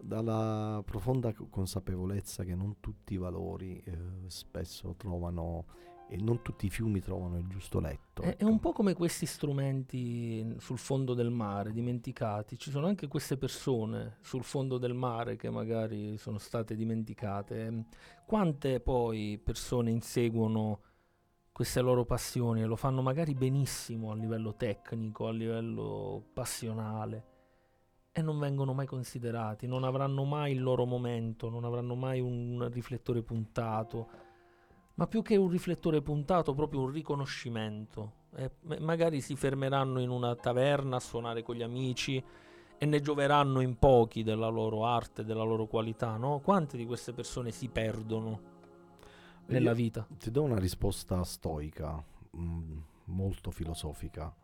dalla 0.00 0.82
profonda 0.84 1.32
consapevolezza 1.32 2.42
che 2.42 2.56
non 2.56 2.80
tutti 2.80 3.14
i 3.14 3.16
valori 3.16 3.80
uh, 3.86 4.26
spesso 4.28 4.94
trovano 4.96 5.66
e 6.12 6.16
non 6.18 6.42
tutti 6.42 6.66
i 6.66 6.68
fiumi 6.68 7.00
trovano 7.00 7.38
il 7.38 7.46
giusto 7.46 7.80
letto. 7.80 8.20
È, 8.20 8.28
ecco. 8.28 8.44
è, 8.44 8.44
un 8.44 8.60
po' 8.60 8.72
come 8.72 8.92
questi 8.92 9.24
strumenti 9.24 10.56
sul 10.58 10.76
fondo 10.76 11.14
del 11.14 11.30
mare, 11.30 11.72
dimenticati. 11.72 12.58
Ci 12.58 12.70
sono 12.70 12.86
anche 12.86 13.08
queste 13.08 13.38
persone 13.38 14.18
sul 14.20 14.44
fondo 14.44 14.76
del 14.76 14.92
mare 14.92 15.36
che 15.36 15.48
magari 15.48 16.18
sono 16.18 16.36
state 16.36 16.76
dimenticate. 16.76 17.86
Quante 18.26 18.80
poi 18.80 19.40
persone 19.42 19.90
inseguono 19.90 20.80
queste 21.50 21.80
loro 21.80 22.04
passioni 22.04 22.60
e 22.60 22.66
lo 22.66 22.76
fanno 22.76 23.00
magari 23.00 23.32
benissimo 23.32 24.10
a 24.10 24.14
livello 24.14 24.54
tecnico, 24.54 25.28
a 25.28 25.32
livello 25.32 26.22
passionale 26.34 27.24
e 28.12 28.20
non 28.20 28.38
vengono 28.38 28.74
mai 28.74 28.84
considerati, 28.84 29.66
non 29.66 29.84
avranno 29.84 30.24
mai 30.24 30.52
il 30.52 30.62
loro 30.62 30.84
momento, 30.84 31.48
non 31.48 31.64
avranno 31.64 31.94
mai 31.94 32.20
un 32.20 32.68
riflettore 32.70 33.22
puntato 33.22 34.31
ma 34.94 35.06
più 35.06 35.22
che 35.22 35.36
un 35.36 35.48
riflettore 35.48 36.02
puntato, 36.02 36.54
proprio 36.54 36.80
un 36.80 36.90
riconoscimento. 36.90 38.20
Eh, 38.34 38.50
magari 38.78 39.20
si 39.20 39.36
fermeranno 39.36 40.00
in 40.00 40.10
una 40.10 40.34
taverna 40.34 40.96
a 40.96 41.00
suonare 41.00 41.42
con 41.42 41.54
gli 41.54 41.62
amici 41.62 42.22
e 42.78 42.86
ne 42.86 43.00
gioveranno 43.00 43.60
in 43.60 43.78
pochi 43.78 44.22
della 44.22 44.48
loro 44.48 44.84
arte, 44.84 45.24
della 45.24 45.44
loro 45.44 45.66
qualità, 45.66 46.16
no? 46.16 46.40
Quante 46.40 46.76
di 46.76 46.84
queste 46.84 47.12
persone 47.12 47.50
si 47.50 47.68
perdono 47.68 48.40
nella 49.46 49.70
Io 49.70 49.76
vita? 49.76 50.06
Ti 50.18 50.30
do 50.30 50.42
una 50.42 50.58
risposta 50.58 51.22
stoica, 51.24 52.02
mh, 52.30 52.42
mm, 52.42 52.78
molto 53.04 53.50
filosofica. 53.50 54.34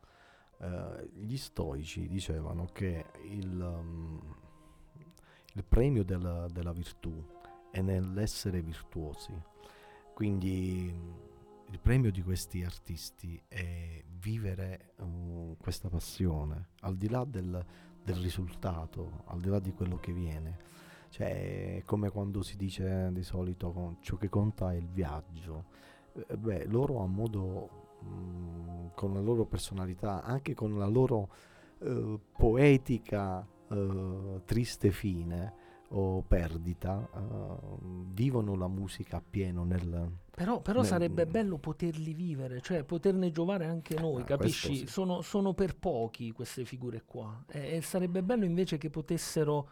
Uh, 0.59 1.09
gli 1.15 1.37
stoici 1.37 2.09
dicevano 2.09 2.67
che 2.73 3.07
il, 3.29 3.61
um, 3.61 4.21
il 5.55 5.65
premio 5.65 6.03
della, 6.03 6.47
della 6.49 6.73
virtù 6.73 7.15
è 7.71 7.81
nell'essere 7.81 8.61
virtuosi 8.61 9.33
quindi 10.19 10.93
il 11.71 11.79
premio 11.79 12.11
di 12.11 12.25
questi 12.25 12.65
artisti 12.65 13.41
è 13.47 14.03
vivere 14.19 14.95
uh, 14.97 15.57
questa 15.61 15.89
passione, 15.89 16.71
al 16.81 16.97
di 16.97 17.09
là 17.09 17.23
del, 17.23 17.65
del, 18.03 18.17
risultato, 18.17 19.23
al 19.27 19.39
di 19.39 19.49
là 19.49 19.61
di 19.61 19.73
quello 19.73 19.95
che 19.99 20.13
viene. 20.13 20.59
Cioè, 21.11 21.77
è 21.77 21.83
come 21.85 22.11
quando 22.11 22.43
si 22.43 22.57
dice 22.57 23.11
di 23.13 23.23
solito 23.23 23.99
ciò 24.01 24.17
che 24.17 24.29
conta 24.29 24.73
è 24.73 24.75
il 24.75 24.89
viaggio. 24.89 25.67
Eh, 26.15 26.37
beh, 26.37 26.65
loro 26.65 27.01
a 27.01 27.07
modo, 27.07 27.99
mh, 28.01 28.09
mm, 28.09 28.87
con 28.97 29.15
la 29.15 29.21
loro 29.21 29.45
personalità, 29.45 30.25
anche 30.25 30.53
con 30.53 30.77
la 30.77 30.89
loro 30.89 31.31
uh, 31.79 32.19
poetica 32.37 33.47
uh, 33.69 34.43
triste 34.45 34.91
fine, 34.91 35.68
o 35.91 36.23
perdita 36.23 37.09
uh, 37.13 37.79
vivono 38.13 38.55
la 38.57 38.69
musica 38.69 39.17
appieno 39.17 39.65
nel 39.65 40.11
però, 40.31 40.61
però 40.61 40.81
nel, 40.81 40.89
sarebbe 40.89 41.27
bello 41.27 41.57
poterli 41.57 42.13
vivere 42.13 42.61
cioè 42.61 42.85
poterne 42.85 43.31
giovare 43.31 43.67
anche 43.67 43.99
noi 43.99 44.23
ah, 44.23 44.25
capisci 44.25 44.77
sì. 44.77 44.87
sono, 44.87 45.23
sono, 45.23 45.55
per 45.55 45.77
pochi 45.77 46.33
queste 46.33 46.67
figure 46.67 47.05
qua 47.07 47.43
e, 47.49 47.77
e 47.77 47.83
sarebbe 47.83 48.23
bello 48.23 48.45
invece 48.45 48.77
che 48.77 48.91
potessero 48.91 49.71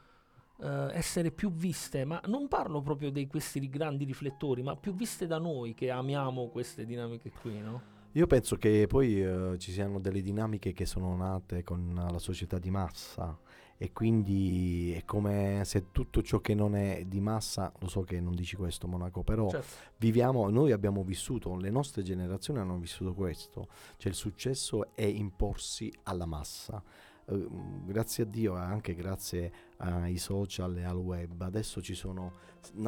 uh, 0.56 0.66
essere 0.92 1.30
più 1.32 1.52
viste 1.52 2.06
ma 2.06 2.18
non 2.26 2.48
parlo 2.48 2.80
proprio 2.80 3.10
di 3.10 3.26
questi 3.26 3.68
grandi 3.68 4.04
riflettori 4.04 4.62
ma 4.62 4.74
più 4.74 4.94
viste 4.94 5.26
da 5.26 5.38
noi 5.38 5.74
che 5.74 5.90
amiamo 5.90 6.48
queste 6.48 6.86
dinamiche 6.86 7.30
qui 7.30 7.60
no? 7.60 7.94
Io 8.12 8.26
penso 8.26 8.56
che 8.56 8.86
poi 8.88 9.22
uh, 9.22 9.58
ci 9.58 9.70
siano 9.72 10.00
delle 10.00 10.22
dinamiche 10.22 10.72
che 10.72 10.86
sono 10.86 11.14
nate 11.14 11.62
con 11.62 12.08
la 12.10 12.18
società 12.18 12.58
di 12.58 12.70
massa 12.70 13.38
e 13.78 13.92
quindi 13.92 14.92
è 14.92 15.04
come 15.04 15.62
se 15.64 15.90
tutto 15.92 16.22
ciò 16.22 16.40
che 16.40 16.54
non 16.54 16.74
è 16.74 17.04
di 17.06 17.20
massa, 17.20 17.72
lo 17.80 17.88
so 17.88 18.02
che 18.02 18.20
non 18.20 18.34
dici 18.34 18.56
questo 18.56 18.86
Monaco, 18.88 19.22
però 19.22 19.50
Certo. 19.50 19.66
viviamo, 19.98 20.48
noi 20.48 20.72
abbiamo 20.72 21.02
vissuto, 21.04 21.54
le 21.56 21.70
nostre 21.70 22.02
generazioni 22.02 22.58
hanno 22.60 22.78
vissuto 22.78 23.12
questo, 23.14 23.68
cioè 23.98 24.10
il 24.10 24.16
successo 24.16 24.94
è 24.94 25.04
imporsi 25.04 25.92
alla 26.04 26.26
massa. 26.26 26.82
Eh, 27.28 27.46
grazie 27.84 28.22
a 28.22 28.26
Dio 28.26 28.56
e 28.56 28.60
anche 28.60 28.94
grazie 28.94 29.52
ai 29.78 30.16
social 30.16 30.78
e 30.78 30.84
al 30.84 30.96
web, 30.96 31.40
adesso 31.42 31.82
ci 31.82 31.94
sono, 31.94 32.32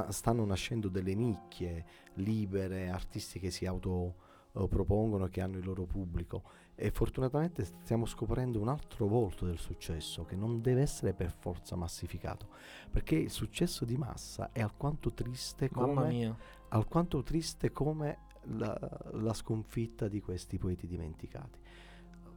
stanno 0.09 0.45
nascendo 0.45 0.89
delle 0.89 1.15
nicchie 1.15 1.85
libere, 2.15 2.89
artisti 2.89 3.39
che 3.39 3.51
si 3.51 3.67
autopropongono 3.67 5.27
e 5.27 5.29
che 5.29 5.41
hanno 5.43 5.59
il 5.59 5.65
loro 5.65 5.85
pubblico 5.85 6.43
e 6.81 6.93
fortunatamente 6.93 7.65
stiamo 7.65 8.07
scoprendo 8.07 8.61
un 8.61 8.69
altro 8.69 9.09
volto 9.09 9.45
del 9.45 9.59
successo 9.59 10.25
che 10.25 10.37
non 10.37 10.61
deve 10.61 10.83
essere 10.83 11.13
per 11.13 11.33
forza 11.33 11.75
massificato, 11.75 12.51
perché 12.89 13.17
il 13.17 13.31
successo 13.31 13.85
di 13.85 13.97
massa 13.97 14.53
è 14.53 14.61
alquanto 14.61 15.13
triste 15.13 15.69
come 15.71 16.37
alquanto 16.69 17.23
triste 17.25 17.73
come 17.73 18.27
la, 18.43 18.79
la 19.15 19.35
sconfitta 19.35 20.07
di 20.07 20.21
questi 20.21 20.57
poeti 20.57 20.87
dimenticati. 20.87 21.59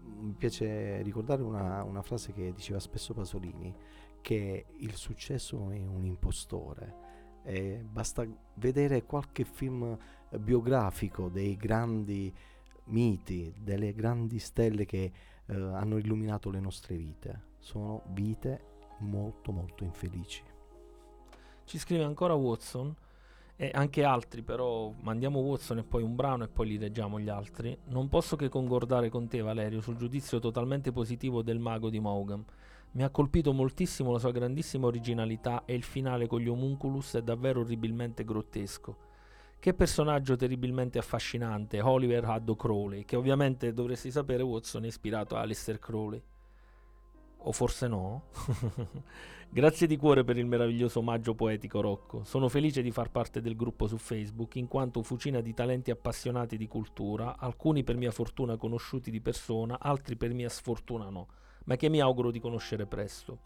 Mi 0.04 0.34
piace 0.34 1.04
ricordare 1.04 1.44
una, 1.44 1.84
una 1.84 2.02
frase 2.02 2.34
che 2.34 2.52
diceva 2.52 2.80
spesso 2.80 3.14
Pasolini, 3.14 3.76
che 4.22 4.66
il 4.78 4.96
successo 4.96 5.70
è 5.70 5.86
un 5.86 6.04
impostore. 6.04 7.10
E 7.44 7.86
basta 7.88 8.26
vedere 8.56 9.04
qualche 9.04 9.44
film 9.44 9.98
eh, 10.30 10.40
biografico 10.40 11.30
dei 11.30 11.56
grandi 11.56 12.34
miti, 12.92 13.54
delle 13.60 13.94
grandi 13.94 14.40
stelle 14.40 14.86
che 14.86 15.12
eh, 15.46 15.54
hanno 15.54 15.98
illuminato 15.98 16.50
le 16.50 16.60
nostre 16.60 16.96
vite. 16.96 17.50
Sono 17.60 18.04
vite 18.10 18.70
molto 19.00 19.52
molto 19.52 19.84
infelici. 19.84 20.44
Ci 21.64 21.78
scrive 21.78 22.04
ancora 22.04 22.34
Watson 22.34 22.94
e 23.56 23.72
anche 23.74 24.04
altri, 24.04 24.42
però 24.42 24.94
mandiamo 25.02 25.40
Watson 25.40 25.80
e 25.80 25.84
poi 25.84 26.04
un 26.04 26.16
brano 26.16 26.44
e 26.44 26.48
poi 26.48 26.68
li 26.68 26.78
leggiamo 26.78 27.20
gli 27.20 27.30
altri. 27.30 27.78
Non 27.86 28.10
posso 28.10 28.36
che 28.36 28.50
concordare 28.50 29.10
con 29.10 29.28
te, 29.28 29.42
Valerio, 29.42 29.82
sul 29.82 29.98
giudizio 29.98 30.40
totalmente 30.40 30.92
positivo 30.92 31.42
del 31.42 31.60
mago 31.60 31.90
di 31.90 32.00
Maugham. 32.00 32.44
Mi 32.94 33.04
ha 33.04 33.10
colpito 33.10 33.54
moltissimo 33.54 34.12
la 34.12 34.20
sua 34.20 34.32
grandissima 34.32 34.88
originalità 34.88 35.64
e 35.66 35.76
il 35.76 35.84
finale 35.84 36.28
con 36.28 36.42
gli 36.42 36.50
homunculus 36.50 37.14
è 37.14 37.22
davvero 37.22 37.62
orribilmente 37.62 38.26
grottesco. 38.26 39.10
Che 39.62 39.76
personaggio 39.76 40.36
terribilmente 40.36 40.98
affascinante, 40.98 41.82
Oliver 41.82 42.26
Haddo 42.26 42.56
Crowley, 42.56 43.06
che 43.06 43.16
ovviamente 43.16 43.74
dovresti 43.74 44.10
sapere 44.10 44.42
Watson 44.42 44.86
è 44.86 44.88
ispirato 44.88 45.36
a 45.36 45.42
Aleister 45.42 45.78
Crowley. 45.78 46.20
O 47.44 47.52
forse 47.52 47.88
no? 47.88 48.24
Grazie 49.52 49.86
di 49.86 49.98
cuore 49.98 50.24
per 50.24 50.40
il 50.40 50.48
meraviglioso 50.48 50.98
omaggio 50.98 51.36
poetico, 51.36 51.80
Rocco. 51.80 52.24
Sono 52.24 52.50
felice 52.50 52.82
di 52.82 52.90
far 52.90 53.12
parte 53.12 53.40
del 53.40 53.56
gruppo 53.56 53.86
su 53.86 53.98
Facebook, 53.98 54.56
in 54.56 54.68
quanto 54.68 55.04
fucina 55.04 55.42
di 55.42 55.54
talenti 55.54 55.92
appassionati 55.92 56.58
di 56.58 56.68
cultura, 56.68 57.38
alcuni 57.38 57.84
per 57.84 57.98
mia 57.98 58.10
fortuna 58.10 58.58
conosciuti 58.58 59.12
di 59.12 59.22
persona, 59.22 59.78
altri 59.80 60.16
per 60.16 60.34
mia 60.34 60.50
sfortuna 60.50 61.08
no, 61.12 61.28
ma 61.66 61.76
che 61.76 61.88
mi 61.88 62.02
auguro 62.02 62.32
di 62.32 62.40
conoscere 62.40 62.88
presto. 62.88 63.38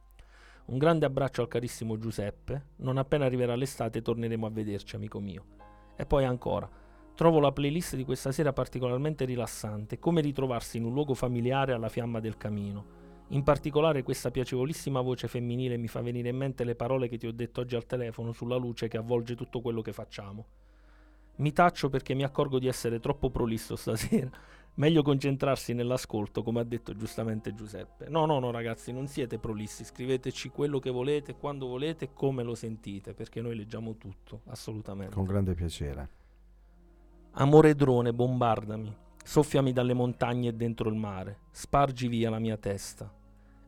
Un 0.68 0.78
grande 0.78 1.06
abbraccio 1.06 1.42
al 1.42 1.50
carissimo 1.50 1.98
Giuseppe. 1.98 2.68
Non 2.78 2.98
appena 2.98 3.26
arriverà 3.26 3.54
l'estate 3.56 4.02
torneremo 4.02 4.46
a 4.46 4.50
vederci, 4.50 4.96
amico 4.96 5.20
mio. 5.20 5.56
E 5.96 6.06
poi 6.06 6.26
ancora. 6.26 6.70
Trovo 7.16 7.40
la 7.40 7.52
playlist 7.52 7.96
di 7.96 8.04
questa 8.04 8.32
sera 8.32 8.52
particolarmente 8.52 9.24
rilassante, 9.24 10.00
come 10.00 10.22
ritrovarsi 10.22 10.78
in 10.78 10.84
un 10.84 10.94
luogo 10.94 11.14
familiare 11.14 11.72
alla 11.72 11.90
fiamma 11.90 12.20
del 12.20 12.36
camino. 12.36 13.04
In 13.30 13.42
particolare 13.44 14.04
questa 14.04 14.30
piacevolissima 14.30 15.02
voce 15.02 15.28
femminile 15.28 15.78
mi 15.78 15.88
fa 15.88 16.02
venire 16.02 16.30
in 16.30 16.38
mente 16.38 16.64
le 16.64 16.76
parole 16.76 17.08
che 17.08 17.18
ti 17.18 17.26
ho 17.26 17.32
detto 17.32 17.62
oggi 17.62 17.76
al 17.76 17.86
telefono 17.86 18.34
sulla 18.34 18.58
luce 18.58 18.88
che 18.88 18.98
avvolge 18.98 19.36
tutto 19.36 19.62
quello 19.62 19.82
che 19.82 19.94
facciamo. 19.94 20.46
Mi 21.38 21.52
taccio 21.52 21.90
perché 21.90 22.14
mi 22.14 22.24
accorgo 22.24 22.60
di 22.60 22.68
essere 22.68 23.00
troppo 23.00 23.30
prolisso 23.30 23.76
stasera. 23.76 24.30
Meglio 24.78 25.04
concentrarsi 25.04 25.74
nell'ascolto, 25.74 26.44
come 26.44 26.60
ha 26.60 26.64
detto 26.64 26.94
giustamente 26.96 27.54
Giuseppe. 27.54 28.10
No, 28.10 28.26
no, 28.26 28.40
no, 28.40 28.52
ragazzi, 28.52 28.92
non 28.92 29.08
siete 29.08 29.40
prolissi. 29.40 29.86
Scriveteci 29.86 30.50
quello 30.50 30.80
che 30.80 30.90
volete, 30.90 31.36
quando 31.36 31.68
volete, 31.68 32.12
come 32.12 32.44
lo 32.44 32.56
sentite, 32.56 33.14
perché 33.14 33.42
noi 33.42 33.56
leggiamo 33.56 33.96
tutto, 33.96 34.42
assolutamente. 34.48 35.16
Con 35.16 35.24
grande 35.24 35.54
piacere. 35.54 36.10
Amore 37.38 37.74
drone, 37.74 38.14
bombardami. 38.14 38.94
Soffiami 39.24 39.72
dalle 39.72 39.94
montagne 39.94 40.50
e 40.50 40.54
dentro 40.54 40.90
il 40.90 40.96
mare. 40.96 41.40
Spargi 41.52 42.10
via 42.10 42.30
la 42.30 42.40
mia 42.40 42.58
testa. 42.58 43.10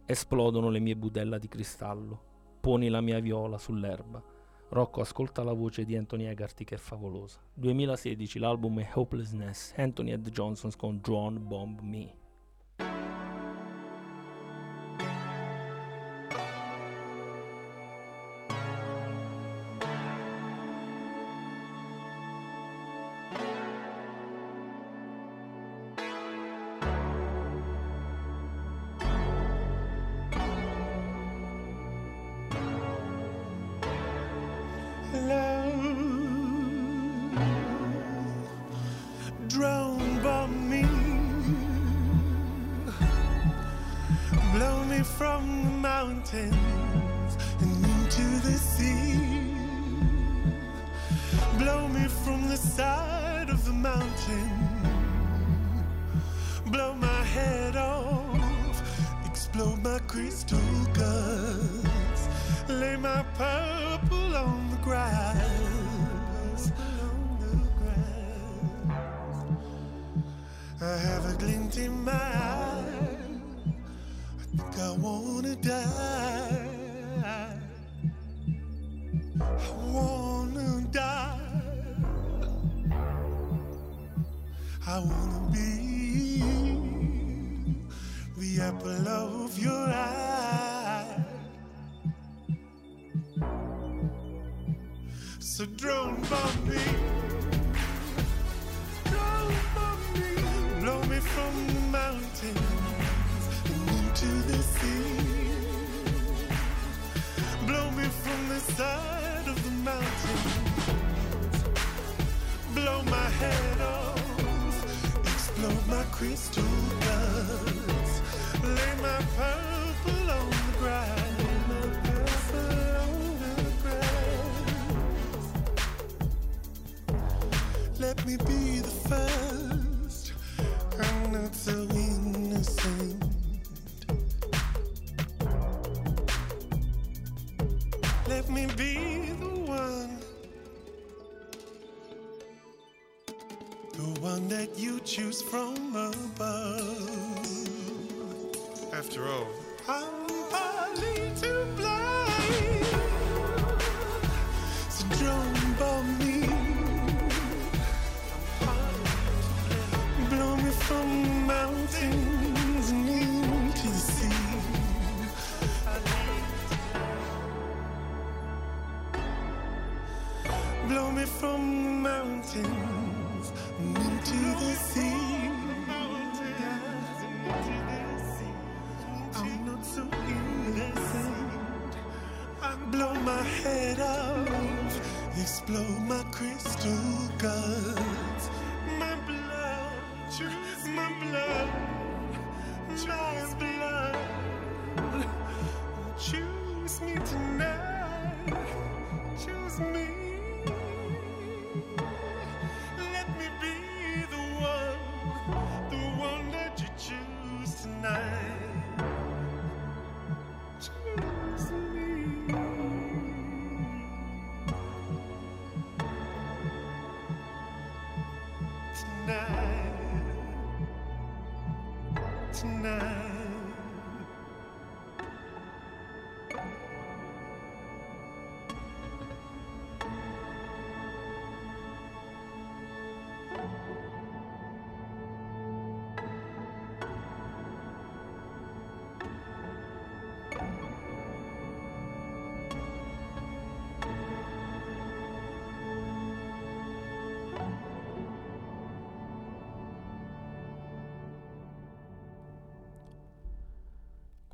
Esplodono 0.05 0.69
le 0.69 0.79
mie 0.79 0.95
budella 0.97 1.37
di 1.37 1.47
cristallo. 1.47 2.21
Poni 2.59 2.89
la 2.89 3.01
mia 3.01 3.19
viola 3.19 3.57
sull'erba. 3.57 4.21
Rocco 4.69 5.01
ascolta 5.01 5.43
la 5.43 5.53
voce 5.53 5.85
di 5.85 5.95
Anthony 5.95 6.25
Egarty 6.25 6.63
che 6.65 6.75
è 6.75 6.77
favolosa. 6.77 7.39
2016 7.53 8.37
l'album 8.39 8.79
è 8.81 8.89
Hopelessness. 8.93 9.73
Anthony 9.77 10.11
Ed 10.11 10.29
Johnson 10.29 10.71
con 10.75 10.99
Drone 11.01 11.39
Bomb 11.39 11.79
Me. 11.79 12.26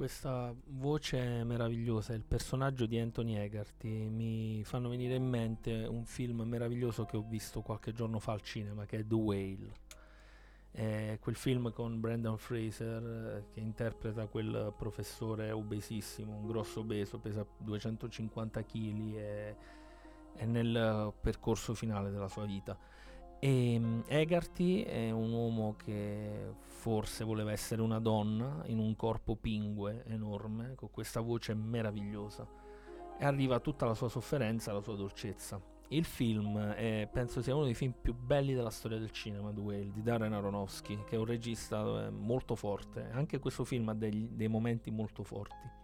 Questa 0.03 0.53
voce 0.65 1.45
meravigliosa, 1.45 2.11
il 2.11 2.25
personaggio 2.25 2.85
di 2.85 2.99
Anthony 2.99 3.37
Egarty, 3.37 4.09
mi 4.09 4.61
fanno 4.65 4.89
venire 4.89 5.15
in 5.15 5.25
mente 5.25 5.85
un 5.85 6.03
film 6.03 6.41
meraviglioso 6.41 7.05
che 7.05 7.15
ho 7.15 7.23
visto 7.25 7.61
qualche 7.61 7.93
giorno 7.93 8.19
fa 8.19 8.33
al 8.33 8.41
cinema, 8.41 8.83
che 8.85 8.97
è 8.97 9.07
The 9.07 9.15
Whale. 9.15 9.71
È 10.71 11.17
quel 11.21 11.35
film 11.35 11.71
con 11.71 12.01
Brandon 12.01 12.37
Fraser 12.37 13.01
eh, 13.01 13.45
che 13.53 13.61
interpreta 13.61 14.27
quel 14.27 14.73
professore 14.77 15.51
obesissimo, 15.51 16.35
un 16.35 16.47
grosso 16.47 16.81
obeso, 16.81 17.17
pesa 17.19 17.45
250 17.59 18.61
kg 18.61 19.15
e 19.15 19.55
è 20.35 20.45
nel 20.45 21.13
percorso 21.21 21.73
finale 21.73 22.11
della 22.11 22.27
sua 22.27 22.43
vita. 22.43 22.77
E 23.43 23.77
mm, 23.77 23.99
Egarty 24.07 24.83
è 24.83 25.11
un 25.11 25.33
uomo 25.33 25.75
che 25.75 26.53
forse 26.61 27.25
voleva 27.25 27.51
essere 27.51 27.81
una 27.81 27.99
donna 27.99 28.63
in 28.67 28.79
un 28.79 28.95
corpo 28.95 29.35
pingue 29.35 30.05
enorme, 30.07 30.75
con 30.75 30.89
questa 30.89 31.19
voce 31.19 31.53
meravigliosa. 31.53 32.47
E 33.19 33.25
arriva 33.25 33.59
tutta 33.59 33.85
la 33.85 33.95
sua 33.95 34.07
sofferenza, 34.07 34.71
la 34.71 34.79
sua 34.79 34.95
dolcezza. 34.95 35.61
Il 35.89 36.05
film 36.05 36.57
è, 36.57 37.09
penso 37.11 37.41
sia 37.41 37.53
uno 37.53 37.65
dei 37.65 37.73
film 37.73 37.93
più 38.01 38.15
belli 38.15 38.53
della 38.53 38.69
storia 38.69 38.97
del 38.97 39.11
cinema, 39.11 39.51
The 39.51 39.59
Whale, 39.59 39.91
di 39.91 40.01
Darren 40.01 40.31
Aronofsky, 40.31 41.03
che 41.03 41.17
è 41.17 41.19
un 41.19 41.25
regista 41.25 42.05
eh, 42.05 42.11
molto 42.11 42.55
forte. 42.55 43.09
Anche 43.11 43.39
questo 43.39 43.65
film 43.65 43.89
ha 43.89 43.93
degli- 43.93 44.29
dei 44.29 44.47
momenti 44.47 44.89
molto 44.89 45.21
forti 45.23 45.82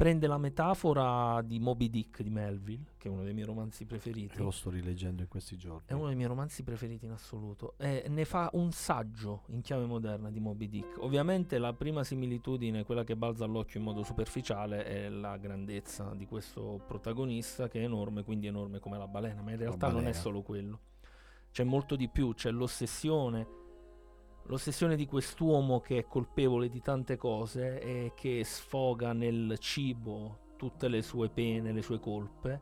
prende 0.00 0.26
la 0.26 0.38
metafora 0.38 1.42
di 1.42 1.58
Moby 1.58 1.90
Dick 1.90 2.22
di 2.22 2.30
Melville, 2.30 2.94
che 2.96 3.08
è 3.08 3.10
uno 3.10 3.22
dei 3.22 3.34
miei 3.34 3.44
romanzi 3.44 3.84
preferiti. 3.84 4.38
Lo 4.38 4.50
sto 4.50 4.70
rileggendo 4.70 5.20
in 5.20 5.28
questi 5.28 5.58
giorni. 5.58 5.82
È 5.84 5.92
uno 5.92 6.06
dei 6.06 6.16
miei 6.16 6.26
romanzi 6.26 6.62
preferiti 6.62 7.04
in 7.04 7.10
assoluto. 7.10 7.74
E 7.76 8.06
ne 8.08 8.24
fa 8.24 8.48
un 8.54 8.72
saggio 8.72 9.42
in 9.48 9.60
chiave 9.60 9.84
moderna 9.84 10.30
di 10.30 10.40
Moby 10.40 10.70
Dick. 10.70 10.96
Ovviamente 11.02 11.58
la 11.58 11.74
prima 11.74 12.02
similitudine, 12.02 12.82
quella 12.84 13.04
che 13.04 13.14
balza 13.14 13.44
all'occhio 13.44 13.78
in 13.78 13.84
modo 13.84 14.02
superficiale, 14.02 14.84
è 14.84 15.10
la 15.10 15.36
grandezza 15.36 16.14
di 16.14 16.24
questo 16.24 16.82
protagonista, 16.86 17.68
che 17.68 17.82
è 17.82 17.84
enorme, 17.84 18.24
quindi 18.24 18.46
enorme 18.46 18.78
come 18.78 18.96
la 18.96 19.06
balena. 19.06 19.42
Ma 19.42 19.50
in 19.50 19.58
realtà 19.58 19.90
non 19.90 20.06
è 20.06 20.12
solo 20.14 20.40
quello. 20.40 20.80
C'è 21.52 21.64
molto 21.64 21.94
di 21.94 22.08
più, 22.08 22.32
c'è 22.32 22.50
l'ossessione. 22.50 23.46
L'ossessione 24.50 24.96
di 24.96 25.06
quest'uomo 25.06 25.78
che 25.78 25.98
è 25.98 26.06
colpevole 26.08 26.68
di 26.68 26.82
tante 26.82 27.16
cose 27.16 27.80
e 27.80 28.12
che 28.16 28.42
sfoga 28.42 29.12
nel 29.12 29.56
cibo 29.60 30.54
tutte 30.56 30.88
le 30.88 31.02
sue 31.02 31.28
pene, 31.28 31.70
le 31.70 31.82
sue 31.82 32.00
colpe. 32.00 32.60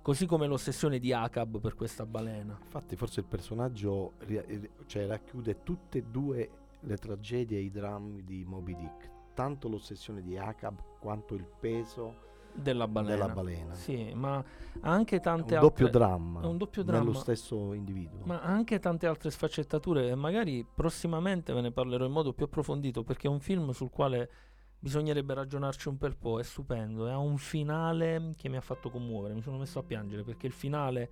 Così 0.00 0.24
come 0.24 0.46
l'ossessione 0.46 0.98
di 0.98 1.12
Acab 1.12 1.60
per 1.60 1.74
questa 1.74 2.06
balena. 2.06 2.58
Infatti 2.58 2.96
forse 2.96 3.20
il 3.20 3.26
personaggio 3.26 4.14
cioè, 4.86 5.06
racchiude 5.06 5.62
tutte 5.62 5.98
e 5.98 6.04
due 6.04 6.50
le 6.80 6.96
tragedie 6.96 7.58
e 7.58 7.64
i 7.64 7.70
drammi 7.70 8.24
di 8.24 8.42
Moby 8.46 8.74
Dick. 8.74 9.10
Tanto 9.34 9.68
l'ossessione 9.68 10.22
di 10.22 10.38
Acab 10.38 10.80
quanto 10.98 11.34
il 11.34 11.46
peso 11.60 12.25
Della 12.56 12.88
balena. 12.88 13.14
della 13.14 13.28
balena. 13.32 13.74
Sì, 13.74 14.12
ma 14.14 14.42
anche 14.80 15.20
tante 15.20 15.54
un 15.54 15.60
doppio 15.60 15.86
altre... 15.86 16.00
dramma, 16.00 16.42
è 16.42 16.46
un 16.46 16.56
doppio 16.56 16.84
nello 16.84 16.98
dramma. 16.98 17.18
stesso 17.18 17.72
individuo. 17.72 18.20
Ma 18.24 18.40
anche 18.40 18.78
tante 18.78 19.06
altre 19.06 19.30
sfaccettature 19.30 20.08
e 20.08 20.14
magari 20.14 20.66
prossimamente 20.74 21.52
ve 21.52 21.60
ne 21.60 21.72
parlerò 21.72 22.04
in 22.04 22.12
modo 22.12 22.32
più 22.32 22.44
approfondito 22.44 23.02
perché 23.02 23.26
è 23.26 23.30
un 23.30 23.40
film 23.40 23.70
sul 23.70 23.90
quale 23.90 24.30
bisognerebbe 24.78 25.34
ragionarci 25.34 25.88
un 25.88 25.96
bel 25.96 26.16
po', 26.16 26.38
è 26.38 26.42
stupendo, 26.42 27.08
ha 27.08 27.18
un 27.18 27.38
finale 27.38 28.34
che 28.36 28.48
mi 28.48 28.56
ha 28.56 28.60
fatto 28.60 28.90
commuovere, 28.90 29.34
mi 29.34 29.42
sono 29.42 29.58
messo 29.58 29.78
a 29.78 29.82
piangere 29.82 30.22
perché 30.22 30.46
il 30.46 30.52
finale, 30.52 31.10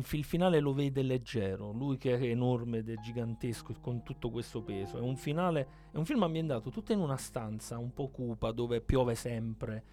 fi- 0.00 0.18
il 0.18 0.24
finale 0.24 0.60
lo 0.60 0.72
vede 0.72 1.02
leggero, 1.02 1.72
lui 1.72 1.98
che 1.98 2.16
è 2.16 2.22
enorme 2.22 2.78
ed 2.78 2.88
è 2.88 2.94
gigantesco 2.94 3.74
con 3.80 4.02
tutto 4.02 4.30
questo 4.30 4.62
peso, 4.62 4.96
è 4.96 5.00
un 5.00 5.16
finale, 5.16 5.68
è 5.90 5.96
un 5.96 6.04
film 6.04 6.22
ambientato 6.22 6.70
tutto 6.70 6.92
in 6.92 7.00
una 7.00 7.16
stanza 7.16 7.76
un 7.76 7.92
po' 7.92 8.08
cupa 8.08 8.52
dove 8.52 8.80
piove 8.80 9.14
sempre, 9.14 9.84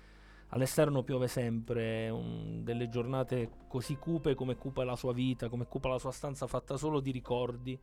all'esterno 0.55 1.03
piove 1.03 1.27
sempre, 1.27 2.09
un- 2.09 2.63
delle 2.63 2.87
giornate 2.87 3.49
così 3.67 3.97
cupe 3.97 4.35
come 4.35 4.55
cupa 4.55 4.85
la 4.85 4.95
sua 4.95 5.11
vita, 5.11 5.49
come 5.49 5.67
cupa 5.67 5.89
la 5.89 5.99
sua 5.99 6.11
stanza 6.11 6.47
fatta 6.47 6.77
solo 6.77 7.01
di 7.01 7.11
ricordi. 7.11 7.77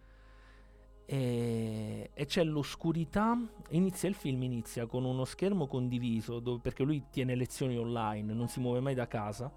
E, 1.04 2.10
e 2.14 2.24
c'è 2.24 2.42
l'oscurità. 2.44 3.38
Inizia 3.70 4.08
il 4.08 4.14
film, 4.14 4.42
inizia 4.42 4.86
con 4.86 5.04
uno 5.04 5.26
schermo 5.26 5.66
condiviso 5.66 6.40
dove- 6.40 6.60
perché 6.60 6.82
lui 6.82 7.04
tiene 7.10 7.34
lezioni 7.34 7.76
online, 7.76 8.32
non 8.32 8.48
si 8.48 8.58
muove 8.60 8.80
mai 8.80 8.94
da 8.94 9.06
casa. 9.06 9.52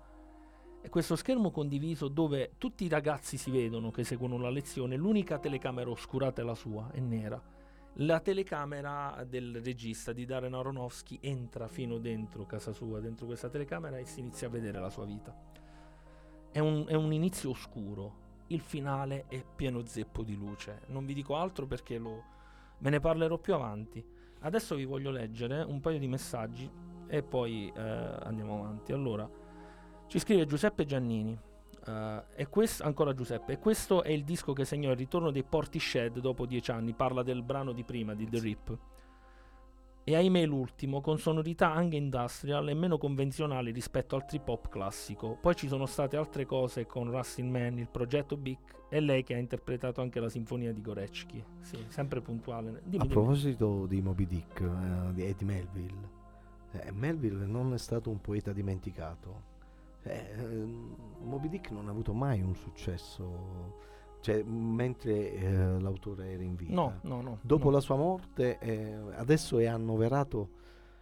E 0.82 0.90
questo 0.90 1.16
schermo 1.16 1.52
condiviso 1.52 2.10
dove 2.10 2.56
tutti 2.58 2.84
i 2.84 2.90
ragazzi 2.90 3.38
si 3.38 3.50
vedono 3.50 3.92
che 3.92 4.04
seguono 4.04 4.38
la 4.38 4.50
lezione, 4.50 4.98
l'unica 4.98 5.40
telecamera 5.40 5.90
oscurata 5.90 6.42
è 6.42 6.46
la 6.46 6.54
sua, 6.54 6.92
è 6.92 7.00
nera. 7.00 7.42
La 8.00 8.20
telecamera 8.20 9.24
del 9.26 9.62
regista 9.62 10.12
di 10.12 10.26
Darren 10.26 10.54
Aronofsky 10.54 11.18
entra 11.22 11.70
fino 11.70 11.98
dentro 11.98 12.46
casa 12.46 12.74
sua, 12.74 13.00
dentro 13.00 13.26
questa 13.26 13.48
telecamera 13.48 13.98
e 13.98 14.06
si 14.06 14.20
inizia 14.20 14.48
a 14.48 14.50
vedere 14.50 14.82
la 14.82 14.90
sua 14.90 15.06
vita. 15.06 15.34
È 16.52 16.60
un, 16.60 16.84
è 16.90 16.94
un 16.94 17.14
inizio 17.14 17.52
oscuro, 17.52 18.24
il 18.48 18.60
finale 18.60 19.28
è 19.30 19.42
pieno 19.56 19.86
zeppo 19.86 20.24
di 20.24 20.36
luce. 20.36 20.82
Non 20.88 21.06
vi 21.06 21.14
dico 21.14 21.38
altro 21.38 21.68
perché 21.68 21.98
lo, 21.98 22.24
ve 22.80 22.90
ne 22.90 23.00
parlerò 23.00 23.38
più 23.38 23.54
avanti. 23.54 24.06
Adesso 24.42 24.76
vi 24.76 24.84
voglio 24.84 25.10
leggere 25.10 25.62
un 25.62 25.80
paio 25.80 25.98
di 25.98 26.08
messaggi 26.08 26.70
e 27.08 27.24
poi 27.24 27.72
eh, 27.74 27.80
andiamo 27.80 28.60
avanti. 28.60 28.92
Allora, 28.92 29.30
ci 30.08 30.20
scrive 30.20 30.46
Giuseppe 30.46 30.84
Giannini. 30.84 31.40
Eh, 31.86 32.24
e 32.36 32.48
questo, 32.48 32.84
ancora 32.84 33.14
Giuseppe, 33.14 33.54
e 33.54 33.60
questo 33.60 34.04
è 34.04 34.12
il 34.12 34.24
disco 34.24 34.54
che 34.54 34.66
segnò 34.66 34.92
il 34.92 34.98
ritorno 34.98 35.32
dei 35.32 35.44
Portishead 35.44 36.20
dopo 36.20 36.46
dieci 36.46 36.72
anni. 36.72 36.94
Parla 36.94 37.24
del 37.24 37.44
brano 37.44 37.72
di 37.72 37.84
prima, 37.84 38.14
di 38.14 38.28
The 38.28 38.40
Rip. 38.40 38.78
E 40.08 40.16
ahimè 40.16 40.46
l'ultimo, 40.46 41.02
con 41.02 41.18
sonorità 41.18 41.72
anche 41.74 41.96
industrial 41.96 42.70
e 42.70 42.76
meno 42.76 43.00
convenzionali 43.00 43.72
rispetto 43.72 44.16
al 44.16 44.26
trip 44.28 44.48
hop 44.48 44.70
classico. 44.70 45.36
Poi 45.42 45.56
ci 45.56 45.68
sono 45.68 45.88
state 45.88 46.16
altre 46.16 46.46
cose 46.46 46.86
con 46.86 47.10
Rustin 47.10 47.50
Man, 47.50 47.80
il 47.80 47.90
progetto 47.90 48.38
Big 48.38 48.60
e 48.88 49.00
lei 49.00 49.24
che 49.24 49.34
ha 49.34 49.40
interpretato 49.40 50.02
anche 50.02 50.20
la 50.20 50.30
sinfonia 50.30 50.72
di 50.72 50.82
Gorecki. 50.84 51.44
Sì, 51.62 51.84
sempre 51.88 52.22
puntuale. 52.22 52.82
Dimmi, 52.84 52.98
A 52.98 53.00
dimmi. 53.00 53.08
proposito 53.08 53.88
di 53.88 54.00
Moby 54.00 54.28
Dick, 54.28 54.62
eh, 54.62 55.36
di 55.36 55.44
Melville, 55.44 56.10
Eh, 56.74 56.92
Melville 56.92 57.46
non 57.48 57.74
è 57.74 57.78
stato 57.80 58.12
un 58.12 58.22
poeta 58.22 58.52
dimenticato. 58.52 59.54
Eh, 60.06 60.26
ehm, 60.38 60.96
Moby 61.22 61.50
Dick 61.50 61.72
non 61.72 61.88
ha 61.88 61.92
avuto 61.92 62.14
mai 62.14 62.42
un 62.42 62.56
successo, 62.56 63.74
cioè, 64.22 64.44
mentre 64.44 65.34
eh, 65.34 65.80
l'autore 65.80 66.32
era 66.32 66.44
in 66.44 66.56
vita. 66.56 66.74
No, 66.74 67.00
no, 67.02 67.22
no. 67.22 67.40
Dopo 67.42 67.66
no. 67.66 67.72
la 67.72 67.80
sua 67.80 67.96
morte, 67.96 68.60
eh, 68.60 68.94
adesso 69.16 69.58
è 69.58 69.66
annoverato, 69.66 70.50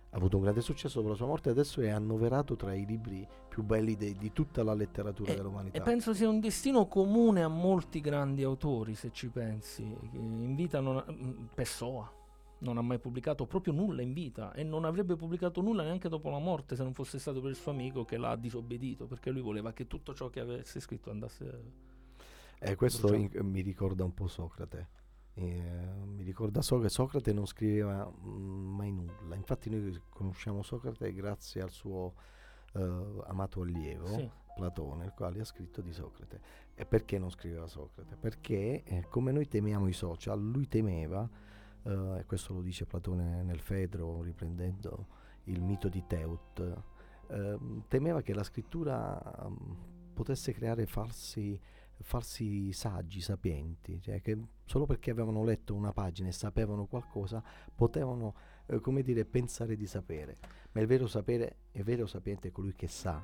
ha 0.09 0.17
avuto 0.17 0.37
un 0.37 0.43
grande 0.43 0.61
successo 0.61 0.97
dopo 0.97 1.09
la 1.09 1.15
sua 1.15 1.27
morte, 1.27 1.49
adesso 1.49 1.81
è 1.81 1.89
annoverato 1.89 2.55
tra 2.55 2.73
i 2.73 2.85
libri 2.85 3.27
più 3.49 3.63
belli 3.63 3.95
de- 3.95 4.13
di 4.13 4.31
tutta 4.31 4.63
la 4.63 4.73
letteratura 4.73 5.33
dell'umanità. 5.33 5.77
E 5.77 5.81
penso 5.81 6.13
sia 6.13 6.29
un 6.29 6.39
destino 6.39 6.87
comune 6.87 7.43
a 7.43 7.47
molti 7.47 7.99
grandi 7.99 8.43
autori, 8.43 8.95
se 8.95 9.11
ci 9.11 9.27
pensi. 9.29 9.83
che 10.11 10.17
In 10.17 10.55
vita 10.55 10.79
non 10.79 10.97
ha, 10.97 11.05
mm, 11.11 11.45
Pessoa 11.53 12.09
non 12.63 12.77
ha 12.77 12.81
mai 12.81 12.97
pubblicato 12.97 13.45
proprio 13.45 13.73
nulla 13.73 14.01
in 14.01 14.13
vita 14.13 14.53
e 14.53 14.63
non 14.63 14.85
avrebbe 14.85 15.15
pubblicato 15.15 15.61
nulla 15.61 15.83
neanche 15.83 16.09
dopo 16.09 16.29
la 16.29 16.39
morte 16.39 16.75
se 16.75 16.83
non 16.83 16.93
fosse 16.93 17.19
stato 17.19 17.41
per 17.41 17.51
il 17.51 17.55
suo 17.55 17.71
amico 17.71 18.05
che 18.05 18.17
l'ha 18.17 18.35
disobbedito, 18.35 19.05
perché 19.05 19.29
lui 19.29 19.41
voleva 19.41 19.73
che 19.73 19.85
tutto 19.85 20.13
ciò 20.13 20.29
che 20.29 20.39
avesse 20.39 20.79
scritto 20.79 21.11
andasse... 21.11 21.63
Eh, 22.59 22.75
questo 22.75 23.13
in- 23.13 23.29
mi 23.41 23.61
ricorda 23.61 24.03
un 24.05 24.13
po' 24.13 24.27
Socrate. 24.27 25.01
Eh, 25.33 25.61
mi 26.05 26.23
ricorda 26.23 26.61
Socrate, 26.61 26.89
Socrate 26.89 27.33
non 27.33 27.45
scriveva 27.45 28.09
mm, 28.09 28.75
mai 28.75 28.91
nulla. 28.91 29.35
Infatti 29.35 29.69
noi 29.69 29.99
conosciamo 30.09 30.63
Socrate 30.63 31.11
grazie 31.13 31.61
al 31.61 31.71
suo 31.71 32.13
eh, 32.73 32.81
amato 33.27 33.61
allievo, 33.61 34.07
Sì. 34.07 34.29
Platone, 34.55 35.05
il 35.05 35.13
quale 35.13 35.41
ha 35.41 35.45
scritto 35.45 35.81
di 35.81 35.91
Socrate. 35.91 36.39
E 36.75 36.85
perché 36.85 37.17
non 37.17 37.29
scriveva 37.31 37.67
Socrate? 37.67 38.15
Perché 38.15 38.83
eh, 38.83 39.05
come 39.09 39.31
noi 39.31 39.47
temiamo 39.47 39.87
i 39.87 39.93
social, 39.93 40.39
lui 40.41 40.67
temeva, 40.67 41.27
eh, 41.83 42.19
e 42.19 42.25
questo 42.25 42.53
lo 42.53 42.61
dice 42.61 42.85
Platone 42.85 43.43
nel 43.43 43.59
Fedro, 43.59 44.21
riprendendo 44.21 45.07
il 45.45 45.61
mito 45.61 45.89
di 45.89 46.03
Teut, 46.07 46.83
ehm, 47.27 47.85
temeva 47.87 48.21
che 48.21 48.33
la 48.33 48.43
scrittura 48.43 49.21
mm, 49.47 50.13
potesse 50.13 50.53
creare 50.53 50.85
falsi, 50.85 51.59
falsi 52.01 52.71
saggi, 52.71 53.21
sapienti, 53.21 54.01
cioè 54.01 54.21
che 54.21 54.37
solo 54.65 54.85
perché 54.85 55.11
avevano 55.11 55.43
letto 55.43 55.73
una 55.73 55.91
pagina 55.91 56.29
e 56.29 56.33
sapevano 56.33 56.85
qualcosa 56.85 57.43
potevano, 57.75 58.35
eh, 58.67 58.79
come 58.79 59.01
dire, 59.01 59.25
pensare 59.25 59.75
di 59.75 59.87
sapere. 59.87 60.37
Ma 60.71 60.81
il 60.81 60.87
vero 60.87 61.07
sapere, 61.07 61.57
il 61.71 61.83
vero 61.83 62.05
sapiente 62.05 62.49
è 62.49 62.51
colui 62.51 62.73
che 62.73 62.87
sa 62.87 63.21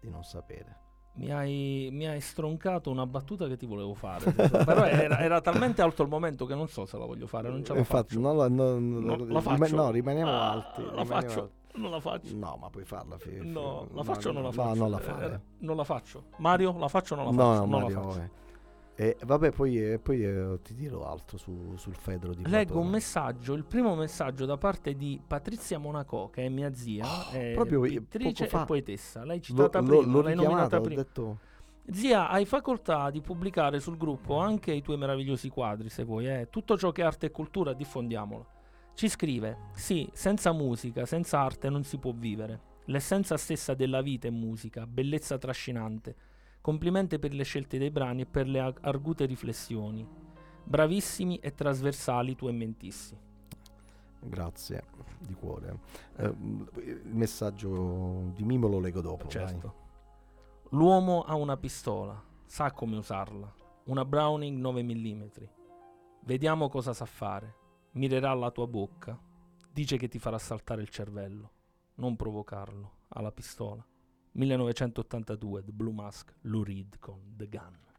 di 0.00 0.08
non 0.08 0.24
sapere. 0.24 0.90
Mi 1.14 1.30
hai, 1.30 1.88
mi 1.92 2.06
hai 2.06 2.20
stroncato 2.22 2.90
una 2.90 3.04
battuta 3.06 3.46
che 3.46 3.58
ti 3.58 3.66
volevo 3.66 3.92
fare, 3.94 4.32
però 4.32 4.84
era, 4.86 5.18
era 5.18 5.42
talmente 5.42 5.82
alto 5.82 6.02
il 6.02 6.08
momento 6.08 6.46
che 6.46 6.54
non 6.54 6.68
so 6.68 6.86
se 6.86 6.96
la 6.96 7.04
voglio 7.04 7.26
fare, 7.26 7.50
non 7.50 7.62
ce 7.62 7.74
la 7.74 7.80
Infatti, 7.80 8.14
faccio. 8.14 8.20
non 8.20 8.36
la- 8.38 8.48
non- 8.48 8.88
Non 8.92 9.04
non- 9.18 9.28
la 9.28 9.40
faccio. 9.42 9.76
no, 9.76 9.90
rimaniamo 9.90 10.30
Ah, 10.30 10.50
alti. 10.52 10.82
La 10.82 10.88
rimaniamo 11.02 11.06
faccio, 11.28 11.40
alti. 11.40 11.80
non 11.80 11.90
la 11.90 12.00
faccio. 12.00 12.34
No, 12.36 12.56
ma 12.58 12.70
puoi 12.70 12.84
farla. 12.86 13.18
fi- 13.18 13.28
fi- 13.40 13.46
No, 13.46 13.82
la 13.90 13.94
no, 13.96 14.02
faccio 14.04 14.30
o 14.30 14.32
non 14.32 14.42
la 14.42 14.48
no, 14.48 14.54
faccio? 14.54 14.74
non 14.78 14.90
la 14.90 14.98
Eh, 15.34 15.40
non 15.58 15.76
la 15.76 15.84
faccio. 15.84 16.22
Mario, 16.38 16.78
la 16.78 16.88
faccio 16.88 17.12
o 17.12 17.16
non 17.16 17.24
la 17.26 17.30
No, 17.32 17.36
faccio? 17.36 17.52
no, 17.52 17.66
non 17.66 17.80
Mario, 17.82 17.96
la 17.96 18.02
faccio. 18.02 18.20
eh. 18.22 18.30
E 18.94 19.16
vabbè, 19.24 19.52
poi, 19.52 19.92
eh, 19.92 19.98
poi, 19.98 20.22
eh, 20.22 20.58
ti 20.62 20.74
dirò 20.74 21.10
altro 21.10 21.38
su- 21.38 21.74
sul 21.76 21.94
Fedro 21.94 22.34
di 22.34 22.42
Leggo 22.42 22.50
Platone. 22.64 22.80
un 22.84 22.90
messaggio, 22.90 23.54
il 23.54 23.64
primo 23.64 23.94
messaggio 23.94 24.44
da 24.44 24.58
parte 24.58 24.94
di 24.94 25.18
Patrizia 25.26 25.78
Monaco, 25.78 26.28
che 26.30 26.44
è 26.44 26.48
mia 26.50 26.72
zia, 26.74 27.30
è 27.30 27.50
Ah, 27.52 27.54
proprio 27.54 27.84
io- 27.86 28.00
pittrice 28.02 28.48
e 28.48 28.64
poetessa. 28.66 29.24
L'hai 29.24 29.40
citata 29.40 29.80
l'ho- 29.80 29.86
prima, 29.98 30.12
l'ho 30.12 30.20
l'hai 30.22 30.34
nominata 30.34 30.80
prima. 30.80 31.02
detto... 31.02 31.38
Zia, 31.90 32.28
hai 32.28 32.44
facoltà 32.44 33.10
di 33.10 33.20
pubblicare 33.22 33.80
sul 33.80 33.96
gruppo 33.96 34.36
anche 34.38 34.72
i 34.72 34.82
tuoi 34.82 34.98
meravigliosi 34.98 35.48
quadri, 35.48 35.88
se 35.88 36.04
vuoi. 36.04 36.28
Eh. 36.28 36.46
Tutto 36.48 36.76
ciò 36.78 36.92
che 36.92 37.02
è 37.02 37.04
arte 37.04 37.26
e 37.26 37.30
cultura, 37.32 37.72
diffondiamolo. 37.72 38.46
Ci 38.94 39.08
scrive: 39.08 39.56
Sì, 39.74 40.08
senza 40.12 40.52
musica, 40.52 41.06
senza 41.06 41.40
arte 41.40 41.70
non 41.70 41.82
si 41.82 41.98
può 41.98 42.12
vivere. 42.14 42.60
L'essenza 42.84 43.36
stessa 43.36 43.74
della 43.74 44.00
vita 44.00 44.28
è 44.28 44.30
musica, 44.30 44.86
bellezza 44.86 45.38
trascinante. 45.38 46.14
Complimenti 46.62 47.18
per 47.18 47.34
le 47.34 47.42
scelte 47.42 47.76
dei 47.76 47.90
brani 47.90 48.22
e 48.22 48.26
per 48.26 48.46
le 48.46 48.60
ag- 48.60 48.78
argute 48.82 49.26
riflessioni. 49.26 50.08
Bravissimi 50.64 51.38
e 51.38 51.52
trasversali 51.54 52.36
tu 52.36 52.46
e 52.46 52.52
mentissi. 52.52 53.18
Grazie, 54.20 54.84
di 55.18 55.34
cuore. 55.34 55.80
Eh, 56.16 56.26
il 56.84 57.14
messaggio 57.14 58.30
di 58.32 58.44
Mimo 58.44 58.68
lo 58.68 58.78
leggo 58.78 59.00
dopo. 59.00 59.24
dai. 59.24 59.30
Certo. 59.32 59.74
L'uomo 60.70 61.22
ha 61.22 61.34
una 61.34 61.56
pistola, 61.56 62.22
sa 62.46 62.70
come 62.70 62.96
usarla. 62.96 63.52
Una 63.86 64.04
Browning 64.04 64.56
9 64.60 64.82
mm. 64.84 65.22
Vediamo 66.24 66.68
cosa 66.68 66.92
sa 66.92 67.04
fare. 67.04 67.56
Mirerà 67.94 68.30
alla 68.30 68.52
tua 68.52 68.68
bocca. 68.68 69.18
Dice 69.72 69.96
che 69.96 70.06
ti 70.06 70.20
farà 70.20 70.38
saltare 70.38 70.82
il 70.82 70.88
cervello. 70.88 71.50
Non 71.96 72.14
provocarlo. 72.14 72.92
Ha 73.08 73.20
la 73.20 73.32
pistola. 73.32 73.84
1982, 74.34 75.62
The 75.62 75.72
Blue 75.72 75.92
Mask, 75.92 76.32
Lou 76.42 76.64
Reed 76.64 76.98
con 77.00 77.20
The 77.36 77.46
Gun. 77.46 77.91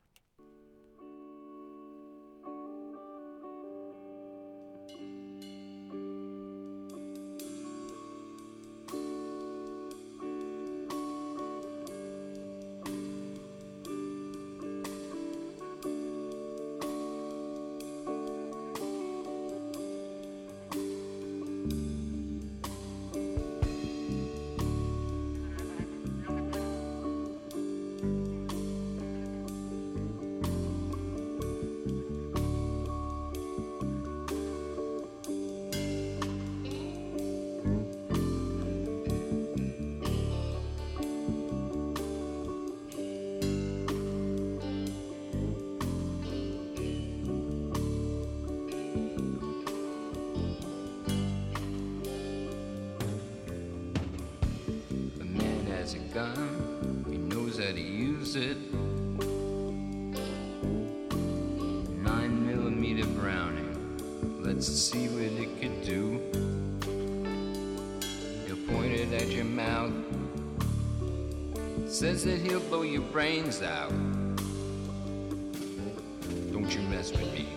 Brains 73.14 73.62
out. 73.62 73.92
Don't 76.52 76.74
you 76.76 76.82
mess 76.90 77.12
with 77.12 77.32
me. 77.34 77.48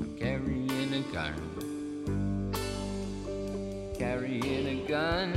I'm 0.00 0.16
carrying 0.18 0.94
a 0.94 1.00
gun 1.12 1.54
carrying 3.98 4.66
a 4.66 4.88
gun, 4.88 5.32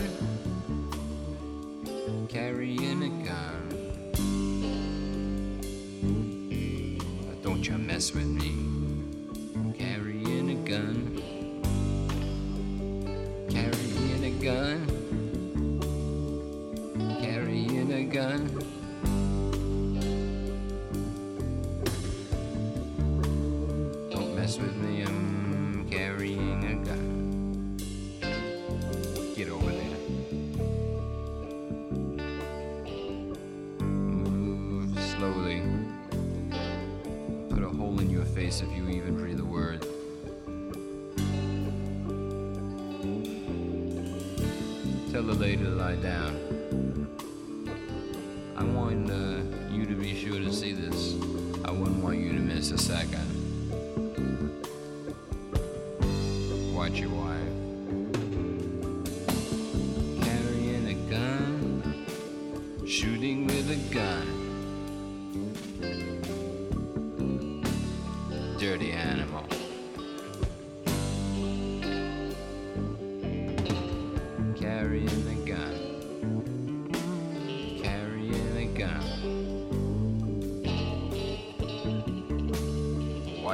carrying 2.28 3.04
a 3.04 3.10
gun. 3.26 3.64
Don't 7.44 7.68
you 7.68 7.78
mess 7.78 8.14
with 8.14 8.26
me, 8.26 8.50
I'm 9.56 9.74
carrying 9.74 10.50
a 10.52 10.56
gun, 10.68 11.22
carrying 13.50 14.24
a 14.24 14.32
gun, 14.44 14.97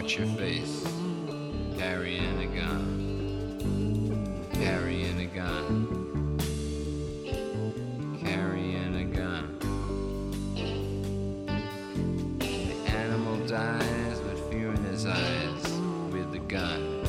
Watch 0.04 0.18
your 0.18 0.28
face. 0.36 0.84
Carrying 1.78 2.42
a 2.42 2.48
gun. 2.48 4.50
Carrying 4.52 5.22
a 5.22 5.28
gun. 5.28 6.38
Carrying 8.22 8.96
a 8.98 9.06
gun. 9.06 9.58
The 12.38 12.74
animal 12.92 13.38
dies 13.48 14.20
with 14.20 14.52
fear 14.52 14.74
in 14.74 14.84
his 14.84 15.06
eyes 15.06 15.72
with 16.12 16.34
the 16.34 16.40
gun. 16.50 17.00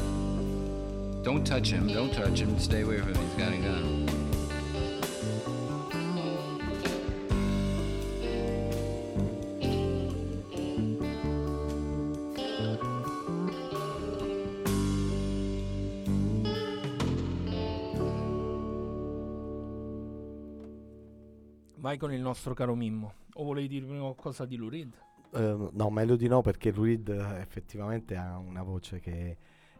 Don't 1.25 1.45
touch 1.45 1.73
him, 1.73 1.89
don't 1.89 2.15
touch 2.15 2.39
him, 2.39 2.57
stay 2.61 2.83
away 2.83 3.01
from 3.01 3.12
him, 3.12 3.25
he's 3.25 3.35
got 3.35 3.53
a 3.53 3.57
gun. 3.57 3.84
Vai 21.95 22.03
con 22.03 22.12
il 22.12 22.21
nostro 22.21 22.55
caro 22.55 22.75
Mimmo. 22.75 23.12
O 23.35 23.45
volevi 23.45 23.69
dirmi 23.69 24.01
qualcosa 24.01 24.45
di 24.45 24.57
Lurid? 24.57 24.93
Eh, 25.33 25.69
no, 25.71 25.91
meglio 25.91 26.16
di 26.16 26.27
no 26.27 26.41
perché 26.41 26.73
Lurid 26.73 27.09
eh, 27.09 27.41
effettivamente 27.41 28.16
ha 28.16 28.37
una 28.37 28.65
voce 28.65 28.99
che, 28.99 29.37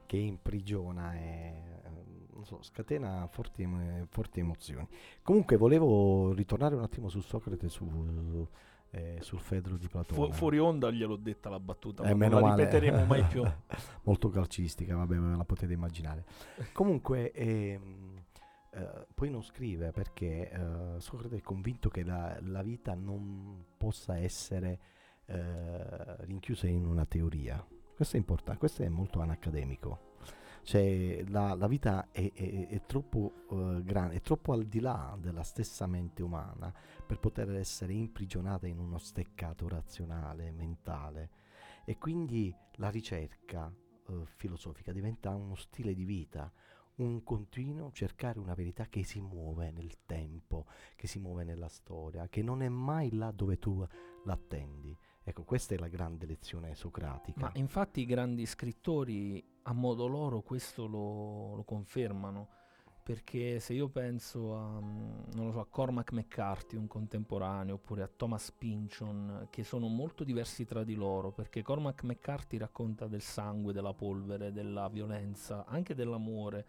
che 0.07 0.17
imprigiona 0.17 1.13
e 1.17 1.19
eh, 1.19 1.91
non 2.33 2.45
so, 2.45 2.63
scatena 2.63 3.27
forti, 3.27 3.69
forti 4.11 4.39
emozioni. 4.39 4.87
Comunque 5.23 5.57
volevo 5.57 6.33
ritornare 6.35 6.77
un 6.77 6.83
attimo 6.83 7.09
su 7.09 7.21
Socrate, 7.21 7.69
su, 7.69 8.47
eh, 8.91 9.19
sul 9.21 9.41
Fedro 9.41 9.77
di 9.77 9.89
Platone. 9.89 10.27
Fu- 10.27 10.33
fuori 10.33 10.61
onda 10.61 10.93
gliel'ho 10.93 11.17
detta 11.17 11.51
la 11.51 11.59
battuta, 11.59 12.05
Eh, 12.05 12.15
ma 12.15 12.29
non 12.29 12.43
la 12.43 12.49
male. 12.51 12.65
ripeteremo 12.65 13.07
mai 13.07 13.25
più. 13.25 13.43
Molto 14.05 14.29
calcistica, 14.29 14.95
vabbè, 14.95 15.17
ve 15.17 15.37
la 15.37 15.45
potete 15.45 15.73
immaginare. 15.73 16.25
Comunque, 16.73 17.33
ehm, 17.33 18.14
eh, 18.75 19.07
poi 19.15 19.31
non 19.31 19.43
scrive 19.43 19.93
perché 19.93 20.51
eh, 20.51 21.01
Socrate 21.01 21.37
è 21.37 21.41
convinto 21.41 21.89
che 21.89 22.03
la, 22.03 22.39
la 22.43 22.63
vita 22.63 22.95
non 22.95 23.65
possa 23.77 24.19
essere 24.19 24.79
eh, 25.27 26.25
rinchiusa 26.25 26.67
in 26.67 26.85
una 26.85 27.05
teoria. 27.07 27.65
Questo 27.95 28.17
è 28.17 28.19
importante, 28.19 28.59
questo 28.59 28.83
è 28.83 28.89
molto 28.89 29.21
anacademico. 29.21 30.13
Cioè, 30.65 31.25
la, 31.29 31.55
la 31.55 31.67
vita 31.69 32.09
è, 32.11 32.33
è- 32.33 32.69
è 32.69 32.81
troppo 32.87 33.45
grande, 33.83 34.17
è 34.17 34.21
troppo 34.23 34.53
al 34.53 34.65
di 34.65 34.81
là 34.81 35.17
della 35.21 35.43
stessa 35.43 35.87
mente 35.87 36.23
umana 36.23 36.73
per 37.07 37.19
poter 37.21 37.55
essere 37.55 37.93
imprigionata 37.93 38.67
in 38.67 38.79
uno 38.79 38.99
steccato 38.99 39.69
razionale, 39.69 40.51
mentale. 40.51 41.31
E 41.85 41.99
quindi 41.99 42.55
la 42.77 42.89
ricerca 42.89 43.71
eh, 44.09 44.23
filosofica 44.25 44.91
diventa 44.93 45.35
uno 45.35 45.55
stile 45.55 45.95
di 45.95 46.05
vita, 46.05 46.51
un 46.97 47.23
continuo 47.23 47.91
cercare 47.93 48.39
una 48.39 48.55
verità 48.55 48.87
che 48.87 49.03
si 49.05 49.21
muove 49.21 49.71
nel 49.71 50.05
tempo, 50.07 50.67
che 50.95 51.07
si 51.07 51.19
muove 51.19 51.45
nella 51.45 51.69
storia, 51.69 52.29
che 52.29 52.43
non 52.43 52.63
è 52.63 52.69
mai 52.69 53.13
là 53.13 53.31
dove 53.31 53.59
tu 53.59 53.85
l'attendi. 54.25 54.97
Ecco, 55.23 55.43
questa 55.45 55.75
è 55.75 55.79
la 55.79 55.89
grande 55.89 56.27
lezione 56.27 56.75
socratica. 56.75 57.41
Ma 57.41 57.51
infatti 57.55 58.01
i 58.01 58.07
grandi 58.07 58.47
scrittori 58.47 59.43
a 59.63 59.73
modo 59.73 60.07
loro 60.07 60.43
questo 60.43 60.87
lo, 60.87 61.55
lo 61.55 61.65
confermano. 61.65 62.49
Perché 63.05 63.61
se 63.61 63.75
io 63.75 63.91
penso 63.91 64.57
a, 64.57 64.81
mm, 64.81 65.51
so, 65.51 65.61
a 65.61 65.67
Cormac 65.67 66.13
McCarthy, 66.13 66.77
un 66.77 66.87
contemporaneo, 66.87 67.75
oppure 67.75 68.03
a 68.03 68.09
Thomas 68.09 68.51
Pynchon, 68.51 69.49
che 69.51 69.63
sono 69.63 69.89
molto 69.89 70.25
diversi 70.25 70.65
tra 70.65 70.85
di 70.85 70.95
loro, 70.95 71.31
perché 71.31 71.61
Cormac 71.61 72.03
McCarthy 72.03 72.57
racconta 72.57 73.07
del 73.07 73.21
sangue, 73.21 73.75
della 73.75 73.93
polvere, 73.93 74.53
della 74.53 74.89
violenza, 74.89 75.67
anche 75.67 75.95
dell'amore, 75.95 76.65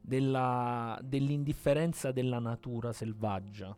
della- 0.00 0.98
dell'indifferenza 1.04 2.10
della 2.10 2.38
natura 2.38 2.94
selvaggia. 2.94 3.76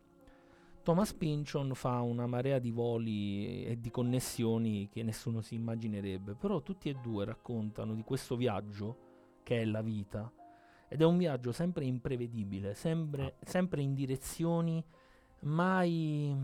Thomas 0.85 1.13
Pynchon 1.13 1.75
fa 1.75 2.01
una 2.03 2.29
marea 2.29 2.61
di 2.61 2.71
voli 2.71 3.65
e 3.65 3.81
di 3.81 3.91
connessioni 3.91 4.89
che 4.89 5.03
nessuno 5.03 5.41
si 5.41 5.57
immaginerebbe, 5.57 6.37
però 6.37 6.63
tutti 6.63 6.91
e 6.91 6.95
due 6.95 7.25
raccontano 7.25 7.93
di 7.93 8.05
questo 8.05 8.37
viaggio 8.37 9.41
che 9.43 9.63
è 9.63 9.65
la 9.65 9.83
vita 9.83 10.33
ed 10.89 11.01
è 11.01 11.05
un 11.05 11.19
viaggio 11.19 11.53
sempre 11.53 11.85
imprevedibile, 11.85 12.75
sempre, 12.75 13.35
sempre 13.45 13.83
in 13.83 13.95
direzioni 13.95 14.83
mai 15.41 16.35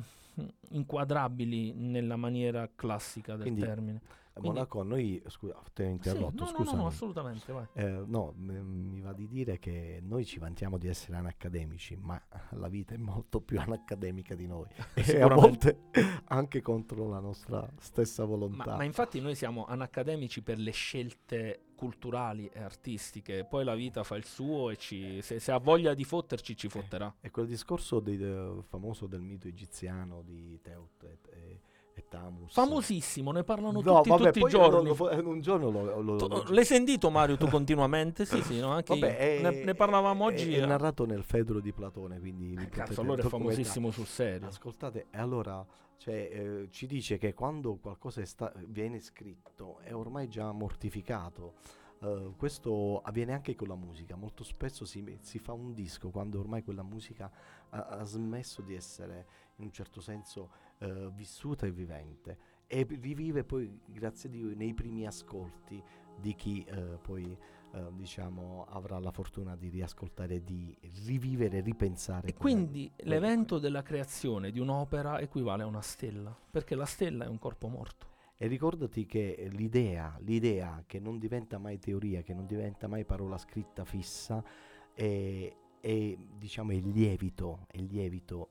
inquadrabili 0.71 1.73
nella 1.75 2.17
maniera 2.17 2.69
classica 2.75 3.33
del 3.35 3.43
Quindi, 3.43 3.61
termine. 3.61 4.01
quindi- 4.33 4.49
Monaco, 4.59 4.83
noi, 4.83 5.23
scusa, 5.29 5.55
ti 5.73 5.83
ho 5.83 5.85
Sì, 5.85 5.91
interrotto, 5.93 6.45
no, 6.45 6.51
no, 6.51 6.57
scusami. 6.57 6.77
no, 6.77 6.87
assolutamente, 6.87 7.53
vai. 7.53 7.67
Eh, 7.75 8.03
no, 8.07 8.33
m- 8.37 8.51
mi 8.91 9.01
va 9.01 9.13
di 9.13 9.29
dire 9.29 9.59
che 9.61 10.01
noi 10.03 10.25
ci 10.25 10.39
vantiamo 10.41 10.77
di 10.77 10.89
essere 10.89 11.17
anacademici, 11.17 11.97
ma 11.97 12.21
la 12.51 12.69
vita 12.69 12.95
è 12.95 12.97
molto 12.99 13.41
più 13.41 13.61
anacademica 13.61 14.35
di 14.35 14.47
noi. 14.49 14.67
e 14.95 15.21
a 15.21 15.29
volte 15.29 15.83
anche 16.25 16.61
contro 16.63 17.09
la 17.09 17.21
nostra 17.21 17.69
stessa 17.79 18.23
Ma, 18.23 18.29
volontà. 18.29 18.77
ma 18.77 18.83
infatti 18.85 19.21
noi 19.21 19.37
siamo 19.37 19.67
anacademici 19.67 20.43
per 20.43 20.59
le 20.59 20.73
scelte 20.73 21.61
culturali 21.75 22.49
e 22.53 22.61
artistiche, 22.61 23.45
poi 23.45 23.65
la 23.65 23.75
vita 23.75 24.03
fa 24.05 24.17
il 24.17 24.25
suo 24.25 24.71
e 24.71 24.77
ci- 24.77 25.21
se, 25.23 25.39
se 25.41 25.53
ha 25.53 25.59
voglia 25.59 25.95
di 25.95 26.05
fotterci 26.05 26.57
ci 26.57 26.69
fotterà. 26.69 27.15
E 27.21 27.31
quel 27.31 27.47
discorso 27.47 28.01
di- 28.01 28.17
de- 28.17 28.63
famoso 28.69 29.07
del 29.07 29.21
mito 29.21 29.49
egiziano 29.49 30.23
di 30.23 30.59
Teut 30.63 31.03
e, 31.05 31.19
e- 31.31 31.41
e 31.41 31.61
Tamus. 32.09 32.53
Famosissimo, 32.53 33.31
ne 33.31 33.45
parlano 33.45 33.81
No, 33.81 33.97
tutti, 33.97 34.09
vabbè, 34.09 34.33
tutti 34.33 34.47
i 34.47 34.49
giorni. 34.49 34.97
lo- 34.97 35.29
un 35.31 35.41
giorno 35.41 35.71
lo, 35.71 36.01
lo- 36.01 36.17
Tu- 36.17 36.29
lo- 36.29 36.45
l'hai 36.49 36.65
sentito 36.65 37.11
Mario 37.11 37.37
tu 37.37 37.47
continuamente? 37.49 38.25
Sì, 38.25 38.43
sì, 38.43 38.59
no, 38.59 38.71
anche 38.73 38.99
Vabbè, 38.99 39.17
è- 39.17 39.41
ne, 39.43 39.65
ne 39.65 39.75
parlavamo 39.75 40.29
è- 40.29 40.33
oggi. 40.33 40.55
È, 40.55 40.63
eh. 40.63 40.67
narrato 40.67 41.05
nel 41.07 41.23
Fedro 41.23 41.61
di 41.61 41.73
Platone, 41.73 42.19
quindi 42.19 42.55
Eh, 42.61 42.69
Cazzo, 42.69 43.01
allora 43.01 43.23
è 43.23 43.27
famosissimo 43.29 43.91
sul 43.91 44.07
serio. 44.07 44.49
Ascoltate, 44.49 45.07
e 45.11 45.19
allora 45.19 45.65
cioè, 45.97 46.15
eh, 46.33 46.69
ci 46.71 46.87
dice 46.87 47.17
che 47.19 47.33
quando 47.35 47.77
qualcosa 47.77 48.21
è 48.21 48.25
sta- 48.25 48.53
viene 48.67 48.99
scritto 49.01 49.79
è 49.83 49.95
ormai 49.95 50.29
già 50.29 50.51
mortificato. 50.53 51.55
Eh, 52.01 52.33
questo 52.37 53.01
avviene 53.03 53.33
anche 53.33 53.55
con 53.55 53.69
la 53.69 53.77
musica. 53.77 54.15
Molto 54.17 54.45
spesso 54.45 54.85
si, 54.85 55.17
si 55.21 55.39
fa 55.39 55.53
un 55.53 55.73
disco 55.73 56.11
quando 56.11 56.39
ormai 56.41 56.63
quella 56.63 56.83
musica 56.83 57.31
ha, 57.75 57.87
ha 57.87 58.05
smesso 58.05 58.63
di 58.63 58.75
essere 58.75 59.27
in 59.57 59.65
un 59.65 59.73
certo 59.73 60.01
senso 60.01 60.51
eh, 60.79 61.11
vissuta 61.15 61.67
e 61.67 61.71
vivente 61.71 62.39
e 62.67 62.87
rivive 63.01 63.45
poi, 63.45 63.81
grazie 63.87 64.29
a 64.29 64.33
Dio, 64.33 64.55
nei 64.55 64.75
primi 64.75 65.07
ascolti 65.07 65.83
di 66.17 66.35
chi 66.35 66.65
eh, 66.65 66.99
poi 67.01 67.37
eh, 67.73 67.87
diciamo 67.93 68.65
avrà 68.69 68.99
la 68.99 69.11
fortuna 69.11 69.57
di 69.57 69.69
riascoltare, 69.69 70.43
di 70.43 70.77
rivivere, 71.05 71.61
ripensare. 71.61 72.29
E 72.29 72.35
quindi 72.35 72.91
l'evento 72.99 73.59
della 73.59 73.83
creazione 73.83 74.51
di 74.51 74.61
un'opera 74.61 75.21
equivale 75.21 75.63
a 75.63 75.67
una 75.67 75.83
stella, 75.83 76.37
perché 76.51 76.75
la 76.75 76.87
stella 76.87 77.25
è 77.25 77.29
un 77.29 77.39
corpo 77.39 77.69
morto. 77.69 78.13
E 78.37 78.49
ricordati 78.49 79.07
che 79.07 79.49
l'idea, 79.53 80.17
l'idea 80.21 80.83
che 80.87 80.99
non 80.99 81.19
diventa 81.19 81.59
mai 81.59 81.79
teoria, 81.79 82.23
che 82.23 82.35
non 82.35 82.47
diventa 82.47 82.89
mai 82.89 83.05
parola 83.05 83.39
scritta 83.39 83.85
fissa, 83.85 84.43
è, 84.93 85.55
è, 85.85 86.17
diciamo, 86.39 86.71
è 86.71 86.77
il 86.77 86.89
lievito, 86.89 87.67
è 87.67 87.77
il 87.77 87.85
lievito 87.85 88.49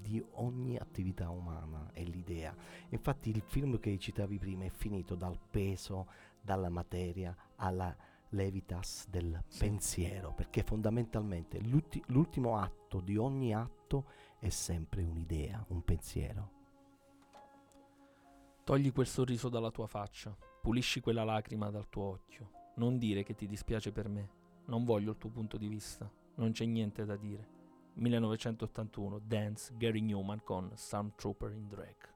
di 0.00 0.24
ogni 0.36 0.78
attività 0.78 1.28
umana, 1.28 1.90
è 1.92 2.02
l'idea. 2.02 2.56
Infatti 2.88 3.28
il 3.28 3.42
film 3.42 3.78
che 3.78 3.98
citavi 3.98 4.38
prima 4.38 4.64
è 4.64 4.70
finito 4.70 5.14
dal 5.14 5.38
peso, 5.38 6.06
dalla 6.40 6.70
materia, 6.70 7.36
alla 7.56 7.94
levitas 8.30 9.06
del 9.10 9.44
pensiero, 9.58 10.32
perché 10.32 10.62
fondamentalmente 10.62 11.60
l'ulti- 11.60 12.02
l'ultimo 12.06 12.56
atto 12.56 13.00
di 13.00 13.18
ogni 13.18 13.54
atto 13.54 14.06
è 14.38 14.48
sempre 14.48 15.02
un'idea, 15.02 15.62
un 15.68 15.84
pensiero. 15.84 16.50
Togli 18.64 18.90
quel 18.90 19.06
sorriso 19.06 19.50
dalla 19.50 19.70
tua 19.70 19.86
faccia, 19.86 20.34
pulisci 20.62 21.00
quella 21.00 21.24
lacrima 21.24 21.68
dal 21.68 21.90
tuo 21.90 22.04
occhio. 22.04 22.72
Non 22.76 22.96
dire 22.96 23.22
che 23.22 23.34
ti 23.34 23.46
dispiace 23.46 23.92
per 23.92 24.08
me, 24.08 24.28
non 24.64 24.84
voglio 24.84 25.10
il 25.10 25.18
tuo 25.18 25.28
punto 25.28 25.58
di 25.58 25.68
vista, 25.68 26.10
non 26.36 26.52
c'è 26.52 26.64
niente 26.64 27.04
da 27.04 27.16
dire. 27.16 27.48
1981, 27.94 29.20
Dance, 29.24 29.72
Gary 29.76 30.00
Newman 30.00 30.42
con 30.42 30.70
Stormtrooper 30.74 31.52
in 31.52 31.68
Drag. 31.68 32.13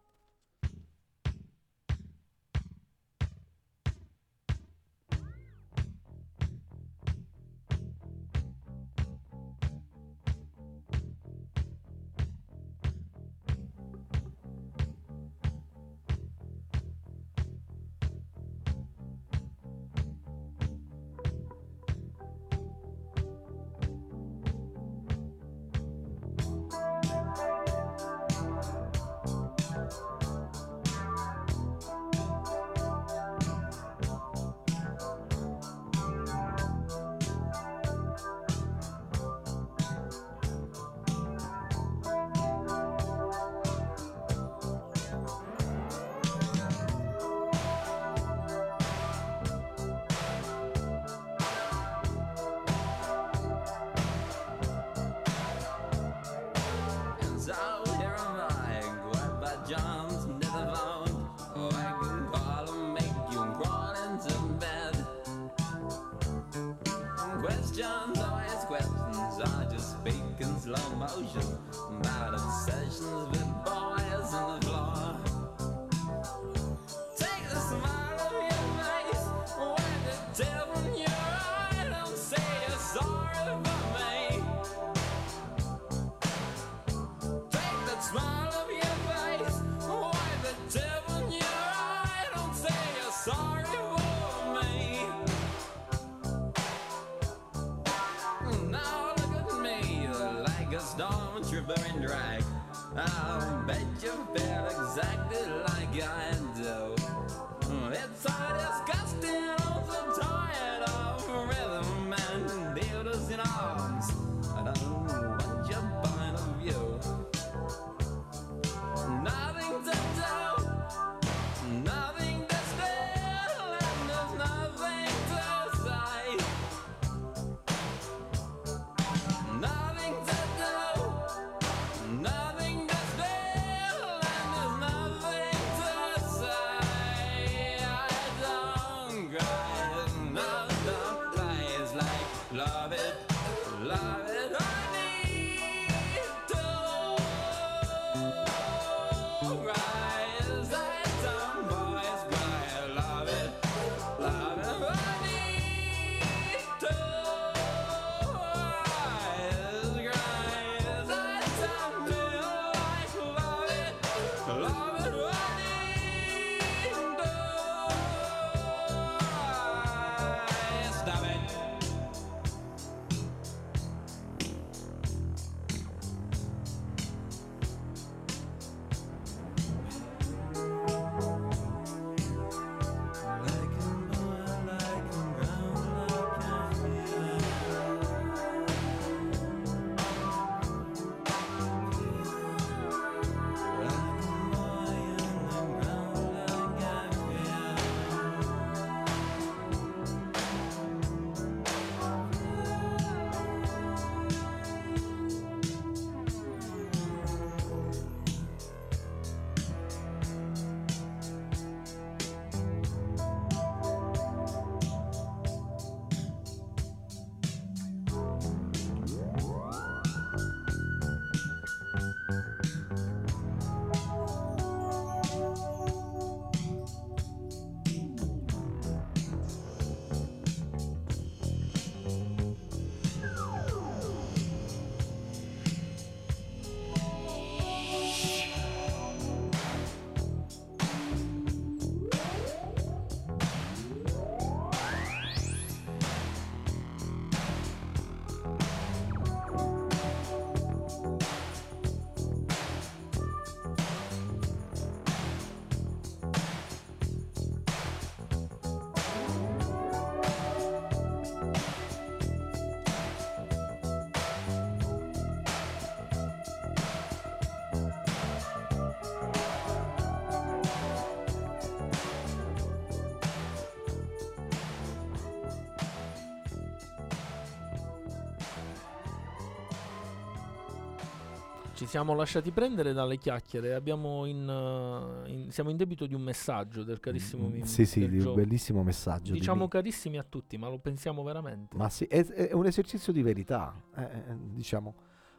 Siamo 281.88 282.14
lasciati 282.14 282.50
prendere 282.52 282.92
dalle 282.92 283.16
chiacchiere. 283.18 283.74
Abbiamo 283.74 284.24
in, 284.26 284.48
eh, 284.48 285.30
in- 285.32 285.50
siamo 285.50 285.70
in 285.70 285.76
debito 285.76 286.06
di 286.06 286.14
un 286.14 286.22
messaggio 286.22 286.84
del 286.84 287.00
carissimo 287.00 287.48
Mm, 287.48 287.52
Mimmo. 287.52 287.64
Sì, 287.64 287.86
sì, 287.86 288.08
di 288.08 288.20
un 288.20 288.34
bellissimo 288.34 288.82
messaggio. 288.82 289.32
di 289.32 289.38
Diciamo 289.38 289.62
Mi- 289.62 289.68
carissimi 289.68 290.18
a 290.18 290.22
tutti, 290.22 290.56
ma 290.58 290.68
lo 290.68 290.78
pensiamo 290.78 291.22
veramente. 291.22 291.76
Ma 291.76 291.88
sì, 291.88 292.04
è, 292.04 292.24
è 292.24 292.52
un 292.52 292.66
esercizio 292.66 293.12
di 293.12 293.22
verità. 293.22 293.74
eh, 293.96 294.02
eh, 294.02 294.36
diciamo, 294.52 294.94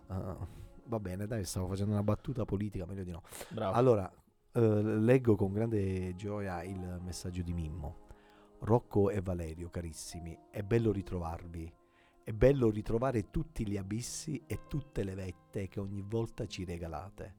eh, 0.10 0.36
va 0.86 1.00
bene, 1.00 1.28
dai, 1.28 1.46
stavo 1.46 1.68
facendo 1.68 1.92
una 1.94 2.04
battuta 2.04 2.44
politica, 2.46 2.86
meglio 2.86 3.04
di 3.04 3.12
no. 3.12 3.22
Bravo. 3.50 3.74
Allora, 3.76 4.12
eh, 4.52 4.60
leggo 4.82 5.36
con 5.36 5.54
grande 5.54 6.16
gioia 6.16 6.64
il 6.64 7.00
messaggio 7.02 7.44
di 7.44 7.54
Mimmo. 7.54 8.08
Rocco 8.62 9.10
e 9.10 9.22
Valerio, 9.22 9.70
carissimi, 9.70 10.38
è 10.52 10.64
bello 10.64 10.92
ritrovarvi. 10.92 11.72
È 12.24 12.32
bello 12.32 12.70
ritrovare 12.70 13.32
tutti 13.32 13.68
gli 13.68 13.78
abissi 13.78 14.44
e 14.46 14.68
tutte 14.68 15.04
le 15.04 15.16
vette 15.16 15.68
che 15.68 15.80
ogni 15.80 16.02
volta 16.02 16.46
ci 16.46 16.64
regalate. 16.64 17.36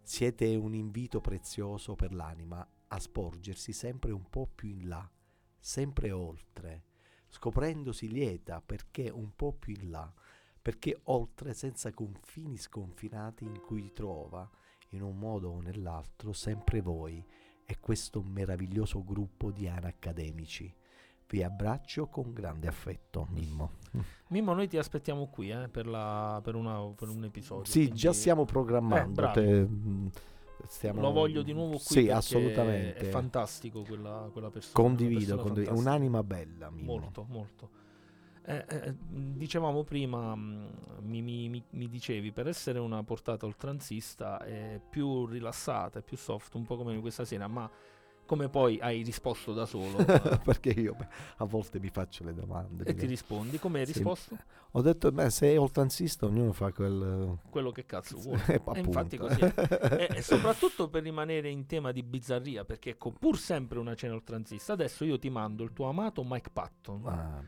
Siete 0.00 0.54
un 0.54 0.74
invito 0.74 1.20
prezioso 1.20 1.96
per 1.96 2.14
l'anima 2.14 2.66
a 2.88 2.98
sporgersi 3.00 3.72
sempre 3.72 4.12
un 4.12 4.28
po' 4.28 4.46
più 4.46 4.68
in 4.68 4.88
là, 4.88 5.10
sempre 5.58 6.10
oltre, 6.10 6.84
scoprendosi 7.28 8.08
lieta 8.08 8.60
perché 8.60 9.08
un 9.08 9.34
po' 9.34 9.52
più 9.54 9.74
in 9.74 9.90
là, 9.90 10.12
perché 10.60 11.00
oltre 11.04 11.54
senza 11.54 11.92
confini 11.92 12.56
sconfinati 12.56 13.44
in 13.44 13.60
cui 13.60 13.92
trova, 13.92 14.48
in 14.90 15.02
un 15.02 15.18
modo 15.18 15.50
o 15.50 15.60
nell'altro, 15.60 16.32
sempre 16.32 16.80
voi 16.80 17.24
e 17.64 17.80
questo 17.80 18.22
meraviglioso 18.22 19.02
gruppo 19.02 19.50
di 19.50 19.66
accademici. 19.66 20.72
Vi 21.32 21.42
abbraccio 21.42 22.08
con 22.08 22.30
grande 22.34 22.68
affetto, 22.68 23.26
Mimmo. 23.30 23.70
Mimmo, 24.28 24.52
noi 24.52 24.68
ti 24.68 24.76
aspettiamo 24.76 25.28
qui 25.28 25.48
eh, 25.50 25.66
per, 25.70 25.86
la- 25.86 26.38
per 26.44 26.54
una- 26.56 26.92
per 26.94 27.08
un 27.08 27.24
episodio. 27.24 27.64
Sì, 27.64 27.78
quindi 27.84 27.96
già 27.96 28.12
stiamo 28.12 28.44
programmando. 28.44 29.28
Eh, 29.28 29.32
te- 29.32 29.62
mh, 29.64 30.10
stiamo- 30.68 31.00
Lo 31.00 31.10
voglio 31.10 31.40
di 31.40 31.54
nuovo 31.54 31.76
qui. 31.76 31.80
Sì, 31.80 32.10
assolutamente. 32.10 32.96
È 32.98 33.04
fantastico 33.08 33.80
quella, 33.82 34.28
quella 34.30 34.50
persona. 34.50 34.74
Condivido, 34.74 35.20
persona 35.20 35.42
condivido. 35.42 35.74
un'anima 35.74 36.22
bella, 36.22 36.68
Mimmo. 36.68 36.98
Molto, 36.98 37.26
molto. 37.30 37.70
Eh, 38.44 38.64
eh, 38.68 38.90
mh, 38.92 39.36
dicevamo 39.38 39.84
prima, 39.84 40.34
mh, 40.34 40.70
mi, 41.00 41.22
mi- 41.22 41.48
mi- 41.48 41.64
mi 41.70 41.88
dicevi, 41.88 42.30
per 42.30 42.46
essere 42.46 42.78
una 42.78 43.02
portata 43.04 43.46
oltranzista 43.46 44.38
è 44.44 44.78
più 44.86 45.24
rilassata, 45.24 46.00
è 46.00 46.02
più 46.02 46.18
soft, 46.18 46.52
un 46.56 46.66
po' 46.66 46.76
come 46.76 47.00
questa 47.00 47.24
sera, 47.24 47.48
ma 47.48 47.70
come 48.32 48.48
poi 48.48 48.78
hai 48.80 49.02
risposto 49.02 49.52
da 49.52 49.66
solo 49.66 49.98
perché 50.42 50.70
io 50.70 50.94
beh, 50.94 51.06
a 51.36 51.44
volte 51.44 51.78
mi 51.78 51.90
faccio 51.90 52.24
le 52.24 52.32
domande. 52.32 52.82
e 52.84 52.94
ti 52.94 53.04
rispondi. 53.04 53.58
Come 53.58 53.80
hai 53.80 53.86
Sì. 53.86 53.92
risposto? 53.92 54.38
Ho 54.70 54.80
detto, 54.80 55.12
beh, 55.12 55.28
se 55.28 55.52
è 55.52 55.58
oltranzista 55.58 56.24
ognuno 56.24 56.52
fa 56.52 56.72
quel... 56.72 57.36
Quello 57.50 57.70
che 57.72 57.84
cazzo 57.84 58.16
vuole. 58.16 58.42
Eh, 58.46 58.62
E 58.72 58.78
infatti 58.78 59.18
così 59.18 59.38
è. 59.40 60.08
e, 60.16 60.22
soprattutto 60.24 60.88
per 60.88 61.02
rimanere 61.02 61.50
in 61.50 61.66
tema 61.66 61.92
di 61.92 62.02
bizzarria, 62.02 62.64
perché 62.64 62.90
ecco, 62.90 63.10
pur 63.12 63.36
sempre 63.36 63.78
una 63.78 63.94
cena 63.94 64.14
oltranzista, 64.14 64.72
adesso 64.72 65.04
io 65.04 65.18
ti 65.18 65.28
mando 65.28 65.62
il 65.62 65.74
tuo 65.74 65.90
amato 65.90 66.24
Mike 66.24 66.48
Patton. 66.54 67.06
Ah. 67.06 67.44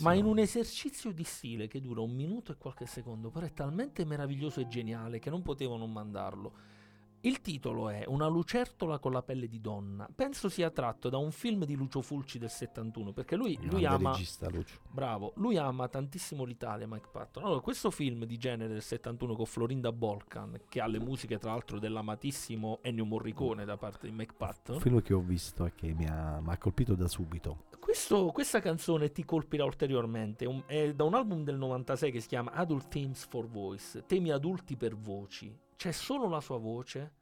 Ma 0.00 0.12
in 0.12 0.26
un 0.26 0.38
esercizio 0.38 1.12
di 1.12 1.24
stile 1.24 1.66
che 1.66 1.80
dura 1.80 2.02
un 2.02 2.12
minuto 2.14 2.52
e 2.52 2.56
qualche 2.58 2.84
secondo, 2.84 3.30
però 3.30 3.46
è 3.46 3.54
talmente 3.54 4.04
meraviglioso 4.04 4.60
e 4.60 4.68
geniale 4.68 5.18
che 5.18 5.30
non 5.30 5.40
potevo 5.40 5.78
non 5.78 5.90
mandarlo. 5.90 6.74
Il 7.22 7.40
titolo 7.40 7.88
è 7.88 8.04
Una 8.06 8.28
lucertola 8.28 8.98
con 9.00 9.10
la 9.10 9.22
pelle 9.22 9.48
di 9.48 9.60
donna. 9.60 10.08
Penso 10.14 10.48
sia 10.48 10.70
tratto 10.70 11.08
da 11.08 11.16
un 11.18 11.32
film 11.32 11.64
di 11.64 11.74
Lucio 11.74 12.00
Fulci 12.00 12.38
del 12.38 12.50
71, 12.50 13.12
perché 13.12 13.34
lui, 13.34 13.58
lui 13.68 13.84
ama 13.84 14.10
regista, 14.12 14.48
Lucio. 14.48 14.78
Bravo, 14.88 15.32
lui 15.36 15.56
ama 15.56 15.88
tantissimo 15.88 16.44
l'Italia, 16.44 16.86
Mike 16.86 17.08
Patton. 17.10 17.42
Allora, 17.44 17.60
questo 17.60 17.90
film 17.90 18.24
di 18.26 18.36
genere 18.38 18.72
del 18.72 18.82
71 18.82 19.34
con 19.34 19.44
Florinda 19.46 19.90
Bolkan, 19.90 20.60
che 20.68 20.80
ha 20.80 20.86
le 20.86 21.00
musiche 21.00 21.38
tra 21.38 21.50
l'altro 21.50 21.80
dell'amatissimo 21.80 22.78
Ennio 22.82 23.04
Morricone 23.04 23.64
da 23.64 23.76
parte 23.76 24.06
di 24.06 24.12
Mike 24.12 24.32
Un 24.32 24.36
Patton. 24.38 24.80
film 24.80 25.02
che 25.02 25.12
ho 25.14 25.20
visto 25.20 25.66
e 25.66 25.72
che 25.74 25.92
mi 25.94 26.06
ha, 26.06 26.38
mi 26.40 26.52
ha 26.52 26.58
colpito 26.58 26.94
da 26.94 27.08
subito. 27.08 27.64
Questo- 27.80 28.30
questa 28.32 28.60
canzone 28.60 29.10
ti 29.10 29.24
colpirà 29.24 29.64
ulteriormente. 29.64 30.44
un- 30.46 30.62
è 30.66 30.92
da 30.94 31.02
un 31.04 31.14
album 31.14 31.42
del 31.42 31.56
96 31.56 32.12
che 32.12 32.20
si 32.20 32.28
chiama 32.28 32.52
Adult 32.52 32.88
Themes 32.88 33.24
for 33.26 33.48
Voice, 33.48 34.04
temi 34.06 34.30
adulti 34.30 34.76
per 34.76 34.94
voci. 34.96 35.64
C'è 35.76 35.92
solo 35.92 36.26
la 36.26 36.40
sua 36.40 36.56
voce 36.58 37.12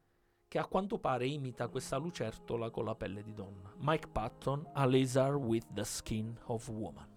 che 0.47 0.59
a 0.59 0.67
quanto 0.67 0.99
pare 0.99 1.27
imita 1.27 1.67
questa 1.67 1.97
lucertola 1.97 2.71
con 2.71 2.85
la 2.85 2.95
pelle 2.95 3.25
di 3.25 3.35
donna. 3.35 3.75
Mike 3.79 4.07
Patton, 4.09 4.71
A 4.75 4.87
Lizard 4.87 5.35
with 5.35 5.67
the 5.73 5.85
Skin 5.85 6.39
of 6.45 6.69
Woman. 6.69 7.14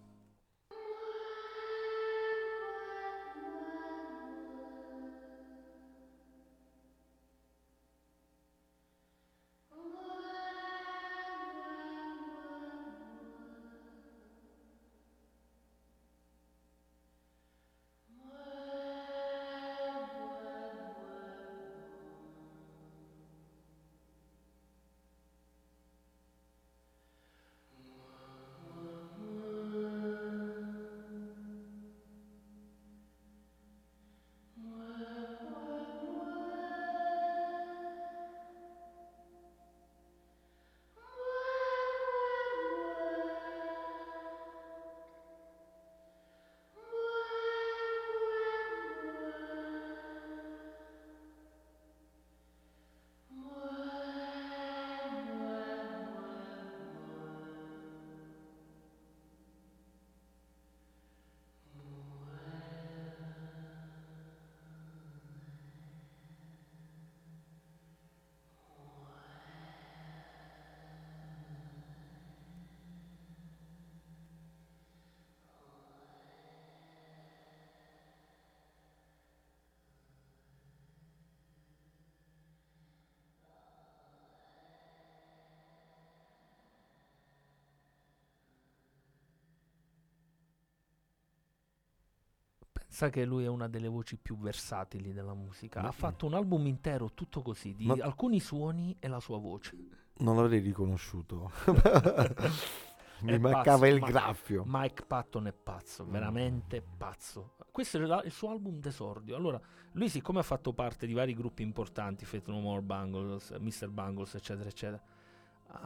Pensa 92.99 93.13
che 93.13 93.25
lui 93.25 93.43
è 93.43 93.47
una 93.47 93.67
delle 93.67 93.87
voci 93.89 94.17
più 94.17 94.39
versatili 94.39 95.13
della 95.13 95.35
musica. 95.35 95.81
Ma- 95.83 95.89
Ha 95.89 95.91
fatto 95.91 96.25
un 96.25 96.33
album 96.33 96.65
intero 96.65 97.11
tutto 97.13 97.43
così, 97.43 97.75
di 97.75 97.85
Ma- 97.85 97.95
alcuni 98.01 98.39
suoni 98.39 98.95
e 98.99 99.07
la 99.07 99.19
sua 99.19 99.37
voce. 99.37 99.77
Non 100.17 100.35
l'avrei 100.35 100.57
riconosciuto. 100.57 101.51
mi 103.21 103.33
È 103.33 103.37
mancava 103.37 103.63
pazzo, 103.81 103.85
il 103.85 103.99
ma- 103.99 104.07
graffio. 104.07 104.63
Mike 104.65 105.05
Patton 105.05 105.45
è 105.45 105.53
pazzo, 105.53 106.05
Mm. 106.05 106.09
veramente 106.09 106.81
pazzo. 106.97 107.53
Questo 107.71 107.97
è 107.97 107.99
la- 108.01 108.23
il 108.23 108.31
suo 108.31 108.49
album 108.49 108.79
d'esordio. 108.79 109.35
Allora, 109.35 109.61
lui 109.91 110.09
siccome 110.09 110.39
ha 110.39 110.43
fatto 110.43 110.73
parte 110.73 111.05
di 111.05 111.13
vari 111.13 111.35
gruppi 111.35 111.61
importanti, 111.61 112.25
Fate 112.25 112.49
No 112.49 112.59
More, 112.61 112.81
Bangles, 112.81 113.51
Mr. 113.59 113.89
Bangles, 113.91 114.33
eccetera, 114.33 114.69
eccetera, 114.69 115.03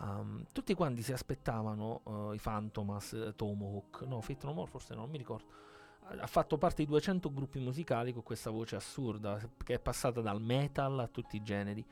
ehm, 0.01 0.45
tutti 0.53 0.73
quanti 0.75 1.01
si 1.01 1.11
aspettavano 1.11 2.03
eh, 2.31 2.35
i 2.35 2.39
Phantomas, 2.41 3.33
Tomahawk, 3.35 4.03
no, 4.07 4.21
Fate 4.21 4.45
No 4.45 4.53
More 4.53 4.69
forse 4.69 4.93
no, 4.93 5.01
non 5.01 5.09
mi 5.09 5.17
ricordo. 5.17 5.59
Ha 6.03 6.27
fatto 6.27 6.57
parte 6.57 6.83
di 6.83 6.89
200 6.89 7.31
gruppi 7.31 7.59
musicali 7.59 8.11
con 8.11 8.23
questa 8.23 8.49
voce 8.49 8.75
assurda, 8.75 9.39
che 9.63 9.75
è 9.75 9.79
passata 9.79 10.21
dal 10.21 10.41
metal 10.41 10.99
a 10.99 11.07
tutti 11.07 11.37
i 11.37 11.41
generi. 11.41 11.85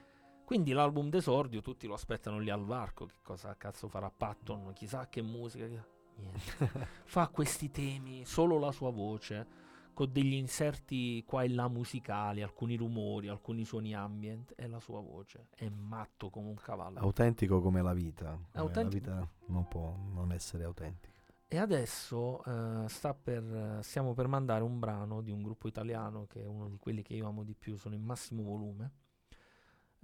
Quindi 0.44 0.72
l'album 0.72 1.10
d'esordio 1.10 1.62
tutti 1.62 1.86
lo 1.86 1.94
aspettano 1.94 2.40
lì 2.40 2.50
al 2.50 2.66
varco. 2.66 3.06
Che 3.06 3.20
cosa 3.22 3.56
cazzo 3.56 3.88
farà 3.88 4.10
Patton? 4.10 4.74
Chissà 4.74 5.08
che 5.08 5.22
musica. 5.22 5.68
Niente. 5.68 6.88
Fa 7.06 7.28
questi 7.28 7.70
temi, 7.70 8.26
solo 8.26 8.58
la 8.58 8.72
sua 8.72 8.90
voce, 8.90 9.48
con 9.94 10.12
degli 10.12 10.34
inserti 10.34 11.24
qua 11.26 11.44
e 11.44 11.50
là 11.50 11.68
musicali, 11.68 12.42
alcuni 12.42 12.76
rumori, 12.76 13.28
alcuni 13.28 13.64
suoni 13.64 13.94
ambient, 13.94 14.54
e 14.58 14.68
la 14.68 14.80
sua 14.80 15.02
voce. 15.02 15.50
È 15.56 15.70
matto 15.70 16.30
come 16.30 16.50
un 16.50 16.56
cavallo. 16.56 17.00
Autentico 17.00 17.62
come 17.62 17.82
la 17.82 17.94
vita. 17.94 18.32
Come 18.32 18.48
Autentico. 18.54 19.10
La 19.10 19.16
vita 19.18 19.32
non 19.48 19.68
può 19.68 19.96
non 20.14 20.32
essere 20.32 20.64
autentica. 20.64 21.19
E 21.52 21.58
adesso 21.58 22.44
eh, 22.46 23.14
per, 23.24 23.80
stiamo 23.82 24.14
per 24.14 24.28
mandare 24.28 24.62
un 24.62 24.78
brano 24.78 25.22
di 25.22 25.32
un 25.32 25.42
gruppo 25.42 25.68
italiano 25.68 26.28
che 26.28 26.44
è 26.44 26.46
uno 26.46 26.70
di 26.70 26.78
quelli 26.78 27.02
che 27.02 27.16
io 27.16 27.28
amo 27.28 27.44
di 27.44 27.56
più, 27.56 27.76
sono 27.76 27.96
in 27.96 28.04
massimo 28.04 28.44
volume. 28.44 28.92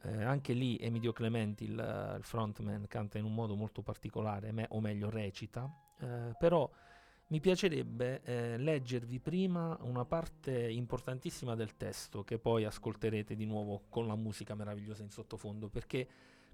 Eh, 0.02 0.24
anche 0.24 0.54
lì 0.54 0.76
Emidio 0.78 1.14
Clementi, 1.14 1.66
il, 1.66 2.16
il 2.18 2.24
frontman, 2.24 2.88
canta 2.88 3.20
in 3.20 3.26
un 3.26 3.36
modo 3.36 3.56
molto 3.56 3.84
particolare, 3.84 4.52
me- 4.52 4.66
o 4.70 4.80
meglio 4.80 5.12
recita, 5.12 5.72
eh, 6.00 6.36
però 6.36 6.68
mi 7.28 7.40
piacerebbe 7.40 8.24
eh, 8.24 8.58
leggervi 8.58 9.20
prima 9.20 9.78
una 9.82 10.04
parte 10.04 10.68
importantissima 10.68 11.54
del 11.54 11.78
testo 11.78 12.24
che 12.24 12.40
poi 12.40 12.66
ascolterete 12.66 13.36
di 13.36 13.46
nuovo 13.46 13.84
con 13.90 14.08
la 14.08 14.16
musica 14.16 14.56
meravigliosa 14.56 15.04
in 15.04 15.12
sottofondo 15.12 15.70
perché 15.70 16.08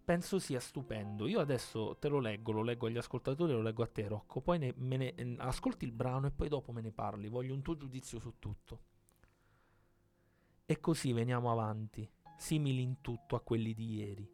penso 0.03 0.39
sia 0.39 0.59
stupendo. 0.59 1.27
Io 1.27 1.39
adesso 1.39 1.97
te 1.97 2.07
lo 2.07 2.19
leggo, 2.19 2.51
lo 2.51 2.63
leggo 2.63 2.87
agli 2.87 2.97
ascoltatori, 2.97 3.53
lo 3.53 3.61
leggo 3.61 3.83
a 3.83 3.87
te 3.87 4.07
Rocco, 4.07 4.41
poi 4.41 4.59
ne- 4.59 4.73
me 4.77 4.97
ne- 4.97 5.35
ascolti 5.37 5.85
il 5.85 5.91
brano 5.91 6.27
e 6.27 6.31
poi 6.31 6.49
dopo 6.49 6.71
me 6.71 6.81
ne 6.81 6.91
parli, 6.91 7.29
voglio 7.29 7.53
un 7.53 7.61
tuo 7.61 7.75
giudizio 7.75 8.19
su 8.19 8.35
tutto. 8.39 8.89
E 10.65 10.79
così 10.79 11.11
veniamo 11.13 11.51
avanti, 11.51 12.09
simili 12.37 12.81
in 12.81 13.01
tutto 13.01 13.35
a 13.35 13.41
quelli 13.41 13.73
di 13.73 13.95
ieri, 13.95 14.29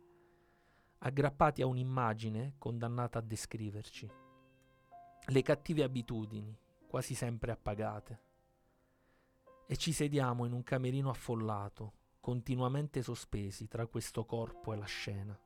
aggrappati 1.00 1.62
a 1.62 1.68
un'immagine 1.68 2.56
condannata 2.58 3.20
a 3.20 3.24
descriverci, 3.24 4.10
le 5.30 5.42
cattive 5.42 5.84
abitudini, 5.84 6.58
quasi 6.88 7.16
sempre 7.16 7.52
appagate. 7.52 8.22
E 9.68 9.76
ci 9.76 9.92
sediamo 9.92 10.46
in 10.46 10.54
un 10.54 10.64
camerino 10.64 11.10
affollato, 11.10 11.94
continuamente 12.22 13.02
sospesi 13.02 13.68
tra 13.68 13.86
questo 13.88 14.26
corpo 14.26 14.74
e 14.74 14.78
la 14.78 14.86
scena 14.86 15.38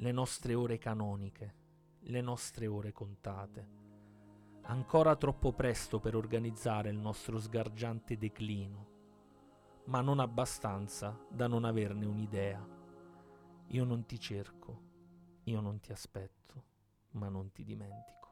le 0.00 0.12
nostre 0.12 0.54
ore 0.54 0.78
canoniche, 0.78 1.54
le 2.04 2.22
nostre 2.22 2.66
ore 2.66 2.90
contate. 2.90 3.68
Ancora 4.62 5.14
troppo 5.14 5.52
presto 5.52 6.00
per 6.00 6.16
organizzare 6.16 6.88
il 6.88 6.96
nostro 6.96 7.38
sgargiante 7.38 8.16
declino, 8.16 8.88
ma 9.86 10.00
non 10.00 10.18
abbastanza 10.20 11.18
da 11.28 11.46
non 11.46 11.64
averne 11.64 12.06
un'idea. 12.06 12.66
Io 13.66 13.84
non 13.84 14.06
ti 14.06 14.18
cerco, 14.18 14.80
io 15.44 15.60
non 15.60 15.80
ti 15.80 15.92
aspetto, 15.92 16.64
ma 17.10 17.28
non 17.28 17.52
ti 17.52 17.62
dimentico. 17.62 18.28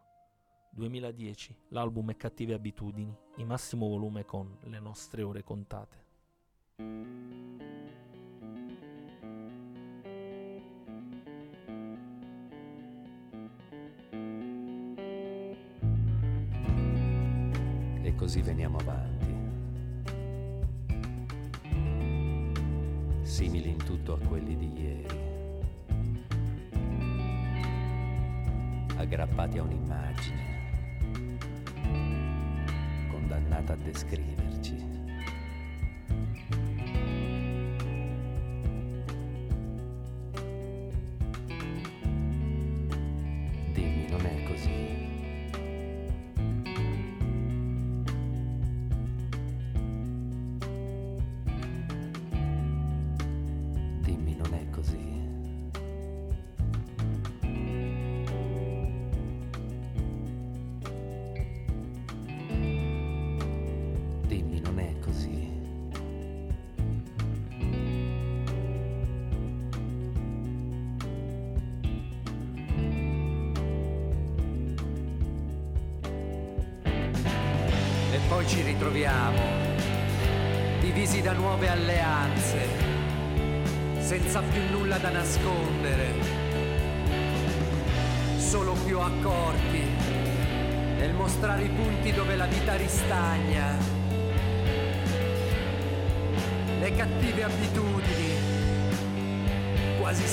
2010, 0.71 1.55
l'album 1.69 2.13
è 2.13 2.17
Cattive 2.17 2.55
Abitudini, 2.55 3.15
in 3.37 3.47
massimo 3.47 3.89
volume 3.89 4.25
con 4.25 4.57
Le 4.63 4.81
nostre 4.81 5.23
ore 5.23 5.45
contate. 5.45 6.07
Così 18.19 18.43
veniamo 18.43 18.79
avanti. 18.79 19.33
Simili 23.23 23.71
in 23.71 23.77
tutto 23.77 24.15
a 24.15 24.19
quelli 24.19 24.57
di 24.57 24.73
ieri. 24.83 25.07
Aggrappati 28.97 29.59
a 29.59 29.63
un'immagine. 29.63 30.57
Condannata 33.09 33.75
a 33.75 33.77
descriverci. 33.77 34.98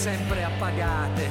Sempre 0.06 0.44
appagate. 0.44 1.30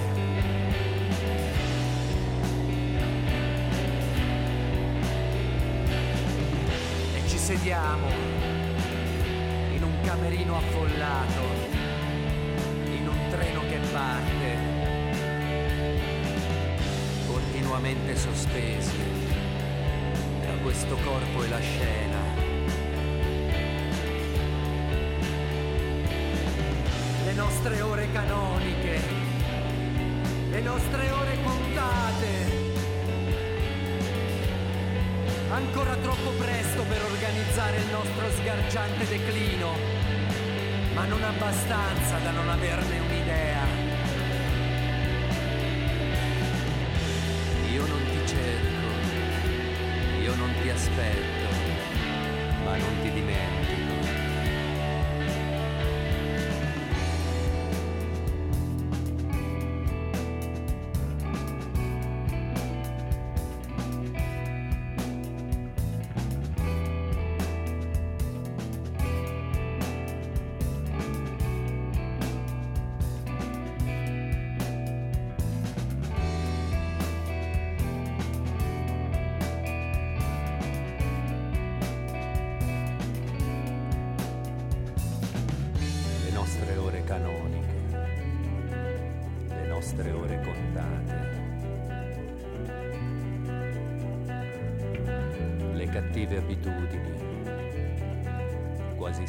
E 7.15 7.29
ci 7.29 7.39
sediamo 7.39 8.09
in 9.75 9.81
un 9.81 10.01
camerino 10.03 10.57
affollato, 10.57 11.43
in 12.87 13.07
un 13.07 13.29
treno 13.31 13.61
che 13.69 13.79
parte, 13.93 14.59
continuamente 17.29 18.17
sospesi 18.17 18.97
tra 20.41 20.55
questo 20.63 20.97
corpo 20.97 21.45
e 21.45 21.49
la 21.49 21.61
scena. 21.61 22.14
Nostre 27.55 27.81
ore 27.83 28.11
canoniche, 28.11 29.01
le 30.51 30.61
nostre 30.61 31.11
ore 31.11 31.39
contate. 31.45 32.29
Ancora 35.51 35.95
troppo 35.95 36.31
presto 36.31 36.83
per 36.83 37.01
organizzare 37.05 37.77
il 37.77 37.87
nostro 37.93 38.29
sgargiante 38.33 39.07
declino, 39.07 39.71
ma 40.95 41.05
non 41.07 41.23
abbastanza 41.23 42.19
da 42.19 42.33
non 42.33 42.49
averne 42.49 42.99
un'idea. 42.99 43.63
Io 47.71 47.87
non 47.87 48.05
ti 48.11 48.27
cerco, 48.27 48.89
io 50.23 50.35
non 50.35 50.53
ti 50.61 50.69
aspetto, 50.71 51.49
ma 52.65 52.77
non 52.77 53.01
ti 53.01 53.13
dimentico. 53.13 54.24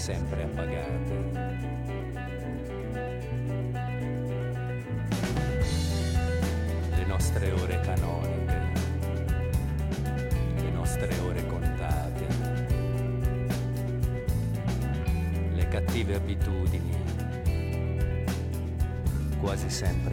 Sempre 0.06 0.44
appagate. 0.44 1.14
Le 6.96 7.06
nostre 7.08 7.52
ore 7.52 7.80
canoniche, 7.80 8.62
le 10.62 10.70
nostre 10.70 11.10
ore 11.22 11.48
contate 11.48 12.28
le 15.56 15.68
cattive 15.70 16.14
abitudini, 16.14 16.96
quasi 19.40 19.72
sempre 19.72 20.05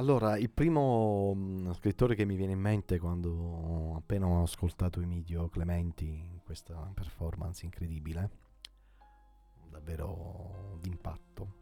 allora, 0.00 0.38
il 0.38 0.48
primo 0.48 1.34
mh, 1.34 1.74
scrittore 1.74 2.14
che 2.14 2.24
mi 2.24 2.34
viene 2.34 2.52
in 2.52 2.58
mente 2.58 2.98
quando 2.98 3.96
appena 3.96 4.26
ho 4.26 4.42
ascoltato 4.42 5.00
Emidio 5.00 5.48
Clementi 5.48 6.08
in 6.08 6.40
questa 6.42 6.90
performance 6.94 7.66
incredibile, 7.66 8.30
davvero 9.68 10.78
d'impatto, 10.80 11.52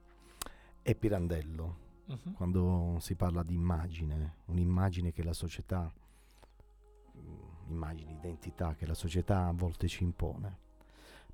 è 0.83 0.95
Pirandello. 0.95 1.87
Mhm. 2.07 2.35
Quando 2.35 2.97
si 3.01 3.17
parla 3.17 3.43
di 3.43 3.55
immagine, 3.55 4.37
un'immagine 4.47 5.13
che 5.13 5.25
la 5.25 5.33
società, 5.33 5.93
mh, 7.13 7.71
immagini, 7.71 8.13
identità 8.15 8.75
che 8.77 8.87
la 8.87 8.95
società 8.95 9.49
a 9.49 9.53
volte 9.53 9.89
ci 9.89 10.05
impone 10.05 10.57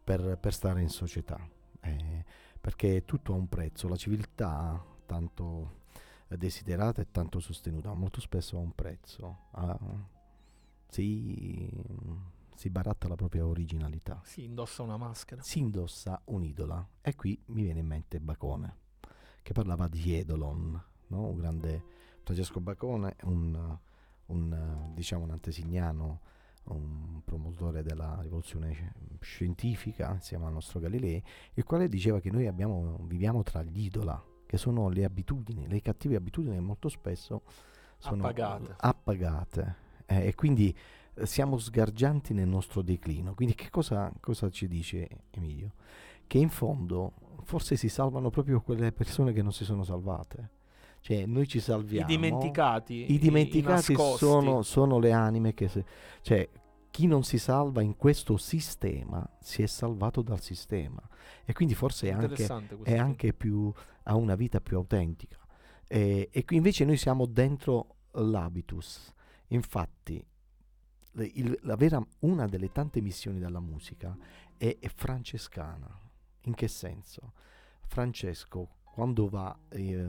per, 0.02 0.38
per 0.38 0.54
stare 0.54 0.80
in 0.80 0.88
società, 0.88 1.38
Eh, 1.80 2.24
perché 2.58 3.04
tutto 3.04 3.34
ha 3.34 3.36
un 3.36 3.46
prezzo, 3.46 3.88
la 3.88 3.96
civiltà 3.96 4.82
tanto 5.04 5.82
desiderata 6.36 7.00
e 7.02 7.10
tanto 7.10 7.40
sostenuta, 7.40 7.88
ma 7.88 7.94
molto 7.94 8.20
spesso 8.20 8.56
ha 8.56 8.60
un 8.60 8.74
prezzo, 8.74 9.38
ha- 9.52 9.78
si, 10.88 11.68
si 12.54 12.70
baratta 12.70 13.08
la 13.08 13.16
propria 13.16 13.46
originalità, 13.46 14.20
Si 14.24 14.44
indossa 14.44 14.82
una 14.82 14.96
maschera. 14.96 15.42
si 15.42 15.58
indossa 15.58 16.20
un'idola. 16.26 16.88
E 17.02 17.14
qui 17.14 17.38
mi 17.46 17.62
viene 17.62 17.80
in 17.80 17.86
mente 17.86 18.20
Bacone, 18.20 18.76
che 19.42 19.52
parlava 19.52 19.88
di 19.88 20.14
Edolon, 20.14 20.82
no? 21.08 21.26
un 21.26 21.36
grande 21.36 21.84
Francesco 22.22 22.60
Bacone, 22.60 23.16
un, 23.24 23.78
un, 24.26 24.90
diciamo 24.94 25.24
un 25.24 25.30
antesignano 25.30 26.20
un 26.64 27.20
promotore 27.22 27.82
della 27.82 28.18
rivoluzione 28.22 28.72
sci- 28.72 28.92
scientifica 29.20 30.12
insieme 30.14 30.46
al 30.46 30.52
nostro 30.52 30.80
Galilei, 30.80 31.22
il 31.54 31.64
quale 31.64 31.88
diceva 31.88 32.20
che 32.20 32.30
noi 32.30 32.46
abbiamo, 32.46 32.98
viviamo 33.02 33.42
tra 33.42 33.62
gli 33.62 33.84
idola, 33.84 34.22
che 34.46 34.56
sono 34.56 34.88
le 34.88 35.04
abitudini, 35.04 35.66
le 35.68 35.80
cattive 35.80 36.16
abitudini 36.16 36.54
che 36.54 36.60
molto 36.60 36.88
spesso 36.88 37.42
sono 37.98 38.24
Appagate. 38.24 38.74
appagate. 38.78 39.76
Eh, 40.06 40.26
e 40.28 40.34
quindi 40.34 40.74
eh, 41.14 41.26
siamo 41.26 41.56
sgargianti 41.58 42.34
nel 42.34 42.48
nostro 42.48 42.82
declino. 42.82 43.34
Quindi 43.34 43.54
che 43.54 43.70
cosa, 43.70 44.12
cosa 44.20 44.50
ci 44.50 44.68
dice 44.68 45.08
Emilio? 45.30 45.72
Che 46.26 46.38
in 46.38 46.50
fondo 46.50 47.12
forse 47.44 47.76
si 47.76 47.88
salvano 47.88 48.30
proprio 48.30 48.60
quelle 48.60 48.92
persone 48.92 49.32
che 49.32 49.42
non 49.42 49.52
si 49.52 49.64
sono 49.64 49.82
salvate. 49.84 50.50
Cioè 51.00 51.26
noi 51.26 51.46
ci 51.46 51.58
I 51.58 51.60
salviamo. 51.60 52.06
dimenticati. 52.06 53.12
I 53.12 53.18
dimenticati 53.18 53.92
nascosti. 53.92 54.24
sono, 54.24 54.62
sono 54.62 54.98
le 54.98 55.12
anime 55.12 55.52
che... 55.54 55.68
se- 55.68 55.84
cioè 56.22 56.48
chi 56.90 57.06
non 57.06 57.24
si 57.24 57.38
salva 57.38 57.82
in 57.82 57.96
questo 57.96 58.36
sistema 58.36 59.28
si 59.40 59.62
è 59.62 59.66
salvato 59.66 60.22
dal 60.22 60.40
sistema. 60.40 61.02
E 61.44 61.52
quindi 61.52 61.74
forse 61.74 62.08
è 62.08 62.12
anche 62.12 62.46
è 62.84 62.96
anche 62.96 63.32
più 63.34 63.72
ha 64.04 64.14
una 64.16 64.34
vita 64.34 64.60
più 64.60 64.76
autentica. 64.76 65.38
E, 65.86 66.28
e 66.32 66.44
qui 66.44 66.56
invece 66.56 66.84
noi 66.84 66.96
siamo 66.96 67.26
dentro 67.26 67.96
l'habitus. 68.12 69.12
Infatti 69.48 70.24
il- 71.16 71.60
vera, 71.76 72.04
una 72.20 72.46
delle 72.46 72.72
tante 72.72 73.00
missioni 73.00 73.38
della 73.38 73.60
musica 73.60 74.16
è, 74.56 74.76
è 74.80 74.88
francescana. 74.88 76.00
In 76.46 76.54
che 76.54 76.68
senso? 76.68 77.32
Francesco 77.86 78.76
quando 78.82 79.28
va 79.28 79.56
eh, 79.70 80.06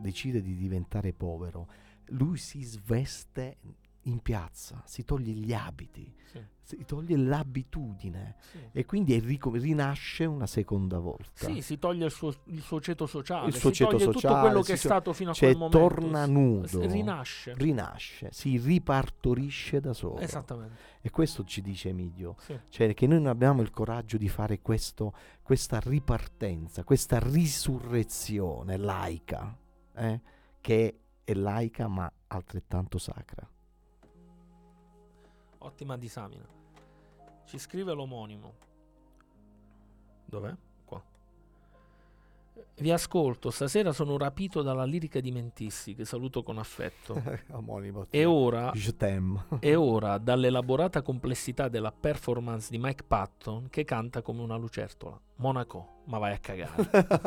decide 0.00 0.40
di 0.40 0.56
diventare 0.56 1.12
povero 1.12 1.68
lui 2.10 2.36
si 2.38 2.62
sveste 2.62 3.58
in 4.06 4.20
piazza 4.20 4.82
si 4.86 5.04
toglie 5.04 5.32
gli 5.32 5.52
abiti 5.52 6.14
Sì, 6.24 6.40
si 6.62 6.84
toglie 6.84 7.16
l'abitudine 7.16 8.36
sì. 8.50 8.58
e 8.72 8.84
quindi 8.84 9.18
rico- 9.18 9.50
rinasce 9.52 10.24
una 10.24 10.46
seconda 10.46 10.98
volta 10.98 11.46
Sì, 11.46 11.60
si 11.62 11.78
toglie 11.78 12.04
il 12.06 12.10
suo, 12.10 12.32
il 12.46 12.60
suo 12.60 12.80
ceto 12.80 13.06
sociale, 13.06 13.48
Il 13.48 13.54
suo 13.54 13.70
si 13.70 13.76
ceto 13.76 13.90
toglie 13.90 14.04
tutto 14.06 14.18
sociale, 14.20 14.40
quello 14.40 14.62
che 14.62 14.72
è 14.72 14.76
to- 14.76 14.80
stato 14.80 15.12
fino 15.12 15.30
a 15.30 15.34
cioè 15.34 15.48
quel 15.54 15.58
momento. 15.58 15.78
torna 15.78 16.26
nudo 16.26 16.86
rinasce. 16.86 17.54
rinasce 17.56 18.28
si 18.32 18.58
ripartorisce 18.58 19.80
da 19.80 19.92
solo 19.92 20.18
Esattamente. 20.18 20.76
e 21.00 21.10
questo 21.10 21.44
ci 21.44 21.60
dice 21.62 21.88
Emilio 21.90 22.36
Sì. 22.38 22.58
cioè 22.68 22.94
che 22.94 23.06
noi 23.06 23.18
non 23.18 23.26
abbiamo 23.28 23.60
il 23.62 23.70
coraggio 23.70 24.16
di 24.18 24.28
fare 24.28 24.60
questo, 24.60 25.14
questa 25.42 25.80
ripartenza 25.80 26.84
questa 26.84 27.18
risurrezione 27.18 28.76
laica 28.76 29.56
eh, 29.96 30.20
che 30.60 30.98
è 31.24 31.34
laica 31.34 31.88
ma 31.88 32.10
altrettanto 32.28 32.98
sacra 32.98 33.48
Ottima 35.66 35.96
disamina. 35.96 36.46
Ci 37.44 37.58
scrive 37.58 37.92
l'omonimo. 37.92 38.54
Dov'è? 40.24 40.54
Vi 42.78 42.90
ascolto, 42.90 43.50
stasera 43.50 43.92
sono 43.92 44.18
rapito 44.18 44.60
dalla 44.60 44.84
lirica 44.84 45.20
di 45.20 45.30
Mentissi, 45.30 45.94
che 45.94 46.04
saluto 46.04 46.42
con 46.42 46.58
affetto. 46.58 47.20
omonimo 47.52 48.06
E 48.10 48.24
ora, 48.24 48.70
e 49.60 49.74
ora, 49.74 50.18
dall'elaborata 50.18 51.00
complessità 51.00 51.68
della 51.68 51.92
performance 51.92 52.68
di 52.70 52.78
Mike 52.78 53.04
Patton, 53.04 53.68
che 53.70 53.84
canta 53.84 54.20
come 54.20 54.42
una 54.42 54.56
lucertola. 54.56 55.18
Monaco, 55.36 56.02
ma 56.04 56.18
vai 56.18 56.34
a 56.34 56.38
cagare. 56.38 56.90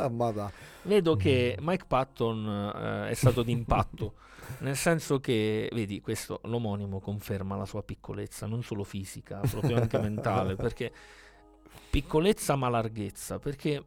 Vedo 0.84 1.16
che 1.16 1.58
Mike 1.60 1.86
Patton 1.86 2.72
eh, 2.76 3.10
è 3.10 3.14
stato 3.14 3.42
d'impatto, 3.42 4.14
nel 4.62 4.76
senso 4.76 5.20
che, 5.20 5.70
vedi, 5.74 6.00
questo 6.02 6.42
l'omonimo 6.44 7.00
conferma 7.00 7.56
la 7.56 7.66
sua 7.66 7.82
piccolezza, 7.84 8.46
non 8.46 8.62
solo 8.62 8.84
fisica, 8.84 9.40
proprio 9.40 9.78
anche 9.78 10.00
mentale, 10.00 10.56
perché 10.56 10.92
piccolezza 11.90 12.56
ma 12.56 12.70
larghezza, 12.70 13.40
perché 13.40 13.84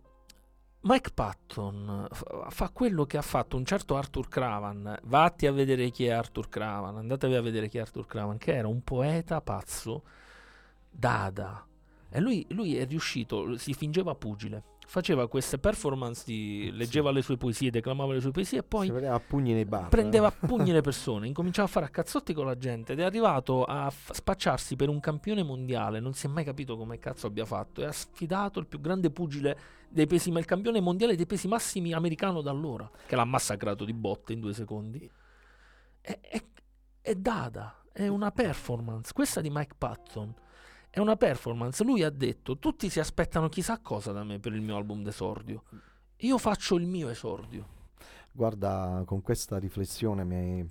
Mike 0.84 1.10
Patton 1.14 2.09
fa 2.48 2.70
quello 2.70 3.04
che 3.04 3.16
ha 3.16 3.22
fatto 3.22 3.56
un 3.56 3.64
certo 3.64 3.96
Arthur 3.96 4.26
Cravan, 4.26 4.98
vatti 5.04 5.46
a 5.46 5.52
vedere 5.52 5.90
chi 5.90 6.06
è 6.06 6.10
Arthur 6.10 6.48
Cravan, 6.48 6.96
andatevi 6.96 7.34
a 7.36 7.40
vedere 7.40 7.68
chi 7.68 7.78
è 7.78 7.82
Arthur 7.82 8.06
Cravan, 8.06 8.36
che 8.36 8.56
era 8.56 8.66
un 8.66 8.82
poeta 8.82 9.40
pazzo, 9.40 10.02
dada, 10.90 11.64
e 12.10 12.20
lui, 12.20 12.44
lui 12.50 12.76
è 12.76 12.84
riuscito, 12.84 13.56
si 13.59 13.74
fingeva 13.74 14.16
pugile, 14.16 14.64
faceva 14.86 15.28
queste 15.28 15.59
performance, 15.59 16.24
di, 16.26 16.70
leggeva 16.72 17.10
le 17.10 17.22
sue 17.22 17.36
poesie, 17.36 17.70
declamava 17.70 18.12
le 18.12 18.20
sue 18.20 18.30
poesie 18.30 18.59
e 18.59 18.62
poi 18.62 18.88
a 19.06 19.20
pugni 19.20 19.52
nei 19.52 19.64
bar 19.64 19.88
prendeva 19.88 20.28
a 20.28 20.32
pugni 20.32 20.72
le 20.72 20.80
persone, 20.82 21.26
incominciava 21.26 21.68
a 21.68 21.70
fare 21.70 21.86
a 21.86 21.88
cazzotti 21.88 22.32
con 22.32 22.46
la 22.46 22.56
gente 22.56 22.92
ed 22.92 23.00
è 23.00 23.02
arrivato 23.02 23.64
a 23.64 23.88
f- 23.90 24.12
spacciarsi 24.12 24.76
per 24.76 24.88
un 24.88 25.00
campione 25.00 25.42
mondiale, 25.42 26.00
non 26.00 26.14
si 26.14 26.26
è 26.26 26.28
mai 26.28 26.44
capito 26.44 26.76
come 26.76 26.98
cazzo 26.98 27.26
abbia 27.26 27.44
fatto, 27.44 27.80
e 27.80 27.86
ha 27.86 27.92
sfidato 27.92 28.59
il 28.59 28.66
più 28.66 28.80
grande 28.80 29.10
pugile 29.10 29.59
dei 29.88 30.06
pesi, 30.06 30.30
ma 30.30 30.38
il 30.38 30.44
campione 30.44 30.80
mondiale 30.80 31.16
dei 31.16 31.26
pesi 31.26 31.48
massimi 31.48 31.92
americano 31.92 32.40
da 32.40 32.50
allora, 32.50 32.90
che 33.06 33.16
l'ha 33.16 33.24
massacrato 33.24 33.84
di 33.84 33.92
botte 33.92 34.32
in 34.32 34.40
due 34.40 34.54
secondi. 34.54 35.10
È, 36.00 36.18
è, 36.20 36.42
è 37.00 37.14
data, 37.14 37.82
è 37.92 38.09
una 38.09 38.30
performance, 38.30 39.12
questa 39.12 39.40
di 39.40 39.50
Mike 39.50 39.74
Patton. 39.76 40.34
È 40.94 40.98
una 40.98 41.16
performance, 41.16 41.82
lui 41.85 42.02
ha 42.02 42.10
detto, 42.10 42.59
tutti 42.59 42.90
si 42.90 43.01
aspettano 43.01 43.48
chissà 43.48 43.78
cosa 43.78 44.12
da 44.12 44.24
me 44.24 44.39
per 44.39 44.52
il 44.52 44.60
mio 44.60 44.77
album 44.77 45.02
d'esordio. 45.02 45.62
Io 46.19 46.36
faccio 46.36 46.77
il 46.77 46.86
mio 46.86 47.09
esordio. 47.09 47.66
Guarda, 48.31 49.02
con 49.06 49.23
questa 49.23 49.56
riflessione 49.56 50.23
mi 50.23 50.70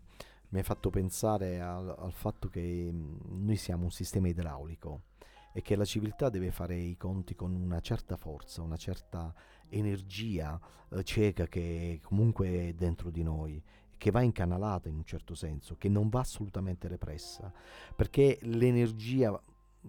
hai, 0.52 0.61
fatto 0.61 0.91
pensare 0.91 1.60
al, 1.60 1.95
al 1.98 2.14
fatto 2.14 2.49
che 2.49 2.91
mh, 2.91 3.45
noi 3.45 3.56
siamo 3.56 3.85
un 3.85 3.89
sistema 3.89 4.27
idraulico 4.27 5.06
e 5.53 5.64
che 5.64 5.76
la 5.76 5.85
civiltà 5.85 6.30
deve 6.30 6.52
fare 6.52 6.76
i 6.76 6.95
conti 6.98 7.34
con 7.34 7.56
una 7.56 7.80
certa 7.80 8.15
forza, 8.15 8.61
una 8.61 8.77
certa 8.77 9.34
energia 9.69 10.60
eh, 10.89 11.03
cieca 11.03 11.48
che 11.48 11.99
comunque 12.03 12.68
è 12.68 12.73
dentro 12.73 13.10
di 13.10 13.23
noi, 13.23 13.60
che 13.98 14.11
va 14.11 14.22
incanalata 14.22 14.88
in 14.88 14.98
un 14.98 15.03
certo 15.03 15.34
senso, 15.34 15.77
che 15.77 15.89
non 15.89 16.10
va 16.10 16.19
assolutamente 16.19 16.88
repressa, 16.88 17.52
perché 17.95 18.38
l'energia, 18.43 19.39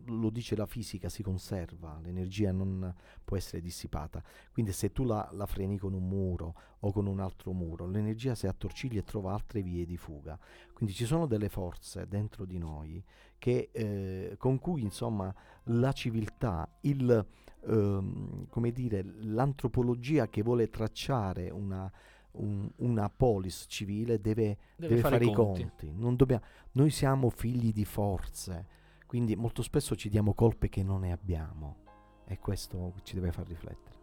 lo 0.07 0.31
dice 0.31 0.57
la 0.57 0.67
fisica, 0.67 1.09
si 1.09 1.23
conserva, 1.23 1.99
l'energia 2.03 2.51
non 2.53 2.95
può 3.25 3.37
essere 3.37 3.61
dissipata. 3.61 4.23
Quindi 4.53 4.73
se 4.73 4.91
tu 4.93 5.05
la, 5.05 5.29
la 5.33 5.47
freni 5.47 5.77
con 5.79 5.93
un 5.93 6.09
muro 6.09 6.55
o 6.81 6.93
con 6.93 7.07
un 7.07 7.21
altro 7.21 7.53
muro, 7.53 7.87
l'energia 7.87 8.35
si 8.35 8.47
attorciglia 8.47 9.01
e 9.01 9.05
trova 9.05 9.33
altre 9.35 9.63
vie 9.63 9.85
di 9.85 9.97
fuga. 9.97 10.39
Quindi 10.73 10.95
ci 10.95 11.05
sono 11.05 11.27
delle 11.27 11.49
forze 11.49 12.07
dentro 12.09 12.45
di 12.45 12.59
noi 12.59 13.03
che, 13.39 13.69
eh, 13.73 14.35
con 14.39 14.59
cui 14.59 14.83
insomma 14.83 15.33
la 15.65 15.93
civiltà, 15.93 16.69
il, 16.83 17.27
ehm, 17.67 18.47
come 18.49 18.73
dire, 18.73 19.03
l'antropologia 19.03 20.29
che 20.29 20.43
vuole 20.43 20.69
tracciare 20.71 21.51
una, 21.51 21.91
un- 22.33 22.71
una 22.77 23.11
polis 23.11 23.67
civile 23.69 24.21
deve, 24.21 24.57
Deve, 24.77 24.95
deve 24.97 25.01
fare, 25.01 25.25
i 25.25 25.33
conti. 25.33 25.61
conti. 25.63 25.93
Non 25.95 26.17
dobbiamo- 26.17 26.43
noi 26.73 26.91
siamo 26.91 27.29
figli 27.31 27.73
di 27.73 27.85
forze, 27.85 28.67
quindi 29.13 29.37
molto 29.37 29.61
spesso 29.61 29.95
ci 29.95 30.09
diamo 30.09 30.33
colpe 30.33 30.71
che 30.71 30.83
non 30.83 31.01
ne 31.01 31.13
abbiamo 31.13 31.77
e 32.25 32.39
questo 32.39 32.95
ci 33.03 33.15
deve 33.15 33.31
far 33.31 33.47
riflettere. 33.47 33.99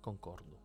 Concordo. 0.00 0.56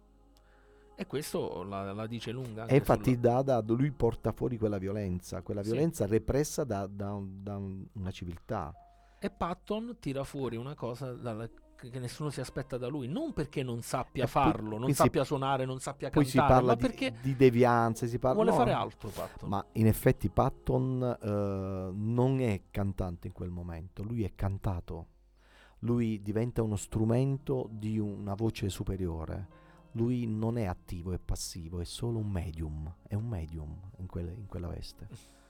E 0.96 1.06
questo 1.06 1.62
la, 1.62 1.94
la 1.94 2.08
dice 2.08 2.32
lunga. 2.32 2.66
E 2.66 2.78
infatti 2.78 3.14
sulla- 3.14 3.44
Dada 3.44 3.62
lui 3.76 3.92
porta 3.92 4.32
fuori 4.32 4.58
quella 4.58 4.80
violenza, 4.80 5.44
quella 5.44 5.62
Sì. 5.62 5.70
violenza 5.70 6.08
repressa 6.08 6.64
da, 6.64 6.88
da 6.88 7.22
da 7.24 7.58
un- 7.58 7.86
una 7.94 8.10
civiltà. 8.10 8.74
E 9.20 9.30
Patton 9.30 9.98
tira 10.00 10.24
fuori 10.24 10.56
una 10.56 10.74
cosa 10.74 11.14
dalla- 11.14 11.48
che 11.90 12.00
nessuno 12.00 12.30
si 12.30 12.40
aspetta 12.42 12.78
da 12.78 12.88
lui. 12.88 13.08
Non 13.08 13.34
perché 13.34 13.64
non 13.64 13.82
sappia 13.82 14.24
E 14.26 14.28
poi- 14.28 14.42
farlo, 14.44 14.78
non 14.78 14.90
si- 14.90 14.96
sappia 14.96 15.24
suonare, 15.24 15.66
non 15.66 15.80
sappia 15.80 16.10
Poi 16.10 16.26
si 16.26 16.38
cantare, 16.38 16.54
parla 16.62 16.76
ma 16.76 16.76
di, 16.76 16.82
perché 16.88 17.16
di 17.22 17.36
devianze, 17.36 18.08
si 18.08 18.20
parla 18.20 18.36
vuole 18.36 18.52
no, 18.52 18.56
fare 18.58 18.72
altro 18.72 19.10
Patton. 19.10 19.50
Ma 19.50 19.66
in 19.74 19.88
effetti 19.88 20.30
Patton 20.30 21.18
eh, 21.22 21.92
non 21.96 22.40
è 22.42 22.62
cantante 22.72 23.28
in 23.28 23.34
quel 23.34 23.50
momento, 23.50 24.04
lui 24.04 24.24
è 24.24 24.34
cantato. 24.36 25.08
Lui 25.80 26.22
diventa 26.22 26.62
uno 26.62 26.78
strumento 26.78 27.68
di 27.70 28.00
una 28.00 28.36
voce 28.36 28.70
superiore. 28.70 29.62
Lui 29.96 30.26
non 30.26 30.58
è 30.58 30.64
attivo, 30.66 31.12
è 31.12 31.20
passivo, 31.20 31.82
è 31.82 31.84
solo 31.86 32.20
un 32.20 32.30
medium. 32.30 32.92
È 33.06 33.16
un 33.16 33.28
medium 33.28 33.78
in, 33.98 34.08
quelle- 34.08 34.34
in 34.34 34.46
quella 34.48 34.68
veste. 34.68 35.08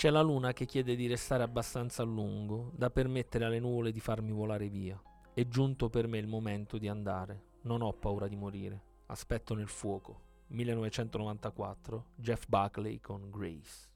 C'è 0.00 0.08
la 0.08 0.22
luna 0.22 0.54
che 0.54 0.64
chiede 0.64 0.96
di 0.96 1.06
restare 1.06 1.42
abbastanza 1.42 2.02
a 2.02 2.06
lungo 2.06 2.72
da 2.74 2.88
permettere 2.88 3.44
alle 3.44 3.60
nuvole 3.60 3.92
di 3.92 4.00
farmi 4.00 4.32
volare 4.32 4.70
via. 4.70 4.98
È 5.34 5.46
giunto 5.46 5.90
per 5.90 6.06
me 6.06 6.16
il 6.16 6.26
momento 6.26 6.78
di 6.78 6.88
andare. 6.88 7.48
Non 7.64 7.82
ho 7.82 7.92
paura 7.92 8.26
di 8.26 8.34
morire. 8.34 8.82
Aspetto 9.08 9.52
nel 9.52 9.68
fuoco. 9.68 10.22
1994, 10.46 12.12
Jeff 12.14 12.46
Buckley 12.46 12.98
con 13.02 13.28
Grace. 13.28 13.89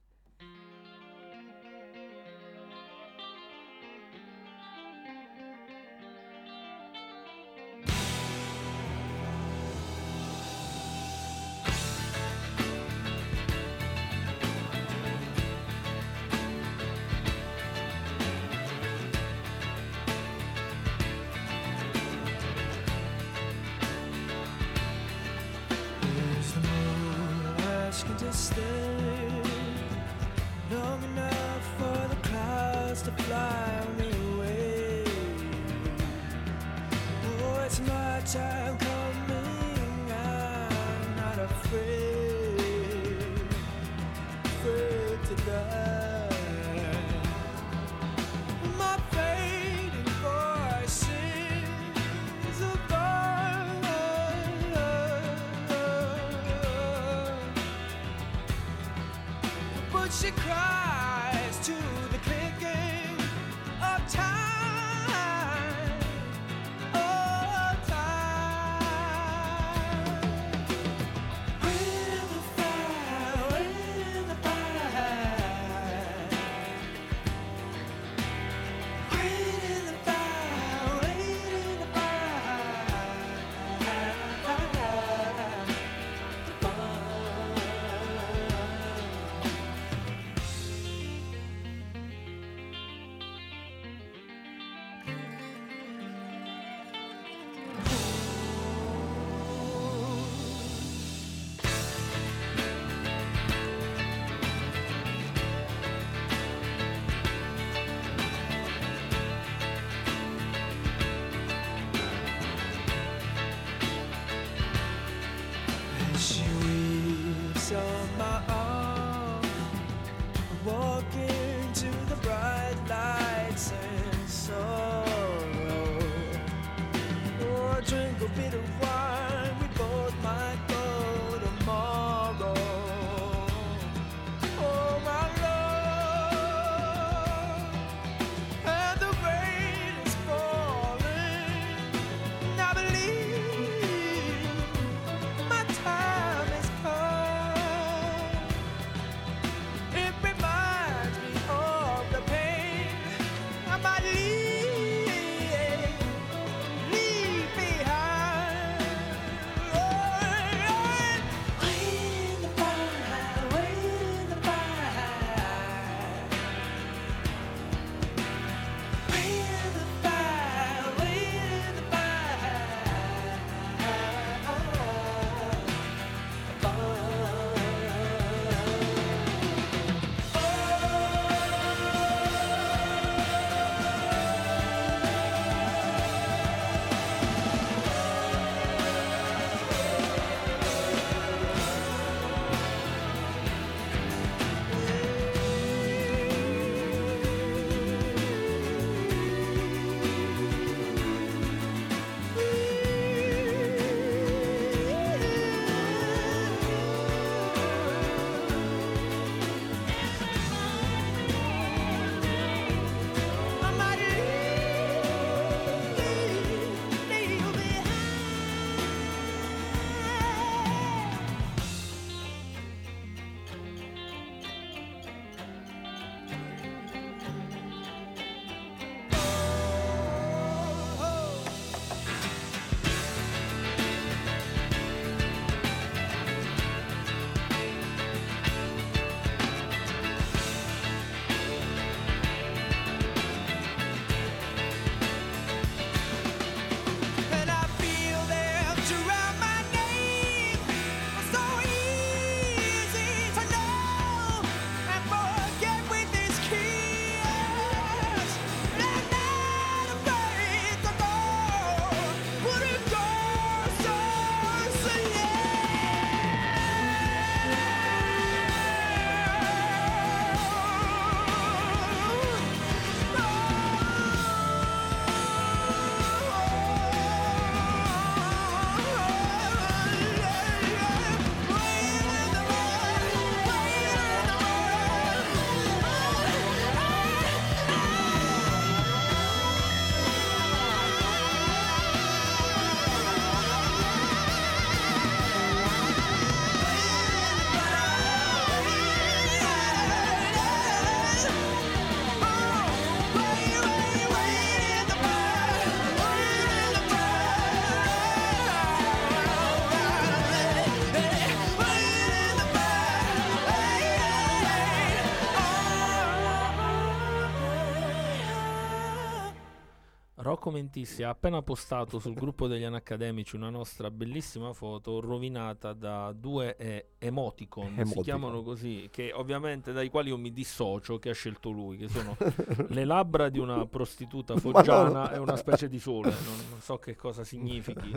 Rocco 320.55 320.56
Mentissi 320.56 321.02
ha 321.02 321.09
appena 321.09 321.43
postato 321.43 321.98
sul 321.98 322.14
gruppo 322.14 322.47
degli 322.47 322.62
anacademici 322.62 323.35
una 323.35 323.51
nostra 323.51 323.90
bellissima 323.90 324.52
foto 324.52 325.01
rovinata 325.01 325.72
da 325.72 326.12
due 326.12 326.56
eh, 326.56 326.86
emoticon, 326.98 327.72
si 327.74 327.81
Emoticon. 327.81 328.02
chiamano 328.05 328.43
così, 328.43 328.89
che 328.90 329.10
ovviamente 329.12 329.72
dai 329.72 329.89
quali 329.90 330.10
io 330.10 330.16
mi 330.16 330.32
dissocio, 330.32 330.98
che 330.98 331.10
ha 331.10 331.14
scelto 331.14 331.51
lui, 331.51 331.76
che 331.76 331.89
sono 331.89 332.16
le 332.68 332.85
labbra 332.85 333.28
di 333.28 333.39
una 333.39 333.66
prostituta 333.66 334.36
foggiana 334.36 335.12
e 335.12 335.18
una 335.18 335.36
specie 335.36 335.68
di 335.68 335.81
sole, 335.81 336.10
non, 336.10 336.36
non 336.51 336.60
so 336.60 336.78
che 336.78 336.94
cosa 336.94 337.24
significhi. 337.24 337.93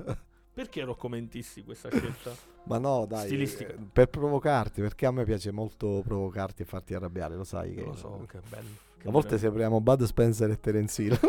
Perché 0.57 0.83
Rocco 0.83 1.07
Mentissi 1.07 1.63
questa 1.63 1.89
scelta? 1.91 2.33
Ma 2.63 2.79
no, 2.79 3.05
dai, 3.05 3.27
Stilistica. 3.27 3.73
eh, 3.73 3.77
per 3.93 4.09
provocarti, 4.09 4.81
perché 4.81 5.05
a 5.05 5.11
me 5.11 5.23
piace 5.23 5.51
molto 5.51 6.01
provocarti 6.03 6.63
e 6.63 6.65
farti 6.65 6.95
arrabbiare, 6.95 7.35
lo 7.35 7.43
sai 7.43 7.75
che 7.75 7.83
lo 7.83 7.95
so, 7.95 8.25
che 8.27 8.39
bello. 8.49 8.85
A 9.07 9.11
volte 9.11 9.37
sembriamo 9.37 9.79
Bud 9.81 10.03
Spencer 10.03 10.49
e 10.51 10.59
Terence 10.59 11.01
Hill. 11.01 11.19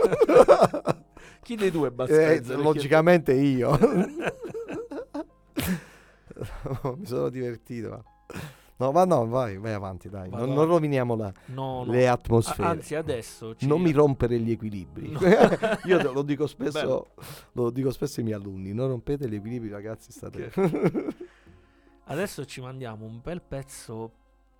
Chi 1.42 1.54
dei 1.56 1.70
due 1.70 1.88
è 1.88 1.90
Bud 1.90 2.08
Eh, 2.10 2.14
Spencer? 2.14 2.58
È- 2.58 2.62
logicamente 2.62 3.32
io. 3.32 3.78
Mi 6.96 7.06
sono 7.06 7.28
divertito. 7.28 8.04
No, 8.76 8.92
ma 8.92 9.04
no, 9.04 9.26
vai, 9.26 9.56
vai 9.58 9.72
avanti, 9.72 10.08
dai. 10.08 10.30
Non, 10.30 10.52
non 10.52 10.64
roviniamo 10.66 11.16
la- 11.16 11.32
No, 11.46 11.82
no. 11.84 11.90
le 11.92 12.06
atmosfere. 12.06 12.68
Anzi, 12.68 12.94
adesso 12.94 13.56
ci- 13.56 13.66
Non 13.66 13.80
mi 13.80 13.90
rompere 13.90 14.38
gli 14.38 14.52
equilibri. 14.52 15.10
No. 15.10 15.18
Io 15.84 16.12
lo 16.12 16.22
dico 16.22 16.46
spesso, 16.46 17.08
lo 17.52 17.70
dico 17.70 17.90
spesso 17.90 18.20
ai 18.20 18.26
miei 18.26 18.38
alunni, 18.38 18.72
non 18.72 18.88
rompete 18.88 19.28
gli 19.28 19.34
equilibri, 19.34 19.68
ragazzi, 19.68 20.12
state 20.12 20.52
Adesso 22.04 22.44
ci 22.46 22.60
mandiamo 22.60 23.04
un 23.04 23.20
bel 23.20 23.42
pezzo 23.42 24.12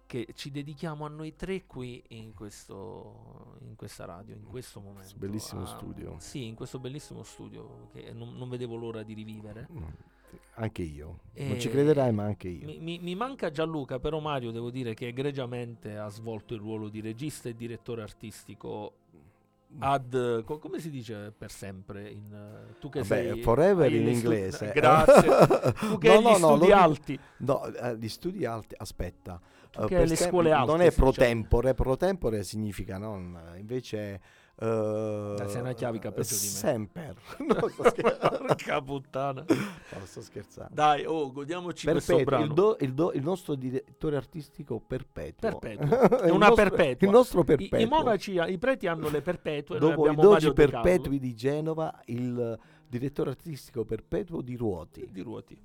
che 0.09 0.27
ci 0.35 0.51
dedichiamo 0.51 1.05
a 1.05 1.09
noi 1.09 1.37
tre 1.37 1.67
qui 1.67 2.03
in, 2.09 2.33
questo, 2.33 3.59
in 3.61 3.77
questa 3.77 4.07
radio, 4.07 4.35
in 4.35 4.45
questo 4.45 4.81
momento. 4.81 5.15
bellissimo 5.19 5.63
Ah, 5.63 5.67
studio. 5.67 6.17
Sì, 6.19 6.47
in 6.47 6.55
questo 6.55 6.79
bellissimo 6.79 7.23
studio 7.23 7.91
che 7.93 8.11
non, 8.15 8.35
non 8.35 8.49
vedevo 8.49 8.75
l'ora 8.75 9.03
di 9.03 9.13
rivivere. 9.13 9.69
Anche 10.55 10.83
io. 10.83 11.21
Non 11.35 11.61
ci 11.61 11.69
E- 11.69 11.71
crederai, 11.71 12.11
ma 12.13 12.25
anche 12.25 12.49
io. 12.49 12.65
Mi, 12.67 12.79
mi- 12.79 12.99
mi 13.01 13.15
manca 13.15 13.51
Gianluca, 13.51 13.99
però 13.99 14.19
Mario 14.19 14.51
devo 14.51 14.71
dire 14.71 14.95
che 14.95 15.09
egregiamente 15.09 15.97
ha 15.99 16.09
svolto 16.09 16.55
il 16.55 16.61
ruolo 16.61 16.89
di 16.89 17.01
regista 17.03 17.49
e 17.51 17.55
direttore 17.55 18.01
artistico 18.03 18.93
ad 19.81 20.43
co- 20.45 20.59
come 20.59 20.81
si 20.81 20.91
dice 20.91 21.33
per 21.37 21.51
sempre 21.51 22.09
in, 22.11 22.33
eh, 22.33 22.79
tu 22.81 22.89
che 22.89 23.01
Vabbè, 23.01 23.31
sei 23.33 23.43
forever 23.43 23.93
in 23.93 24.05
gli 24.05 24.15
stu- 24.15 24.25
inglese. 24.27 24.73
grazie 24.75 25.29
tu 25.79 25.99
che 25.99 26.09
No, 26.09 26.15
hai 26.15 26.23
no, 26.23 26.31
gli 26.37 26.41
no, 26.41 26.57
studi 26.57 26.73
alti 26.73 27.21
No, 27.39 27.65
eh, 27.67 27.97
gli 27.97 28.09
studi 28.09 28.45
alti, 28.45 28.75
aspetta. 28.79 29.41
Tu 29.71 29.83
eh, 29.83 29.87
che 29.87 30.05
le 30.07 30.17
scuole 30.17 30.53
alte, 30.53 30.71
Non 30.71 30.81
è 30.81 30.91
pro 30.91 31.13
tempore, 31.13 31.75
pro 31.75 31.97
tempore 31.97 32.43
significa 32.45 32.97
non, 32.99 33.39
invece... 33.57 34.21
eh, 34.61 35.35
Dai, 35.37 35.49
sei 35.49 35.61
una 35.61 35.73
chiavica 35.73 36.11
peggio 36.11 36.35
di 36.35 36.41
me. 36.41 36.47
Semper. 36.49 37.15
No, 37.47 37.69
sto 37.69 37.83
scherzando. 37.89 38.39
porca 38.47 38.83
puttana 38.83 39.45
No, 39.49 40.05
sto 40.05 40.21
scherzando. 40.21 40.75
dai 40.75 41.05
oh 41.07 41.31
godiamoci 41.33 41.87
questo 41.87 42.17
Perpetuo, 42.17 42.25
brano 42.39 42.45
il, 42.45 42.55
do- 42.55 42.77
il 42.81 42.95
do- 42.95 43.13
il 43.13 43.23
nostro 43.23 43.55
direttore 43.55 44.17
artistico 44.17 44.81
perpetuo. 44.81 45.59
Perpetuo. 45.59 45.87
È 46.19 46.31
una 46.31 46.49
nostro- 46.49 46.55
perpetua. 46.69 47.07
Il 47.07 47.13
nostro 47.13 47.41
I, 47.41 47.45
perpetuo. 47.45 47.79
i 47.79 47.87
monaci 47.87 48.33
i 48.33 48.59
preti 48.59 48.87
hanno 48.87 49.09
le 49.09 49.23
perpetue 49.23 49.79
Dopo 49.79 50.11
i 50.11 50.15
Carlo. 50.15 50.53
perpetui 50.53 51.19
di 51.19 51.35
Genova, 51.35 52.01
il 52.07 52.59
direttore 52.89 53.31
artistico 53.31 53.85
perpetuo 53.85 54.41
di 54.41 54.57
Ruoti. 54.57 55.07
di 55.11 55.21
ruoti 55.21 55.59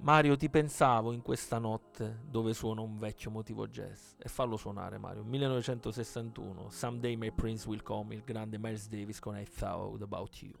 Mario 0.00 0.36
ti 0.36 0.48
pensavo 0.48 1.12
in 1.12 1.22
questa 1.22 1.58
notte 1.58 2.20
dove 2.24 2.54
suona 2.54 2.80
un 2.80 2.98
vecchio 2.98 3.30
motivo 3.30 3.66
jazz. 3.66 4.12
E 4.18 4.28
fallo 4.28 4.56
suonare 4.56 4.96
Mario. 4.96 5.24
1961 5.24 6.70
Someday 6.70 7.16
My 7.16 7.32
Prince 7.32 7.66
Will 7.66 7.82
Come 7.82 8.14
il 8.14 8.22
grande 8.24 8.58
Miles 8.58 8.88
Davis 8.88 9.18
con 9.18 9.36
I 9.36 9.44
Thought 9.44 10.02
About 10.02 10.40
You 10.40 10.54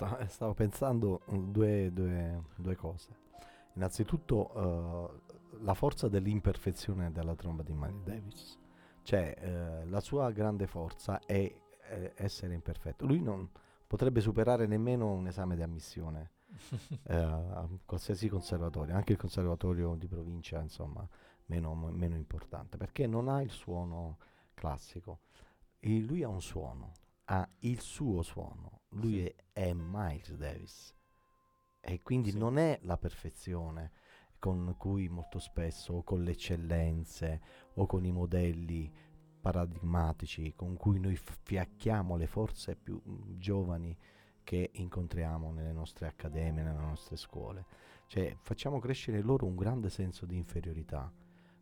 Sta- 0.00 0.26
stavo 0.28 0.54
pensando 0.54 1.20
mm, 1.30 1.50
due, 1.50 1.92
due- 1.92 2.42
due 2.56 2.74
cose. 2.74 3.08
Innanzitutto 3.74 4.54
eh, 4.54 5.58
la 5.60 5.74
forza 5.74 6.08
dell'imperfezione 6.08 7.12
della 7.12 7.34
tromba 7.34 7.62
di 7.62 7.74
Miles 7.74 8.02
Davis. 8.02 8.58
Cioè 9.02 9.34
eh, 9.38 9.86
la 9.86 10.00
sua 10.00 10.30
grande 10.30 10.66
forza 10.66 11.20
è 11.26 11.52
eh, 11.90 12.12
essere 12.16 12.54
imperfetto. 12.54 13.04
Lui 13.04 13.20
non 13.20 13.46
potrebbe 13.86 14.20
superare 14.22 14.66
nemmeno 14.66 15.12
un 15.12 15.26
esame 15.26 15.54
di 15.54 15.62
ammissione 15.62 16.30
eh, 17.04 17.14
a 17.14 17.68
qualsiasi 17.84 18.28
conservatorio, 18.28 18.94
anche 18.94 19.12
il 19.12 19.18
conservatorio 19.18 19.96
di 19.96 20.06
provincia, 20.06 20.60
insomma, 20.62 21.06
meno, 21.46 21.74
meno 21.74 22.16
importante, 22.16 22.78
perché 22.78 23.06
non 23.06 23.28
ha 23.28 23.42
il 23.42 23.50
suono 23.50 24.16
classico. 24.54 25.20
E 25.78 25.98
lui 26.00 26.22
ha 26.22 26.28
un 26.28 26.42
suono, 26.42 26.92
ha 27.24 27.46
il 27.60 27.80
suo 27.80 28.22
suono, 28.22 28.80
lui 28.90 29.24
è, 29.24 29.34
è 29.60 29.74
Miles 29.74 30.34
Davis 30.36 30.96
e 31.80 32.00
quindi 32.02 32.30
Sì. 32.30 32.38
non 32.38 32.56
è 32.56 32.78
la 32.82 32.96
perfezione 32.96 33.92
con 34.38 34.74
cui 34.78 35.08
molto 35.08 35.38
spesso 35.38 35.92
o 35.94 36.02
con 36.02 36.22
le 36.22 36.30
eccellenze 36.30 37.40
o 37.74 37.84
con 37.84 38.06
i 38.06 38.10
modelli 38.10 38.90
paradigmatici 39.40 40.54
con 40.54 40.76
cui 40.76 40.98
noi 40.98 41.16
fiacchiamo 41.16 42.16
le 42.16 42.26
forze 42.26 42.74
più 42.74 43.00
mm, 43.06 43.38
giovani 43.38 43.96
che 44.42 44.70
incontriamo 44.72 45.52
nelle 45.52 45.72
nostre 45.72 46.06
accademie, 46.06 46.62
nelle 46.62 46.78
nostre 46.80 47.16
scuole. 47.16 47.66
Cioè 48.06 48.36
facciamo 48.40 48.78
crescere 48.78 49.20
loro 49.20 49.46
un 49.46 49.56
grande 49.56 49.90
senso 49.90 50.24
di 50.26 50.36
inferiorità, 50.36 51.12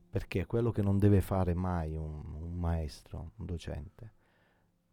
perché 0.09 0.43
è 0.43 0.47
quello 0.47 0.71
che 0.71 0.83
non 0.83 0.99
deve 0.99 1.21
fare 1.21 1.53
mai 1.55 1.97
un, 1.97 2.23
un 2.35 2.55
maestro, 2.59 3.33
un 3.37 3.45
docente. 3.45 4.18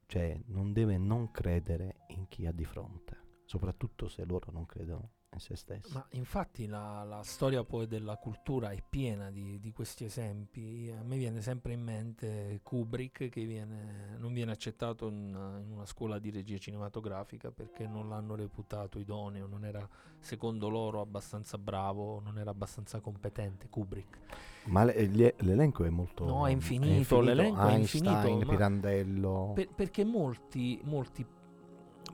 Cioè 0.07 0.39
non 0.47 0.71
deve 0.71 0.97
non 0.97 1.31
credere 1.31 2.05
in 2.09 2.27
chi 2.27 2.45
ha 2.45 2.51
di 2.51 2.65
fronte, 2.65 3.17
soprattutto 3.45 4.07
se 4.07 4.23
loro 4.25 4.51
non 4.51 4.65
credono 4.65 5.11
in 5.35 5.39
se 5.39 5.55
stessi. 5.55 5.93
Ma 5.93 6.05
infatti 6.11 6.65
la, 6.65 7.03
la 7.03 7.21
storia 7.23 7.63
poi 7.63 7.87
della 7.87 8.17
cultura 8.17 8.71
è 8.71 8.81
piena 8.87 9.29
di, 9.31 9.59
di 9.59 9.71
questi 9.71 10.05
esempi. 10.05 10.91
A 10.97 11.03
me 11.03 11.17
viene 11.17 11.41
sempre 11.41 11.73
in 11.73 11.81
mente 11.83 12.59
Kubrick 12.63 13.29
che 13.29 13.45
viene- 13.45 14.15
non 14.17 14.33
viene 14.33 14.51
accettato 14.51 15.07
in, 15.07 15.27
in 15.63 15.71
una 15.71 15.85
scuola 15.85 16.19
di 16.19 16.31
regia 16.31 16.57
cinematografica 16.57 17.51
perché 17.51 17.85
non 17.87 18.09
l'hanno 18.09 18.35
reputato 18.35 18.99
idoneo, 18.99 19.45
non 19.47 19.65
era 19.65 19.87
secondo 20.19 20.69
loro 20.69 21.01
abbastanza 21.01 21.57
bravo, 21.57 22.19
non 22.21 22.37
era 22.39 22.51
abbastanza 22.51 22.99
competente. 22.99 23.69
Kubrick. 23.69 24.17
Ma 24.65 24.83
le- 24.83 25.35
l'elenco 25.39 25.83
è 25.83 25.89
molto... 25.89 26.25
No, 26.25 26.47
è 26.47 26.51
infinito, 26.51 27.21
l'elenco 27.21 27.61
è 27.61 27.73
Einstein, 27.73 28.05
infinito, 28.05 28.45
ma- 28.45 28.51
Pirandello... 28.51 29.51
Per- 29.53 29.73
perché 29.75 30.03
molti, 30.03 30.79
molti 30.83 31.23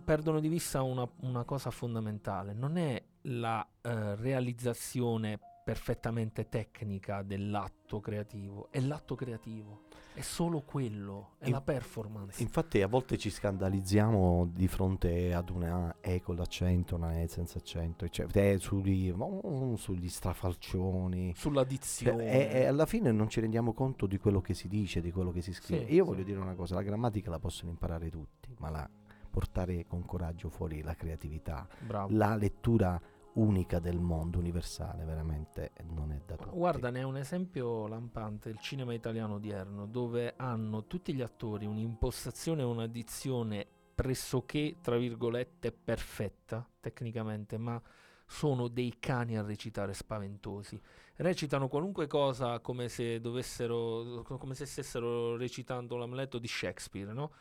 perdono 0.04 0.40
di 0.40 0.48
vista 0.50 0.82
una, 0.82 1.08
una 1.22 1.44
cosa 1.44 1.70
fondamentale, 1.72 2.54
non 2.54 2.76
è 2.78 3.02
la 3.24 3.66
eh, 3.82 4.16
realizzazione 4.16 5.40
perfettamente 5.64 6.50
tecnica 6.50 7.22
dell'atto 7.22 8.00
creativo, 8.00 8.68
è 8.72 8.80
l'atto 8.80 9.14
creativo, 9.16 9.84
è 10.14 10.22
solo 10.22 10.62
quello, 10.62 11.36
è 11.38 11.46
In- 11.46 11.52
la 11.54 11.62
performance. 11.62 12.42
Infatti 12.42 12.82
a 12.82 12.88
volte 12.88 13.18
ci 13.18 13.30
scandalizziamo 13.30 14.50
di 14.52 14.68
fronte 14.68 15.34
ad 15.34 15.50
una 15.50 15.98
E 16.02 16.20
con 16.22 16.36
l'accento, 16.36 16.96
una 16.96 17.22
E 17.22 17.28
senza 17.28 17.60
accento, 17.60 18.10
cioè, 18.10 18.26
eh, 18.34 18.58
sugli, 18.58 19.14
oh, 19.16 19.76
sugli 19.78 20.10
strafalcioni. 20.10 21.34
Cioè, 21.34 21.40
Sulla 21.42 21.64
dizione. 21.64 22.32
e, 22.32 22.62
e 22.62 22.66
alla 22.66 22.88
fine 22.88 23.12
non 23.12 23.30
ci 23.30 23.40
rendiamo 23.40 23.74
conto 23.74 24.08
di 24.08 24.18
quello 24.18 24.42
che 24.42 24.56
si 24.56 24.68
dice, 24.68 25.00
di 25.00 25.12
quello 25.12 25.32
che 25.32 25.42
si 25.42 25.54
scrive. 25.54 25.86
Sì, 25.86 25.94
Io 25.94 26.04
sì. 26.04 26.10
voglio 26.10 26.24
dire 26.24 26.40
una 26.40 26.56
cosa, 26.56 26.74
la 26.76 26.82
grammatica 26.82 27.30
la 27.30 27.40
possono 27.40 27.70
imparare 27.70 28.10
tutti, 28.10 28.54
ma 28.58 28.72
la, 28.72 28.90
portare 29.32 29.86
con 29.88 30.06
coraggio 30.06 30.50
fuori 30.50 30.84
la 30.84 30.94
creatività, 30.94 31.66
Bravo. 31.80 32.10
la 32.12 32.36
lettura 32.36 33.02
unica 33.34 33.80
del 33.80 34.00
mondo, 34.00 34.40
universale, 34.40 35.06
veramente 35.06 35.72
non 35.90 36.12
è 36.12 36.22
da 36.26 36.36
tutti. 36.36 36.56
Guarda, 36.56 36.90
ne 36.90 37.00
è 37.00 37.04
un 37.04 37.18
esempio 37.18 37.88
lampante 37.88 38.50
il 38.50 38.60
cinema 38.60 38.94
italiano 38.94 39.36
odierno, 39.36 39.86
dove 39.86 40.34
hanno 40.36 40.86
tutti 40.86 41.14
gli 41.14 41.22
attori 41.22 41.66
un'impostazione 41.66 42.62
e 42.62 42.66
una 42.66 42.88
dizione 42.88 43.66
pressoché, 43.94 44.78
tra 44.82 44.98
virgolette, 44.98 45.72
perfetta 45.72 46.68
tecnicamente, 46.80 47.58
ma 47.58 47.82
sono 48.26 48.68
dei 48.70 48.96
cani 49.00 49.38
a 49.38 49.44
recitare 49.44 49.94
spaventosi. 49.94 50.80
Recitano 51.18 51.68
qualunque 51.68 52.08
cosa 52.08 52.60
come 52.60 52.88
se 52.88 53.20
dovessero, 53.20 54.22
co- 54.24 54.38
come 54.38 54.56
se 54.56 54.66
stessero 54.66 55.36
recitando 55.36 55.98
l'Amleto 55.98 56.40
di 56.40 56.48
Shakespeare, 56.48 57.12
no? 57.12 57.32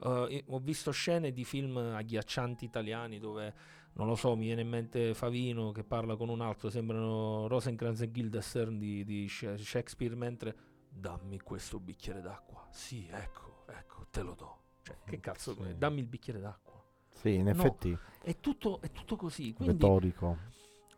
Uh, 0.00 0.42
ho 0.46 0.58
visto 0.60 0.90
scene 0.92 1.30
di 1.30 1.44
film 1.44 1.76
agghiaccianti 1.76 2.64
italiani 2.64 3.18
dove 3.18 3.54
non 3.94 4.06
lo 4.06 4.14
so, 4.14 4.34
mi 4.36 4.46
viene 4.46 4.62
in 4.62 4.68
mente 4.68 5.14
Favino 5.14 5.72
che 5.72 5.84
parla 5.84 6.16
con 6.16 6.28
un 6.28 6.40
altro, 6.40 6.70
sembrano 6.70 7.46
Rosencrantz 7.48 8.00
e 8.02 8.10
Guildenstern 8.10 8.78
di, 8.78 9.04
di 9.04 9.28
Sha- 9.28 9.56
Shakespeare, 9.56 10.14
mentre 10.14 10.54
dammi 10.88 11.38
questo 11.40 11.78
bicchiere 11.78 12.20
d'acqua. 12.20 12.66
Sì, 12.70 13.06
ecco, 13.10 13.64
ecco, 13.68 14.06
te 14.10 14.22
lo 14.22 14.34
do. 14.34 14.58
Cioè, 14.82 14.96
che 15.04 15.20
cazzo, 15.20 15.54
Sì. 15.54 15.76
dammi 15.76 16.00
il 16.00 16.06
bicchiere 16.06 16.40
d'acqua. 16.40 16.82
Sì, 17.10 17.34
in 17.34 17.44
No, 17.44 17.50
effetti, 17.50 17.96
È 18.22 18.38
tutto, 18.40 18.80
è 18.80 18.90
tutto 18.90 19.16
così. 19.16 19.52
Quindi 19.52 19.74
retorico. 19.74 20.38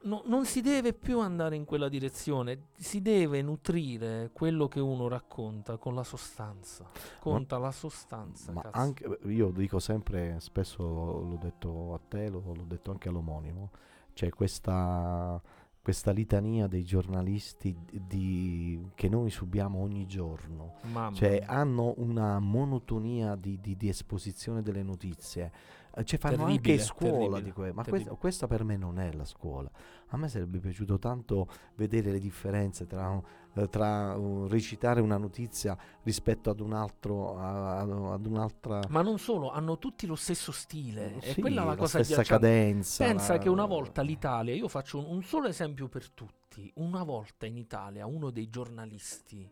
No- 0.04 0.22
non 0.26 0.44
si 0.44 0.60
deve 0.60 0.92
più 0.92 1.20
andare 1.20 1.56
in 1.56 1.64
quella 1.64 1.88
direzione, 1.88 2.66
si 2.76 3.00
deve 3.02 3.42
nutrire 3.42 4.30
quello 4.32 4.68
che 4.68 4.80
uno 4.80 5.08
racconta 5.08 5.76
con 5.76 5.94
la 5.94 6.04
sostanza. 6.04 6.88
Conta 7.20 7.58
la 7.58 7.70
sostanza. 7.72 8.52
Ma 8.52 8.68
anche 8.72 9.18
io 9.24 9.50
dico 9.50 9.78
sempre, 9.78 10.36
spesso 10.40 10.82
l'ho 10.82 11.38
detto 11.40 11.94
a 11.94 12.00
te, 12.08 12.28
lo- 12.28 12.42
l'ho 12.54 12.64
detto 12.66 12.90
anche 12.90 13.08
all'omonimo, 13.08 13.70
c'è 14.14 14.28
questa, 14.30 15.40
questa 15.80 16.10
litania 16.12 16.66
dei 16.66 16.84
giornalisti 16.84 17.76
di- 17.90 18.90
che 18.94 19.08
noi 19.08 19.30
subiamo 19.30 19.80
ogni 19.80 20.06
giorno. 20.06 20.74
Mamma 20.92 21.14
Cioè 21.16 21.42
hanno 21.46 21.94
una 21.96 22.38
monotonia 22.38 23.34
di, 23.36 23.58
di- 23.60 23.76
di 23.76 23.88
esposizione 23.88 24.62
delle 24.62 24.82
notizie. 24.82 25.52
Eh, 25.94 26.04
Cioè 26.04 26.18
fanno 26.18 26.44
anche 26.44 26.60
Terribile, 26.60 26.78
scuola 26.82 27.12
terribile, 27.12 27.42
di 27.42 27.52
questo. 27.52 27.74
Ma 27.74 27.82
terribile. 27.82 28.08
questa, 28.10 28.20
questa 28.20 28.46
per 28.46 28.64
me 28.64 28.76
non 28.76 28.98
è 28.98 29.12
la 29.12 29.24
scuola. 29.24 29.70
A 30.08 30.16
me 30.16 30.28
sarebbe 30.28 30.58
piaciuto 30.58 30.98
tanto 30.98 31.48
vedere 31.74 32.10
le 32.12 32.18
differenze 32.18 32.86
tra, 32.86 33.20
eh, 33.54 33.68
tra, 33.68 34.14
uh, 34.16 34.46
recitare 34.46 35.00
una 35.00 35.16
notizia 35.18 35.76
rispetto 36.02 36.50
ad 36.50 36.60
un 36.60 36.72
altro, 36.72 37.38
a- 37.38 37.78
ad 37.80 38.26
un'altra 38.26 38.80
Ma 38.88 39.02
non 39.02 39.18
solo, 39.18 39.50
hanno 39.50 39.78
tutti 39.78 40.06
lo 40.06 40.14
stesso 40.16 40.50
stile. 40.52 41.18
È 41.18 41.32
Sì, 41.32 41.40
quella 41.40 41.62
la, 41.64 41.70
la 41.70 41.76
cosa 41.76 42.02
stessa 42.02 42.22
cadenza. 42.22 43.04
Pensa 43.04 43.34
la- 43.34 43.38
che 43.38 43.48
una 43.48 43.66
volta 43.66 44.02
l'Italia, 44.02 44.54
io 44.54 44.68
faccio 44.68 44.98
un, 44.98 45.06
un 45.06 45.22
solo 45.22 45.46
esempio 45.48 45.88
per 45.88 46.10
tutti, 46.10 46.70
una 46.76 47.02
volta 47.02 47.46
in 47.46 47.56
Italia 47.56 48.06
uno 48.06 48.30
dei 48.30 48.48
giornalisti, 48.50 49.48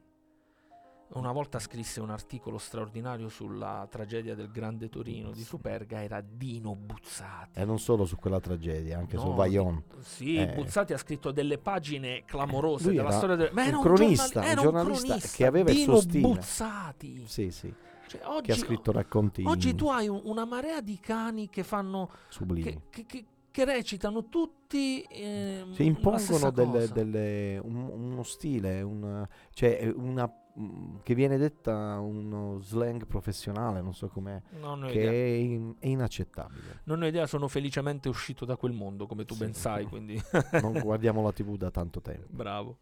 una 1.12 1.32
volta 1.32 1.58
scrisse 1.58 2.00
un 2.00 2.10
articolo 2.10 2.56
straordinario 2.58 3.28
sulla 3.28 3.86
tragedia 3.90 4.34
del 4.34 4.50
Grande 4.50 4.88
Torino 4.88 5.30
di 5.32 5.42
Superga, 5.42 6.02
era 6.02 6.20
Dino 6.20 6.74
Buzzati. 6.76 7.58
E 7.58 7.64
non 7.64 7.78
solo 7.78 8.04
su 8.04 8.16
quella 8.16 8.38
tragedia, 8.40 8.98
anche 8.98 9.16
su 9.18 9.26
No, 9.26 9.34
Vaillon. 9.34 9.82
Sì, 10.00 10.36
Eh. 10.36 10.46
Buzzati 10.54 10.92
ha 10.92 10.98
scritto 10.98 11.30
delle 11.32 11.58
pagine 11.58 12.24
clamorose 12.24 12.86
Lui 12.88 12.96
della 12.96 13.10
storia 13.10 13.34
del... 13.36 13.50
Ma 13.52 13.62
un 13.62 13.68
era 13.68 13.76
un, 13.78 13.82
cronista, 13.82 14.38
un 14.40 14.44
era 14.46 14.60
giornalista 14.62 15.04
cronista, 15.06 15.36
che 15.36 15.46
aveva 15.46 15.70
il 15.70 15.76
Dino 15.76 15.92
suo 15.92 16.00
stile. 16.00 16.28
Buzzati. 16.28 17.24
Sì, 17.26 17.50
sì, 17.50 17.74
Cioè, 18.06 18.20
che 18.20 18.26
ha 18.26 18.34
oggi, 18.34 18.52
scritto 18.54 18.92
racconti 18.92 19.42
oggi 19.46 19.74
tu 19.74 19.88
hai 19.88 20.08
un- 20.08 20.20
una 20.24 20.44
marea 20.44 20.80
di 20.80 20.98
cani 21.00 21.48
che 21.48 21.62
fanno 21.64 22.08
sublimi. 22.28 22.62
che, 22.90 23.04
che- 23.06 23.24
che- 23.50 23.64
recitano 23.64 24.28
tutti 24.28 25.02
ehm, 25.10 25.72
Si 25.74 25.84
impongono 25.84 26.50
delle- 26.50 26.88
delle- 26.88 27.58
un- 27.62 27.90
uno 27.92 28.22
stile, 28.22 28.80
un- 28.80 29.26
cioè 29.52 29.78
eh, 29.82 29.88
una 29.88 30.32
mm, 30.58 30.96
che 31.02 31.14
viene 31.14 31.36
detta 31.36 31.98
uno 32.00 32.58
slang 32.60 33.06
professionale, 33.06 33.80
non 33.80 33.94
so 33.94 34.08
com'è, 34.08 34.40
Non 34.60 34.86
che 34.88 35.08
è, 35.08 35.36
in- 35.38 35.74
è 35.78 35.86
inaccettabile. 35.88 36.80
Non 36.84 37.02
ho 37.02 37.06
idea, 37.06 37.26
sono 37.26 37.48
felicemente 37.48 38.08
uscito 38.08 38.44
da 38.44 38.56
quel 38.56 38.72
mondo, 38.72 39.06
come 39.06 39.24
tu 39.24 39.34
Sì. 39.34 39.40
ben 39.44 39.54
sai, 39.54 39.84
quindi 39.86 40.20
Non 40.62 40.78
guardiamo 40.80 41.22
la 41.22 41.32
TV 41.32 41.56
da 41.56 41.70
tanto 41.70 42.00
tempo. 42.00 42.26
bravo. 42.30 42.78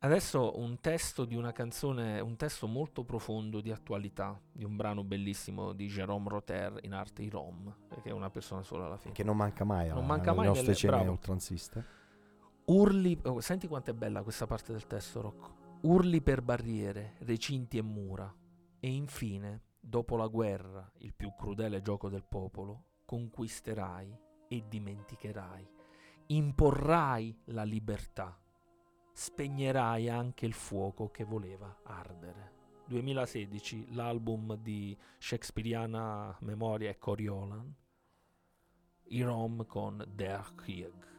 Adesso 0.00 0.60
un 0.60 0.78
testo 0.80 1.24
di 1.24 1.34
una 1.34 1.50
canzone, 1.50 2.20
un 2.20 2.36
testo 2.36 2.68
molto 2.68 3.02
profondo 3.02 3.60
di 3.60 3.72
attualità, 3.72 4.40
di 4.52 4.62
un 4.62 4.76
brano 4.76 5.02
bellissimo 5.02 5.72
di 5.72 5.88
Jérôme 5.88 6.28
Rotter 6.28 6.78
in 6.82 6.92
arte 6.92 7.22
i 7.22 7.28
Rom, 7.28 7.74
che 8.00 8.08
è 8.10 8.12
una 8.12 8.30
persona 8.30 8.62
sola 8.62 8.86
alla 8.86 8.96
fine. 8.96 9.12
Che 9.12 9.24
non 9.24 9.36
manca 9.36 9.64
mai 9.64 9.88
Non 9.88 9.98
alle 9.98 10.06
manca 10.06 10.32
mai 10.34 10.46
nostre 10.46 10.62
nelle- 10.66 10.76
cene 10.76 10.92
bravo. 10.98 11.10
oltranziste. 11.10 11.84
Urli, 12.66 13.18
oh, 13.24 13.40
senti 13.40 13.66
quanto 13.66 13.90
è 13.90 13.94
bella 13.94 14.22
questa 14.22 14.46
parte 14.46 14.70
del 14.70 14.86
testo, 14.86 15.20
Rocco. 15.20 15.56
Urli 15.80 16.20
per 16.20 16.42
barriere, 16.42 17.14
recinti 17.20 17.78
e 17.78 17.82
mura. 17.82 18.34
E 18.80 18.90
infine, 18.90 19.62
dopo 19.78 20.16
la 20.16 20.26
guerra, 20.26 20.90
il 20.98 21.14
più 21.14 21.32
crudele 21.36 21.82
gioco 21.82 22.08
del 22.08 22.24
popolo, 22.28 22.96
conquisterai 23.04 24.12
e 24.48 24.64
dimenticherai. 24.68 25.70
Imporrai 26.26 27.42
la 27.46 27.62
libertà. 27.62 28.36
Spegnerai 29.12 30.08
anche 30.08 30.46
il 30.46 30.52
fuoco 30.52 31.10
che 31.10 31.22
voleva 31.22 31.78
ardere. 31.84 32.56
2016, 32.86 33.94
l'album 33.94 34.56
di 34.56 34.98
Shakespeariana 35.18 36.36
Memoria 36.40 36.90
e 36.90 36.98
Coriolan. 36.98 37.74
I 39.10 39.22
Rom 39.22 39.64
con 39.64 40.04
Der 40.08 40.54
Krieg. 40.56 41.17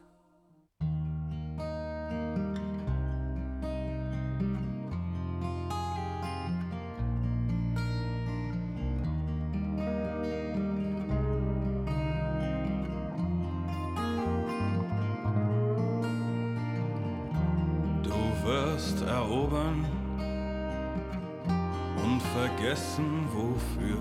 Vergessen 22.70 23.28
wofür. 23.32 23.98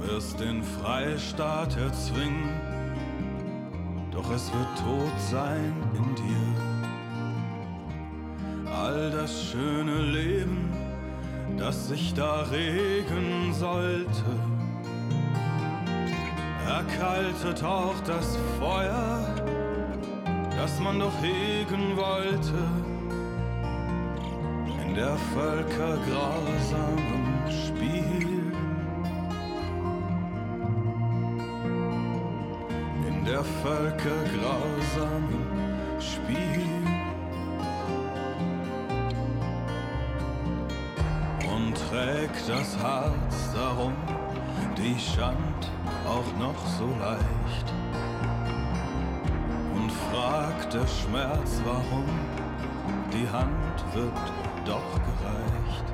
Wirst 0.00 0.38
den 0.38 0.62
Freistaat 0.62 1.76
erzwingen, 1.76 2.60
doch 4.10 4.30
es 4.30 4.52
wird 4.52 4.78
tot 4.78 5.20
sein 5.30 5.72
in 5.94 6.14
dir. 6.14 6.54
All 8.70 9.10
das 9.10 9.44
schöne 9.44 9.98
Leben, 10.02 10.70
das 11.56 11.88
sich 11.88 12.12
da 12.14 12.42
regen 12.42 13.52
sollte, 13.54 14.24
erkaltet 16.66 17.64
auch 17.64 17.98
das 18.06 18.36
Feuer 18.58 19.24
das 20.58 20.80
man 20.80 20.98
doch 20.98 21.12
hegen 21.22 21.96
wollte, 21.96 22.52
in 24.88 24.94
der 24.94 25.16
Völker 25.34 25.98
grausamem 26.08 27.26
Spiel. 27.50 28.28
In 33.06 33.24
der 33.24 33.44
Völker 33.44 34.20
grausamem 34.36 35.46
Spiel. 36.00 36.64
Und 41.54 41.74
trägt 41.90 42.48
das 42.48 42.76
Herz 42.78 43.52
darum 43.54 43.94
die 44.76 44.98
Schand 44.98 45.70
auch 46.06 46.38
noch 46.38 46.66
so 46.78 46.86
leicht 47.00 47.72
und 49.74 49.90
fragt 49.90 50.72
der 50.72 50.86
Schmerz, 50.86 51.60
warum 51.64 52.04
die 53.12 53.28
Hand 53.28 53.94
wird 53.94 54.47
doch 54.68 54.92
gereicht. 55.08 55.86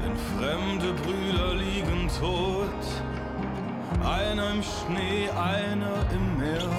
Denn 0.00 0.16
fremde 0.38 0.92
Brüder 1.02 1.54
liegen 1.54 2.08
tot, 2.20 2.84
einer 4.04 4.50
im 4.52 4.62
Schnee, 4.62 5.28
einer 5.30 5.96
im 6.12 6.38
Meer. 6.38 6.70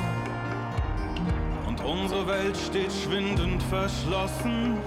Und 1.68 1.84
unsere 1.84 2.26
Welt 2.28 2.56
steht 2.56 2.94
schwindend 2.94 3.62
verschlossen, 3.64 4.78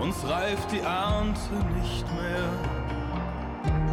uns 0.00 0.16
reift 0.28 0.72
die 0.72 0.80
Ernte 0.80 1.54
nicht 1.80 2.04
mehr. 2.14 2.48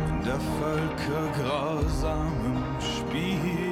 In 0.09 0.23
der 0.23 0.39
Völker 0.59 1.23
grausamem 1.43 2.63
Spiel. 2.79 3.62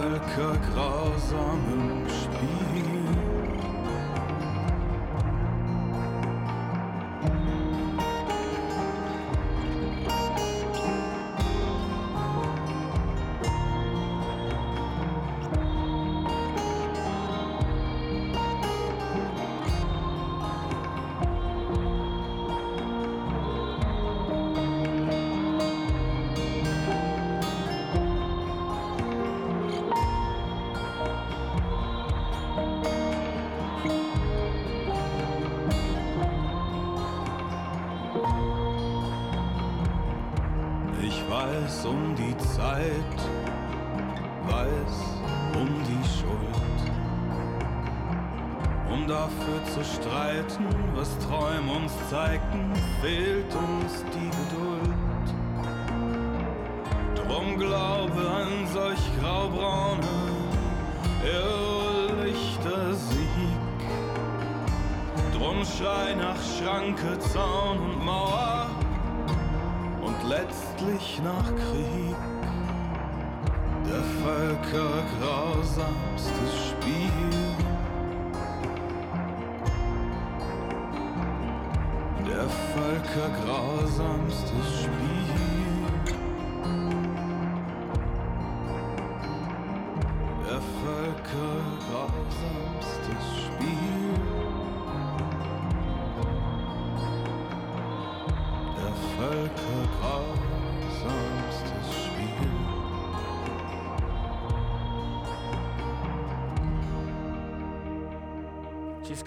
Völker 0.00 0.56
grausamem 0.72 2.06
Spiel. 2.08 2.99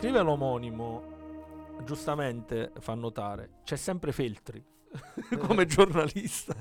Scrive 0.04 0.22
l'omonimo, 0.22 1.02
giustamente 1.86 2.74
fa 2.80 2.94
notare, 2.94 3.62
c'è 3.64 3.78
sempre 3.78 4.12
Feltri 4.12 4.62
come 5.40 5.64
giornalista. 5.66 6.54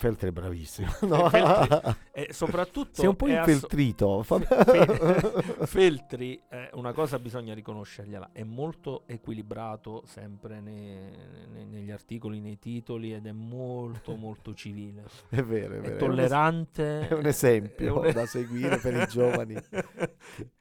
Feltri 0.00 0.28
è 0.28 0.32
bravissimo. 0.32 0.88
No? 1.06 1.28
Feltri- 1.28 1.94
E 2.12 2.28
soprattutto 2.32 2.90
Sei 2.94 3.06
un 3.06 3.16
po' 3.16 3.26
è 3.26 3.34
asso- 3.34 3.50
infeltrito. 3.50 4.22
fa- 4.22 4.38
Fe- 4.40 5.66
Feltri, 5.66 6.40
eh, 6.48 6.70
una 6.72 6.92
cosa 6.94 7.18
bisogna 7.18 7.52
riconoscergliela, 7.52 8.30
è 8.32 8.42
molto 8.42 9.02
equilibrato 9.06 10.02
sempre 10.06 10.60
nei- 10.60 11.10
nei- 11.52 11.66
negli 11.66 11.90
articoli, 11.90 12.40
nei 12.40 12.58
titoli 12.58 13.12
ed 13.12 13.26
è 13.26 13.32
molto 13.32 14.14
molto 14.16 14.54
civile. 14.54 15.04
è 15.28 15.42
vero, 15.42 15.74
è 15.74 15.78
È 15.78 15.80
vero. 15.82 15.96
tollerante. 15.98 17.06
È 17.08 17.12
un 17.12 17.26
esempio 17.26 18.02
è 18.02 18.06
un- 18.08 18.12
da 18.14 18.24
seguire 18.24 18.78
per 18.78 18.94
i 18.94 19.06
giovani 19.06 19.54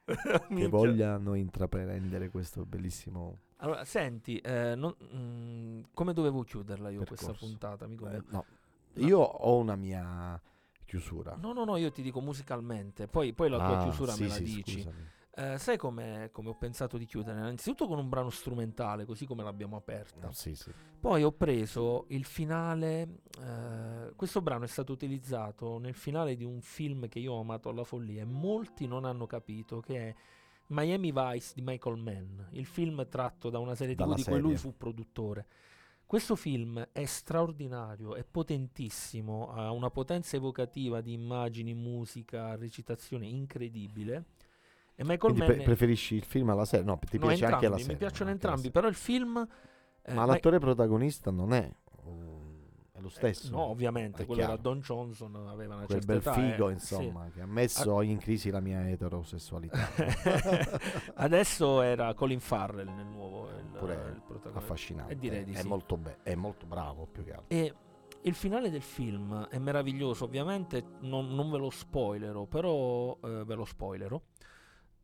che 0.04 0.68
vogliano 0.68 1.34
intraprendere 1.36 2.30
questo 2.30 2.66
bellissimo 2.66 3.38
Allora, 3.58 3.84
senti, 3.86 4.38
eh, 4.40 4.76
non- 4.76 4.96
mm, 5.16 5.82
come 5.94 6.14
dovevo 6.14 6.42
chiuderla 6.44 6.90
io 6.90 7.04
questa 7.06 7.28
Percorso. 7.28 7.46
puntata, 7.46 7.86
amico 7.86 8.08
Eh, 8.08 8.22
mio? 8.30 8.46
No. 8.94 9.08
Io 9.08 9.20
ho 9.20 9.58
una 9.58 9.76
mia 9.76 10.42
chiusura. 10.86 11.36
No, 11.40 11.54
no, 11.54 11.64
no, 11.66 11.78
io 11.78 11.92
ti 11.92 12.02
dico 12.02 12.20
musicalmente, 12.22 13.08
poi, 13.08 13.34
poi 13.34 13.50
la 13.50 13.58
tua 13.58 13.78
Ah, 13.80 13.84
chiusura 13.84 14.12
sì, 14.14 14.22
me 14.24 14.28
la 14.28 14.34
sì, 14.36 14.44
dici. 14.44 14.72
scusami. 14.82 15.08
Eh, 15.32 15.58
sai 15.58 15.78
come, 15.78 16.30
ho 16.34 16.56
pensato 16.56 16.98
di 16.98 17.06
chiudere? 17.06 17.38
Innanzitutto 17.40 17.88
con 17.88 17.98
un 17.98 18.10
brano 18.10 18.30
strumentale, 18.30 19.06
così 19.06 19.26
come 19.26 19.42
l'abbiamo 19.44 19.78
aperta. 19.78 20.26
No, 20.26 20.34
sì, 20.34 20.54
sì. 20.54 20.70
Poi 21.00 21.24
ho 21.24 21.32
preso 21.32 22.06
il 22.10 22.26
finale. 22.26 23.20
eh, 23.40 24.12
questo 24.18 24.42
brano 24.42 24.66
è 24.66 24.68
stato 24.68 24.92
utilizzato 24.92 25.78
nel 25.78 25.94
finale 25.94 26.36
di 26.36 26.44
un 26.44 26.60
film 26.60 27.08
che 27.08 27.20
io 27.20 27.34
ho 27.34 27.40
amato 27.40 27.70
alla 27.70 27.86
follia 27.86 28.22
e 28.22 28.26
molti 28.26 28.86
non 28.86 29.06
hanno 29.06 29.28
capito 29.28 29.80
che 29.80 30.10
è 30.10 30.16
Miami 30.68 31.12
Vice 31.14 31.54
di 31.56 31.62
Michael 31.62 31.98
Mann, 31.98 32.40
il 32.52 32.66
film 32.66 33.08
tratto 33.08 33.50
da 33.50 33.60
una 33.60 33.76
serie 33.76 33.96
TV 33.96 34.14
di 34.16 34.24
cui 34.24 34.40
lui 34.40 34.58
fu 34.58 34.76
produttore. 34.76 35.48
Questo 36.10 36.36
film 36.36 36.88
è 36.92 37.06
straordinario, 37.06 38.16
è 38.16 38.24
potentissimo, 38.24 39.54
ha 39.54 39.70
una 39.70 39.92
potenza 39.92 40.38
evocativa 40.38 41.02
di 41.02 41.14
immagini, 41.14 41.76
musica, 41.76 42.56
recitazione 42.56 43.28
incredibile. 43.28 44.24
E 44.96 45.04
Michael 45.04 45.20
Quindi 45.20 45.42
Mann 45.42 45.50
pre- 45.50 45.62
preferisci 45.62 46.16
il 46.16 46.24
film 46.24 46.50
alla 46.50 46.66
serie? 46.66 46.84
No, 46.84 46.98
ti 46.98 47.20
no, 47.20 47.28
piace 47.28 47.46
anche 47.46 47.68
la 47.68 47.78
entrambi, 47.78 47.82
serie. 47.82 47.94
mi 47.94 48.00
piacciono 48.00 48.30
entrambi, 48.32 48.72
però 48.72 48.88
il 48.88 48.96
film 48.96 49.48
eh, 50.02 50.14
Ma 50.16 50.26
l'attore 50.26 50.58
protagonista 50.58 51.30
non 51.30 51.54
è 51.54 51.72
è 53.00 53.02
lo 53.02 53.10
stesso. 53.10 53.48
Eh, 53.48 53.52
No, 53.52 53.62
ovviamente, 53.64 54.26
quello 54.26 54.42
era 54.42 54.54
chiaro. 54.54 54.62
Don 54.70 54.80
Johnson, 54.82 55.36
aveva 55.48 55.76
una 55.76 55.86
Quel 55.86 56.00
certa 56.04 56.14
bel 56.14 56.18
età. 56.22 56.34
figo, 56.34 56.70
eh, 56.70 56.74
insomma, 56.74 57.30
che 57.34 57.42
ha 57.42 57.46
messo 57.48 58.02
in 58.02 58.18
crisi 58.20 58.50
la 58.52 58.60
mia 58.60 58.88
eterosessualità. 58.90 59.78
sì. 59.96 60.04
Adesso 61.16 61.82
era 61.82 62.14
Colin 62.14 62.40
Farrell 62.40 62.88
nel 62.94 63.06
nuovo 63.06 63.48
il, 63.50 63.66
Pure 63.78 63.94
il 63.94 64.22
protagonista. 64.26 64.58
affascinante. 64.60 65.14
E 65.14 65.18
di 65.18 65.54
è, 65.54 65.62
sì. 65.62 65.68
molto 65.68 65.98
be- 65.98 66.18
è 66.24 66.36
molto 66.36 66.66
bravo 66.66 67.08
più 67.12 67.24
che 67.24 67.32
altro. 67.34 67.46
E 67.48 67.74
il 68.24 68.34
finale 68.34 68.70
del 68.70 68.82
film 68.82 69.48
è 69.48 69.58
meraviglioso, 69.58 70.26
ovviamente 70.26 70.84
non, 71.02 71.34
non 71.34 71.50
ve 71.50 71.58
lo 71.58 71.70
spoilerò, 71.70 72.46
però 72.46 73.18
eh, 73.24 73.44
ve 73.46 73.56
lo 73.56 73.66
spoilerò. 73.66 74.22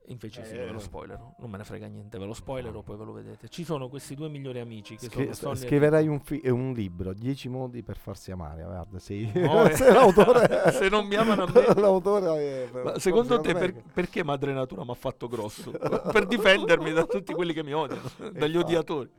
Invece 0.07 0.45
sì, 0.45 0.53
Eh. 0.53 0.65
ve 0.65 0.71
lo 0.71 0.77
spoilerò, 0.77 1.33
non 1.39 1.49
me 1.49 1.57
ne 1.57 1.63
frega 1.63 1.87
niente, 1.87 2.19
ve 2.19 2.25
lo 2.25 2.33
spoilerò, 2.33 2.81
poi 2.83 2.95
ve 2.95 3.03
lo 3.05 3.11
vedete. 3.11 3.47
Ci 3.49 3.63
sono 3.63 3.89
questi 3.89 4.13
due 4.13 4.29
migliori 4.29 4.59
amici 4.59 4.95
che 4.97 5.07
Scri- 5.07 5.33
sono 5.33 5.55
scriverai 5.55 6.07
un, 6.07 6.19
fi- 6.19 6.39
eh, 6.41 6.51
un 6.51 6.73
libro, 6.73 7.11
10 7.13 7.49
modi 7.49 7.81
per 7.81 7.97
farsi 7.97 8.29
amare. 8.31 8.61
Guarda, 8.63 8.99
sei, 8.99 9.31
No, 9.33 9.65
eh, 9.67 9.75
sei 9.75 9.91
l'autore. 9.93 10.69
se 10.71 10.89
non 10.89 11.07
mi 11.07 11.15
amano 11.15 11.43
a 11.45 11.51
me- 11.51 11.73
l'autore 11.81 12.69
è- 12.71 12.81
Ma 12.83 12.99
secondo 12.99 13.39
te 13.41 13.53
per- 13.53 13.73
perché 13.93 14.23
Madre 14.23 14.53
Natura 14.53 14.83
mi 14.83 14.91
ha 14.91 14.95
fatto 14.95 15.27
grosso? 15.27 15.71
per 15.71 16.27
difendermi 16.27 16.91
da 16.91 17.05
tutti 17.05 17.33
quelli 17.33 17.53
che 17.53 17.63
mi 17.63 17.73
odiano, 17.73 18.01
dagli 18.31 18.57
odiatori. 18.57 19.09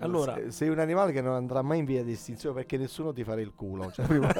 Allora, 0.00 0.34
Se- 0.34 0.50
sei 0.52 0.68
un 0.68 0.78
animale 0.78 1.10
che 1.10 1.20
non 1.22 1.32
andrà 1.34 1.62
mai 1.62 1.78
in 1.78 1.84
via 1.84 2.04
di 2.04 2.12
estinzione 2.12 2.54
perché 2.54 2.76
nessuno 2.76 3.12
ti 3.12 3.24
farà 3.24 3.40
il 3.40 3.54
culo. 3.54 3.90
Cioè, 3.90 4.06
prima- 4.06 4.30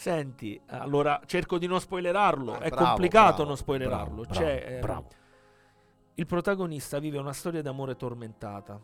senti, 0.00 0.58
allora 0.68 1.20
cerco 1.26 1.58
di 1.58 1.66
non 1.66 1.78
spoilerarlo. 1.78 2.54
Ah, 2.54 2.58
È 2.60 2.70
bravo, 2.70 2.86
complicato 2.86 3.32
bravo, 3.34 3.44
non 3.48 3.56
spoilerarlo. 3.58 4.22
bravo, 4.22 4.32
C'è, 4.32 4.56
bravo, 4.56 4.72
ehm, 4.74 4.80
bravo. 4.80 5.08
Il 6.14 6.26
protagonista 6.26 6.98
vive 6.98 7.18
una 7.18 7.34
storia 7.34 7.60
d'amore 7.60 7.96
tormentata. 7.96 8.80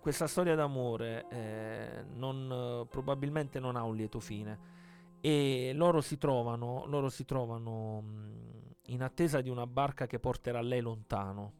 Questa 0.00 0.26
storia 0.26 0.56
d'amore 0.56 1.26
eh, 1.28 2.04
non, 2.14 2.82
eh, 2.82 2.86
probabilmente 2.88 3.60
non 3.60 3.76
ha 3.76 3.84
un 3.84 3.94
lieto 3.94 4.18
fine. 4.18 4.58
E 5.20 5.70
loro 5.74 6.00
si 6.00 6.18
trovano, 6.18 6.84
loro 6.86 7.08
si 7.08 7.24
trovano 7.24 8.00
mh, 8.00 8.74
in 8.86 9.02
attesa 9.02 9.40
di 9.40 9.50
una 9.50 9.66
barca 9.66 10.08
che 10.08 10.18
porterà 10.18 10.60
lei 10.60 10.80
lontano. 10.80 11.52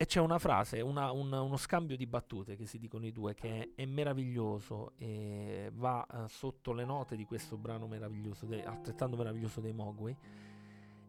E 0.00 0.06
c'è 0.06 0.20
una 0.20 0.38
frase, 0.38 0.80
una- 0.80 1.10
un- 1.10 1.32
uno 1.32 1.56
scambio 1.56 1.96
di 1.96 2.06
battute 2.06 2.54
che 2.54 2.66
si 2.66 2.78
dicono 2.78 3.04
i 3.04 3.10
due 3.10 3.34
che 3.34 3.72
è, 3.74 3.82
è 3.82 3.84
meraviglioso 3.84 4.92
e 4.96 5.72
va 5.74 6.06
eh, 6.06 6.28
sotto 6.28 6.72
le 6.72 6.84
note 6.84 7.16
di 7.16 7.24
questo 7.24 7.56
brano 7.56 7.88
meraviglioso, 7.88 8.46
de- 8.46 8.62
altrettanto 8.62 9.16
meraviglioso 9.16 9.60
dei 9.60 9.72
Mogwai. 9.72 10.16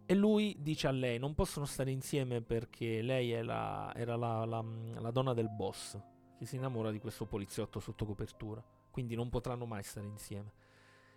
E 0.08 0.16
lui 0.16 0.56
dice 0.60 0.88
a 0.88 0.92
lei: 0.92 1.20
Non 1.20 1.36
possono 1.36 1.66
stare 1.68 1.92
insieme 1.92 2.42
perché 2.42 3.04
lei 3.04 3.44
la- 3.44 3.94
era 3.96 4.16
la, 4.16 4.44
la- 4.46 4.66
la 4.96 5.12
donna 5.12 5.36
del 5.36 5.50
boss 5.52 5.96
che 6.36 6.48
si 6.48 6.56
innamora 6.56 6.90
di 6.90 6.98
questo 7.00 7.28
poliziotto 7.28 7.80
sotto 7.80 8.06
copertura. 8.08 8.64
Quindi 8.90 9.14
non 9.14 9.30
potranno 9.30 9.68
mai 9.68 9.84
stare 9.84 10.08
insieme. 10.08 10.52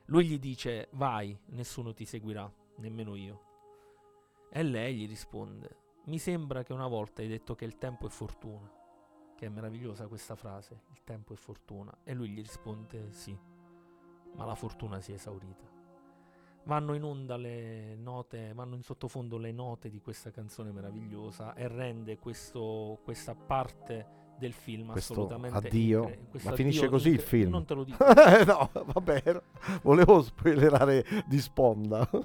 Lui 0.07 0.27
gli 0.27 0.39
dice: 0.39 0.89
Vai, 0.93 1.35
nessuno 1.47 1.95
ti 1.95 2.05
seguirà, 2.05 2.53
nemmeno 2.77 3.15
io. 3.17 3.41
E 4.51 4.63
lei 4.63 4.95
gli 4.95 5.09
risponde: 5.09 5.77
Mi 6.05 6.19
sembra 6.19 6.63
che 6.63 6.73
una 6.73 6.89
volta 6.89 7.23
hai 7.23 7.29
detto 7.29 7.55
che 7.55 7.65
il 7.65 7.79
tempo 7.79 8.07
è 8.07 8.11
fortuna. 8.11 8.71
Che 9.37 9.47
è 9.47 9.49
meravigliosa 9.49 10.09
questa 10.09 10.35
frase: 10.35 10.83
Il 10.91 11.03
tempo 11.05 11.33
è 11.33 11.37
fortuna. 11.37 11.93
E 12.05 12.15
lui 12.15 12.29
gli 12.29 12.41
risponde: 12.41 13.13
Sì, 13.13 13.37
ma 14.35 14.45
la 14.45 14.55
fortuna 14.55 15.01
si 15.01 15.13
è 15.13 15.15
esaurita 15.15 15.81
vanno 16.65 16.95
in 16.95 17.03
onda 17.03 17.37
le 17.37 17.97
note, 17.97 18.53
vanno 18.55 18.77
in 18.77 18.83
sottofondo 18.83 19.37
le 19.39 19.53
note 19.53 19.91
di 19.91 20.01
questa 20.01 20.31
canzone 20.31 20.71
meravigliosa 20.71 21.55
e 21.55 21.67
rende 21.69 22.19
questo, 22.19 23.01
questa 23.03 23.35
parte 23.35 24.21
del 24.39 24.53
film 24.53 24.93
Questo 24.93 25.13
assolutamente 25.13 25.69
addio. 25.69 26.03
incre- 26.03 26.41
Ma 26.43 26.53
finisce 26.53 26.89
così 26.89 27.09
il 27.09 27.15
incre- 27.15 27.29
film? 27.29 27.51
Non 27.51 27.65
te 27.65 27.75
lo 27.75 27.85
dico. 27.85 28.05
no, 28.47 28.71
vabbè, 28.73 29.43
volevo 29.83 30.23
spoilerare 30.23 31.05
di 31.27 31.41
sponda. 31.41 32.09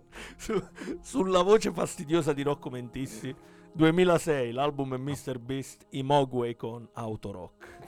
Su- 0.37 0.61
su- 0.73 0.99
sulla 1.01 1.41
voce 1.41 1.71
fastidiosa 1.71 2.33
di 2.33 2.41
Rocco 2.41 2.69
Mentissi 2.69 3.33
2006 3.73 4.51
l'album 4.51 4.93
è 4.95 4.97
Mr. 4.97 5.39
Beast 5.39 5.85
Mogwai 6.01 6.55
con 6.55 6.87
Autorock 6.93 7.80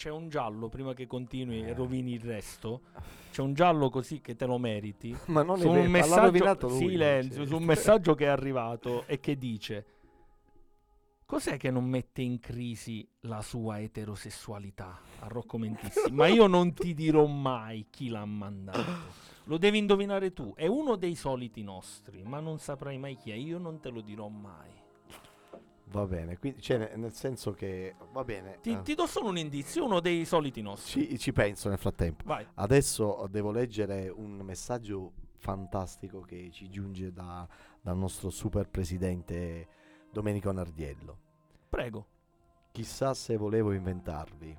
c'è 0.00 0.08
un 0.08 0.30
giallo, 0.30 0.70
prima 0.70 0.94
che 0.94 1.06
continui 1.06 1.62
e 1.62 1.68
Eh. 1.68 1.74
rovini 1.74 2.14
il 2.14 2.22
resto, 2.22 2.80
c'è 3.30 3.42
un 3.42 3.52
giallo 3.52 3.90
così 3.90 4.22
che 4.22 4.34
te 4.34 4.46
lo 4.46 4.56
meriti. 4.56 5.14
Ma 5.28 5.42
non 5.42 5.58
è 5.58 5.60
su 5.60 5.68
vero, 5.68 5.80
un 5.80 5.84
l'ha 5.84 6.30
messaggio, 6.30 6.68
lui, 6.68 6.78
silenzio, 6.78 7.44
su 7.44 7.56
un 7.56 7.64
messaggio 7.64 8.14
che 8.14 8.24
è 8.24 8.28
arrivato 8.28 9.06
e 9.06 9.20
che 9.20 9.36
dice 9.36 9.84
Cos'è 11.26 11.58
che 11.58 11.70
non 11.70 11.84
mette 11.84 12.22
in 12.22 12.40
crisi 12.40 13.06
la 13.20 13.42
sua 13.42 13.78
eterosessualità 13.78 14.98
a 15.18 15.26
Rocco 15.28 15.58
Mentissi? 15.58 16.10
Ma 16.12 16.28
io 16.28 16.46
non 16.46 16.72
ti 16.72 16.94
dirò 16.94 17.26
mai 17.26 17.86
chi 17.90 18.08
l'ha 18.08 18.24
mandato. 18.24 18.84
Lo 19.44 19.58
devi 19.58 19.76
indovinare 19.76 20.32
tu. 20.32 20.54
È 20.56 20.66
uno 20.66 20.96
dei 20.96 21.14
soliti 21.14 21.62
nostri, 21.62 22.22
ma 22.24 22.40
non 22.40 22.58
saprai 22.58 22.96
mai 22.96 23.16
chi 23.16 23.32
è. 23.32 23.34
Io 23.34 23.58
non 23.58 23.80
te 23.80 23.90
lo 23.90 24.00
dirò 24.00 24.28
mai. 24.28 24.79
Va 25.92 26.06
bene, 26.06 26.38
quindi, 26.38 26.60
cioè, 26.62 26.78
ne- 26.78 26.92
nel 26.96 27.12
senso 27.12 27.52
che 27.52 27.96
va 28.12 28.22
bene. 28.22 28.58
Ti, 28.60 28.70
eh, 28.72 28.82
ti 28.82 28.94
do 28.94 29.06
solo 29.06 29.28
un 29.28 29.38
indizio, 29.38 29.84
uno 29.84 29.98
dei 30.00 30.24
soliti 30.24 30.62
nostri. 30.62 31.08
ci, 31.08 31.18
ci 31.18 31.32
penso 31.32 31.68
nel 31.68 31.78
frattempo. 31.78 32.22
Vai. 32.26 32.46
Adesso 32.54 33.26
devo 33.28 33.50
leggere 33.50 34.08
un 34.08 34.36
messaggio 34.42 35.12
fantastico 35.38 36.20
che 36.20 36.50
ci 36.52 36.68
giunge 36.68 37.12
da- 37.12 37.46
dal 37.80 37.96
nostro 37.96 38.30
super 38.30 38.68
presidente 38.68 39.66
Domenico 40.12 40.52
Nardiello. 40.52 41.18
Prego. 41.68 42.06
Chissà 42.72 43.14
se 43.14 43.36
volevo 43.36 43.72
inventarvi, 43.72 44.56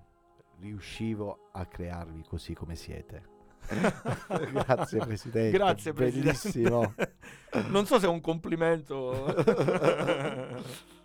riuscivo 0.59 1.47
a 1.53 1.65
crearvi 1.65 2.23
così 2.27 2.53
come 2.53 2.75
siete. 2.75 3.29
Grazie 4.51 4.99
presidente. 4.99 5.51
Grazie, 5.57 5.93
Presidente. 5.93 6.39
Bellissimo. 6.51 6.93
non 7.69 7.85
so 7.85 7.99
se 7.99 8.05
è 8.07 8.09
un 8.09 8.19
complimento. 8.19 9.33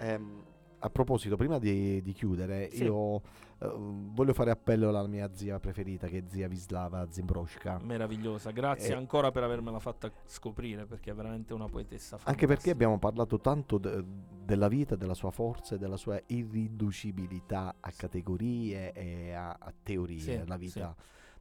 Ehm, 0.00 0.42
a 0.82 0.88
proposito, 0.88 1.36
prima 1.36 1.58
di, 1.58 2.00
di 2.00 2.12
chiudere, 2.12 2.70
Sì. 2.72 2.84
io 2.84 3.16
eh, 3.58 3.70
voglio 3.76 4.32
fare 4.32 4.50
appello 4.50 4.88
alla 4.88 5.06
mia 5.06 5.28
zia 5.34 5.60
preferita, 5.60 6.06
che 6.06 6.18
è 6.18 6.24
zia 6.26 6.48
Vislava 6.48 7.06
Zimbroshka. 7.10 7.78
Meravigliosa, 7.82 8.50
grazie 8.50 8.94
Eh. 8.94 8.96
ancora 8.96 9.30
per 9.30 9.42
avermela 9.42 9.78
fatta 9.78 10.10
scoprire 10.24 10.86
perché 10.86 11.10
è 11.10 11.14
veramente 11.14 11.52
una 11.52 11.66
poetessa 11.66 12.16
fantastica. 12.16 12.30
Anche 12.30 12.46
perché 12.46 12.70
abbiamo 12.70 12.98
parlato 12.98 13.38
tanto 13.40 13.76
de- 13.76 14.02
della 14.42 14.68
vita, 14.68 14.96
della 14.96 15.12
sua 15.12 15.30
forza 15.30 15.74
e 15.74 15.78
della 15.78 15.98
sua 15.98 16.18
irriducibilità 16.28 17.76
a 17.78 17.90
categorie 17.94 18.92
e 18.92 19.32
a, 19.32 19.50
a 19.50 19.72
teorie. 19.82 20.18
Sì, 20.18 20.42
La 20.46 20.56
vita 20.56 20.94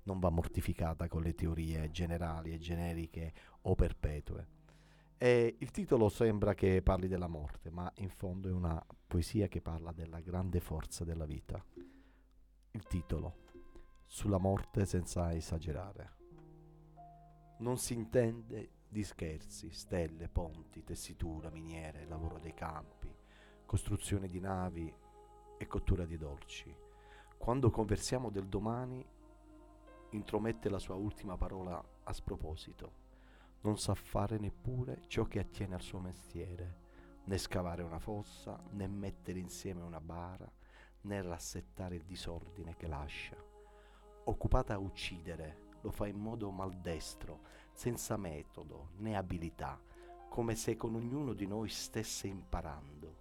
non 0.03 0.19
va 0.19 0.30
mortificata 0.30 1.07
con 1.07 1.22
le 1.22 1.34
teorie 1.34 1.90
generali 1.91 2.52
e 2.53 2.57
generiche 2.57 3.31
o 3.61 3.76
perpetue. 3.76 4.48
E 5.22 5.58
il 5.60 5.72
titolo 5.72 6.08
sembra 6.08 6.54
che 6.54 6.82
parli 6.82 7.10
della 7.10 7.28
morte, 7.28 7.70
ma 7.70 7.91
in 7.98 8.10
fondo 8.10 8.48
è 8.48 8.54
una 8.54 8.82
poesia 9.06 9.50
che 9.50 9.60
parla 9.60 9.91
della 9.91 10.22
grande 10.22 10.62
forza 10.62 11.04
della 11.04 11.26
vita. 11.26 11.62
Il 12.72 12.84
titolo, 12.88 13.48
Sulla 14.06 14.38
morte 14.38 14.86
senza 14.86 15.36
esagerare. 15.36 16.14
Non 17.58 17.78
si 17.78 17.96
intende 17.96 18.70
di 18.88 19.04
scherzi, 19.04 19.72
stelle, 19.72 20.30
ponti, 20.30 20.86
tessitura, 20.86 21.50
miniere, 21.50 22.06
lavoro 22.06 22.40
dei 22.40 22.54
campi, 22.54 23.14
costruzione 23.66 24.30
di 24.30 24.40
navi 24.40 24.91
e 25.58 25.68
cottura 25.68 26.06
di 26.06 26.18
dolci. 26.18 26.74
Quando 27.38 27.70
conversiamo 27.70 28.30
del 28.30 28.48
domani, 28.48 29.06
intromette 30.12 30.70
la 30.70 30.80
sua 30.80 30.96
ultima 30.96 31.36
parola 31.36 31.84
a 32.04 32.14
sproposito. 32.14 33.09
Non 33.61 33.77
sa 33.77 33.94
fare 33.94 34.38
neppure 34.38 35.02
ciò 35.07 35.26
che 35.26 35.40
attiene 35.40 35.76
al 35.76 35.81
suo 35.81 35.99
mestiere, 35.99 36.88
né 37.26 37.38
scavare 37.38 37.84
una 37.84 37.99
fossa, 37.99 38.57
né 38.72 38.88
mettere 38.88 39.38
insieme 39.38 39.81
una 39.81 39.99
bara, 39.99 40.49
né 41.02 41.22
rassettare 41.22 41.95
il 41.95 42.06
disordine 42.06 42.77
che 42.77 42.88
lascia. 42.88 43.36
Occupata 44.23 44.76
a 44.76 44.80
uccidere, 44.80 45.68
lo 45.81 45.91
fa 45.91 46.07
in 46.07 46.18
modo 46.18 46.49
maldestro, 46.52 47.41
senza 47.73 48.15
metodo 48.15 48.91
né 48.98 49.18
abilità, 49.18 49.77
come 50.30 50.56
se 50.56 50.77
con 50.77 50.95
ognuno 50.95 51.34
di 51.34 51.45
noi 51.45 51.68
stesse 51.68 52.27
imparando. 52.27 53.18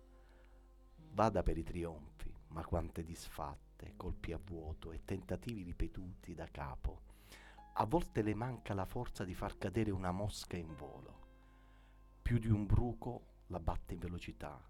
Vada 1.12 1.42
per 1.42 1.58
i 1.58 1.64
trionfi, 1.64 2.32
ma 2.48 2.64
quante 2.64 3.02
disfatte, 3.02 3.94
colpi 3.96 4.32
a 4.32 4.38
vuoto 4.38 4.92
e 4.92 5.04
tentativi 5.04 5.62
ripetuti 5.62 6.32
da 6.34 6.46
capo. 6.46 7.07
A 7.80 7.84
volte 7.84 8.22
le 8.22 8.34
manca 8.34 8.74
la 8.74 8.84
forza 8.84 9.24
di 9.24 9.34
far 9.34 9.56
cadere 9.56 9.92
una 9.92 10.10
mosca 10.10 10.56
in 10.56 10.74
volo. 10.74 11.26
Più 12.20 12.38
di 12.38 12.48
un 12.48 12.66
bruco 12.66 13.44
la 13.46 13.60
batte 13.60 13.94
in 13.94 14.00
velocità. 14.00 14.60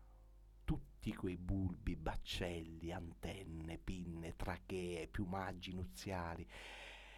Tutti 0.62 1.14
quei 1.14 1.38
bulbi, 1.38 1.96
baccelli, 1.96 2.92
antenne, 2.92 3.78
pinne, 3.78 4.36
trachee, 4.36 5.08
piumaggi 5.08 5.72
nuziali 5.72 6.46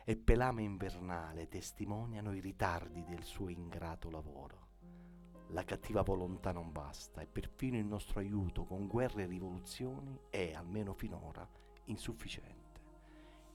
e 0.05 0.17
pelame 0.17 0.62
invernale 0.62 1.49
testimoniano 1.49 2.35
i 2.35 2.41
ritardi 2.41 3.03
del 3.03 3.25
suo 3.25 3.49
ingrato 3.49 4.11
lavoro. 4.11 4.69
La 5.49 5.65
cattiva 5.65 6.03
volontà 6.03 6.53
non 6.53 6.71
basta 6.71 7.21
e 7.21 7.27
perfino 7.27 7.77
il 7.77 7.87
nostro 7.87 8.21
aiuto 8.21 8.65
con 8.65 8.87
guerre 8.87 9.25
e 9.25 9.27
rivoluzioni 9.27 10.17
è, 10.31 10.53
almeno 10.53 10.95
finora, 10.95 11.45
insufficiente. 11.87 12.59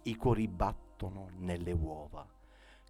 I 0.03 0.17
cuori 0.17 0.49
battono 0.49 0.84
nelle 1.37 1.73
uova, 1.73 2.25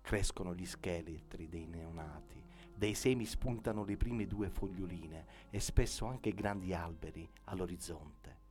crescono 0.01 0.53
gli 0.53 0.65
scheletri 0.65 1.49
dei 1.49 1.65
neonati, 1.65 2.43
dai 2.75 2.93
semi 2.93 3.25
spuntano 3.25 3.83
le 3.83 3.97
prime 3.97 4.27
due 4.27 4.49
foglioline 4.49 5.25
e 5.49 5.59
spesso 5.59 6.05
anche 6.05 6.33
grandi 6.33 6.73
alberi 6.73 7.27
all'orizzonte. 7.45 8.43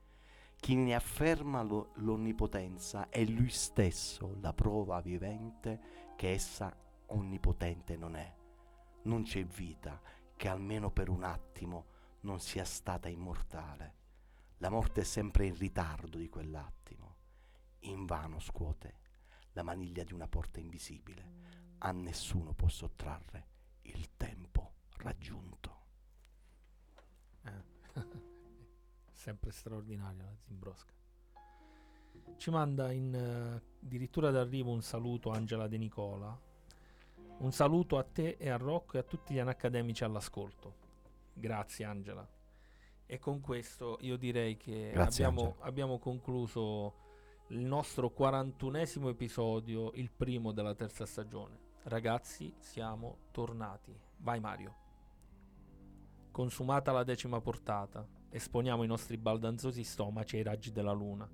Chi 0.56 0.74
ne 0.74 0.94
afferma 0.94 1.62
lo- 1.62 1.92
l'onnipotenza 1.96 3.08
è 3.08 3.24
lui 3.24 3.50
stesso 3.50 4.36
la 4.40 4.52
prova 4.52 5.00
vivente 5.00 6.12
che 6.16 6.32
essa 6.32 6.74
onnipotente 7.06 7.96
non 7.96 8.16
è. 8.16 8.34
Non 9.02 9.22
c'è 9.22 9.44
vita 9.44 10.00
che 10.34 10.48
almeno 10.48 10.90
per 10.90 11.08
un 11.08 11.22
attimo 11.22 11.84
non 12.20 12.40
sia 12.40 12.64
stata 12.64 13.08
immortale. 13.08 13.94
La 14.58 14.70
morte 14.70 15.02
è 15.02 15.04
sempre 15.04 15.46
in 15.46 15.56
ritardo 15.56 16.18
di 16.18 16.28
quell'attimo. 16.28 17.14
Invano 17.80 18.40
scuote 18.40 19.02
la 19.54 19.62
maniglia 19.62 20.04
di 20.04 20.12
una 20.12 20.28
porta 20.28 20.60
invisibile. 20.60 21.42
A 21.78 21.90
nessuno 21.92 22.52
può 22.52 22.68
sottrarre 22.68 23.46
il 23.82 24.16
tempo 24.16 24.72
raggiunto. 24.98 25.82
Sempre 29.12 29.50
straordinaria 29.52 30.24
la 30.24 30.36
Zimbrosca. 30.36 30.92
Ci 32.36 32.50
manda 32.50 32.90
in 32.92 33.14
eh, 33.14 33.62
addirittura 33.82 34.30
d'arrivo 34.30 34.72
un 34.72 34.82
saluto 34.82 35.30
Angela 35.30 35.68
De 35.68 35.78
Nicola. 35.78 36.38
Un 37.36 37.52
saluto 37.52 37.98
a 37.98 38.04
te 38.04 38.36
e 38.38 38.48
a 38.48 38.56
Rocco 38.56 38.96
e 38.96 39.00
a 39.00 39.02
tutti 39.02 39.34
gli 39.34 39.38
anacademici 39.38 40.04
all'ascolto. 40.04 40.82
Grazie 41.32 41.84
Angela. 41.84 42.26
E 43.06 43.18
con 43.18 43.40
questo 43.40 43.98
io 44.00 44.16
direi 44.16 44.56
che 44.56 44.90
Grazie, 44.92 45.24
abbiamo, 45.24 45.56
abbiamo 45.60 45.98
concluso 45.98 47.03
il 47.54 47.60
nostro 47.60 48.12
41esimo 48.18 49.08
episodio, 49.08 49.92
il 49.94 50.10
primo 50.10 50.50
della 50.50 50.74
terza 50.74 51.06
stagione. 51.06 51.56
Ragazzi, 51.84 52.52
siamo 52.58 53.18
tornati. 53.30 53.96
Vai 54.16 54.40
Mario. 54.40 54.74
Consumata 56.32 56.90
la 56.90 57.04
decima 57.04 57.40
portata, 57.40 58.04
esponiamo 58.28 58.82
i 58.82 58.88
nostri 58.88 59.16
baldanzosi 59.18 59.84
stomaci 59.84 60.36
ai 60.36 60.42
raggi 60.42 60.72
della 60.72 60.90
luna. 60.90 61.30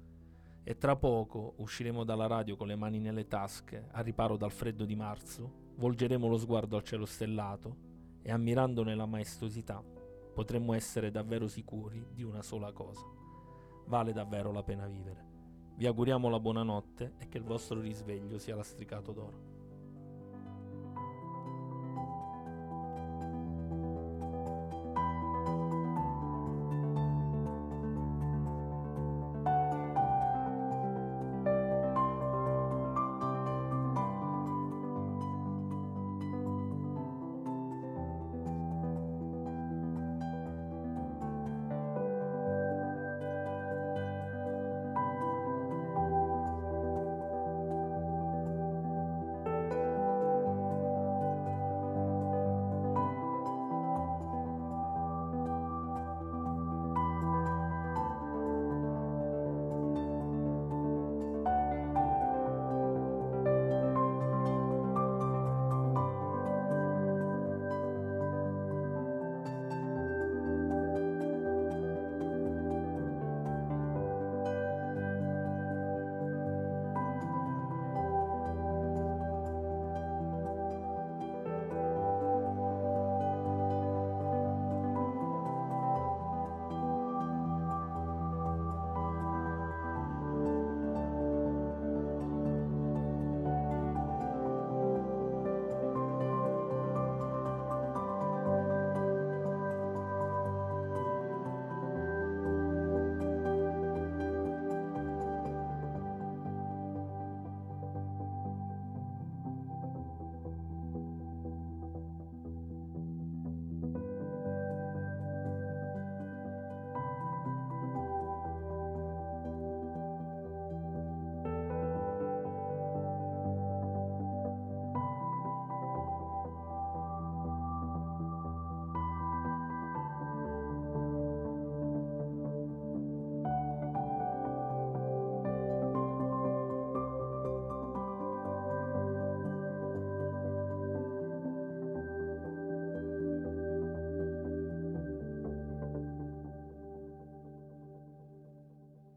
E 0.63 0.77
tra 0.77 0.95
poco 0.95 1.55
usciremo 1.57 2.05
dalla 2.05 2.27
radio 2.27 2.55
con 2.55 2.67
le 2.67 2.77
mani 2.77 2.99
nelle 2.99 3.27
tasche, 3.27 3.89
a 3.91 4.03
riparo 4.03 4.37
dal 4.37 4.53
freddo 4.53 4.85
di 4.85 4.95
marzo, 4.95 5.51
volgeremo 5.77 6.29
lo 6.29 6.37
sguardo 6.37 6.77
al 6.77 6.85
cielo 6.85 7.07
stellato 7.07 7.75
e 8.21 8.31
ammirandone 8.31 8.95
la 8.95 9.07
maestosità 9.07 9.83
potremmo 10.35 10.75
essere 10.75 11.11
davvero 11.11 11.49
sicuri 11.49 12.07
di 12.13 12.23
una 12.23 12.43
sola 12.43 12.73
cosa. 12.73 13.05
Vale 13.87 14.13
davvero 14.13 14.53
la 14.53 14.63
pena 14.63 14.87
vivere. 14.87 15.30
Vi 15.81 15.87
auguriamo 15.87 16.29
la 16.29 16.39
buonanotte 16.39 17.15
e 17.17 17.29
che 17.29 17.39
il 17.39 17.43
vostro 17.43 17.81
risveglio 17.81 18.37
sia 18.37 18.55
lastricato 18.55 19.13
d'oro. 19.13 19.60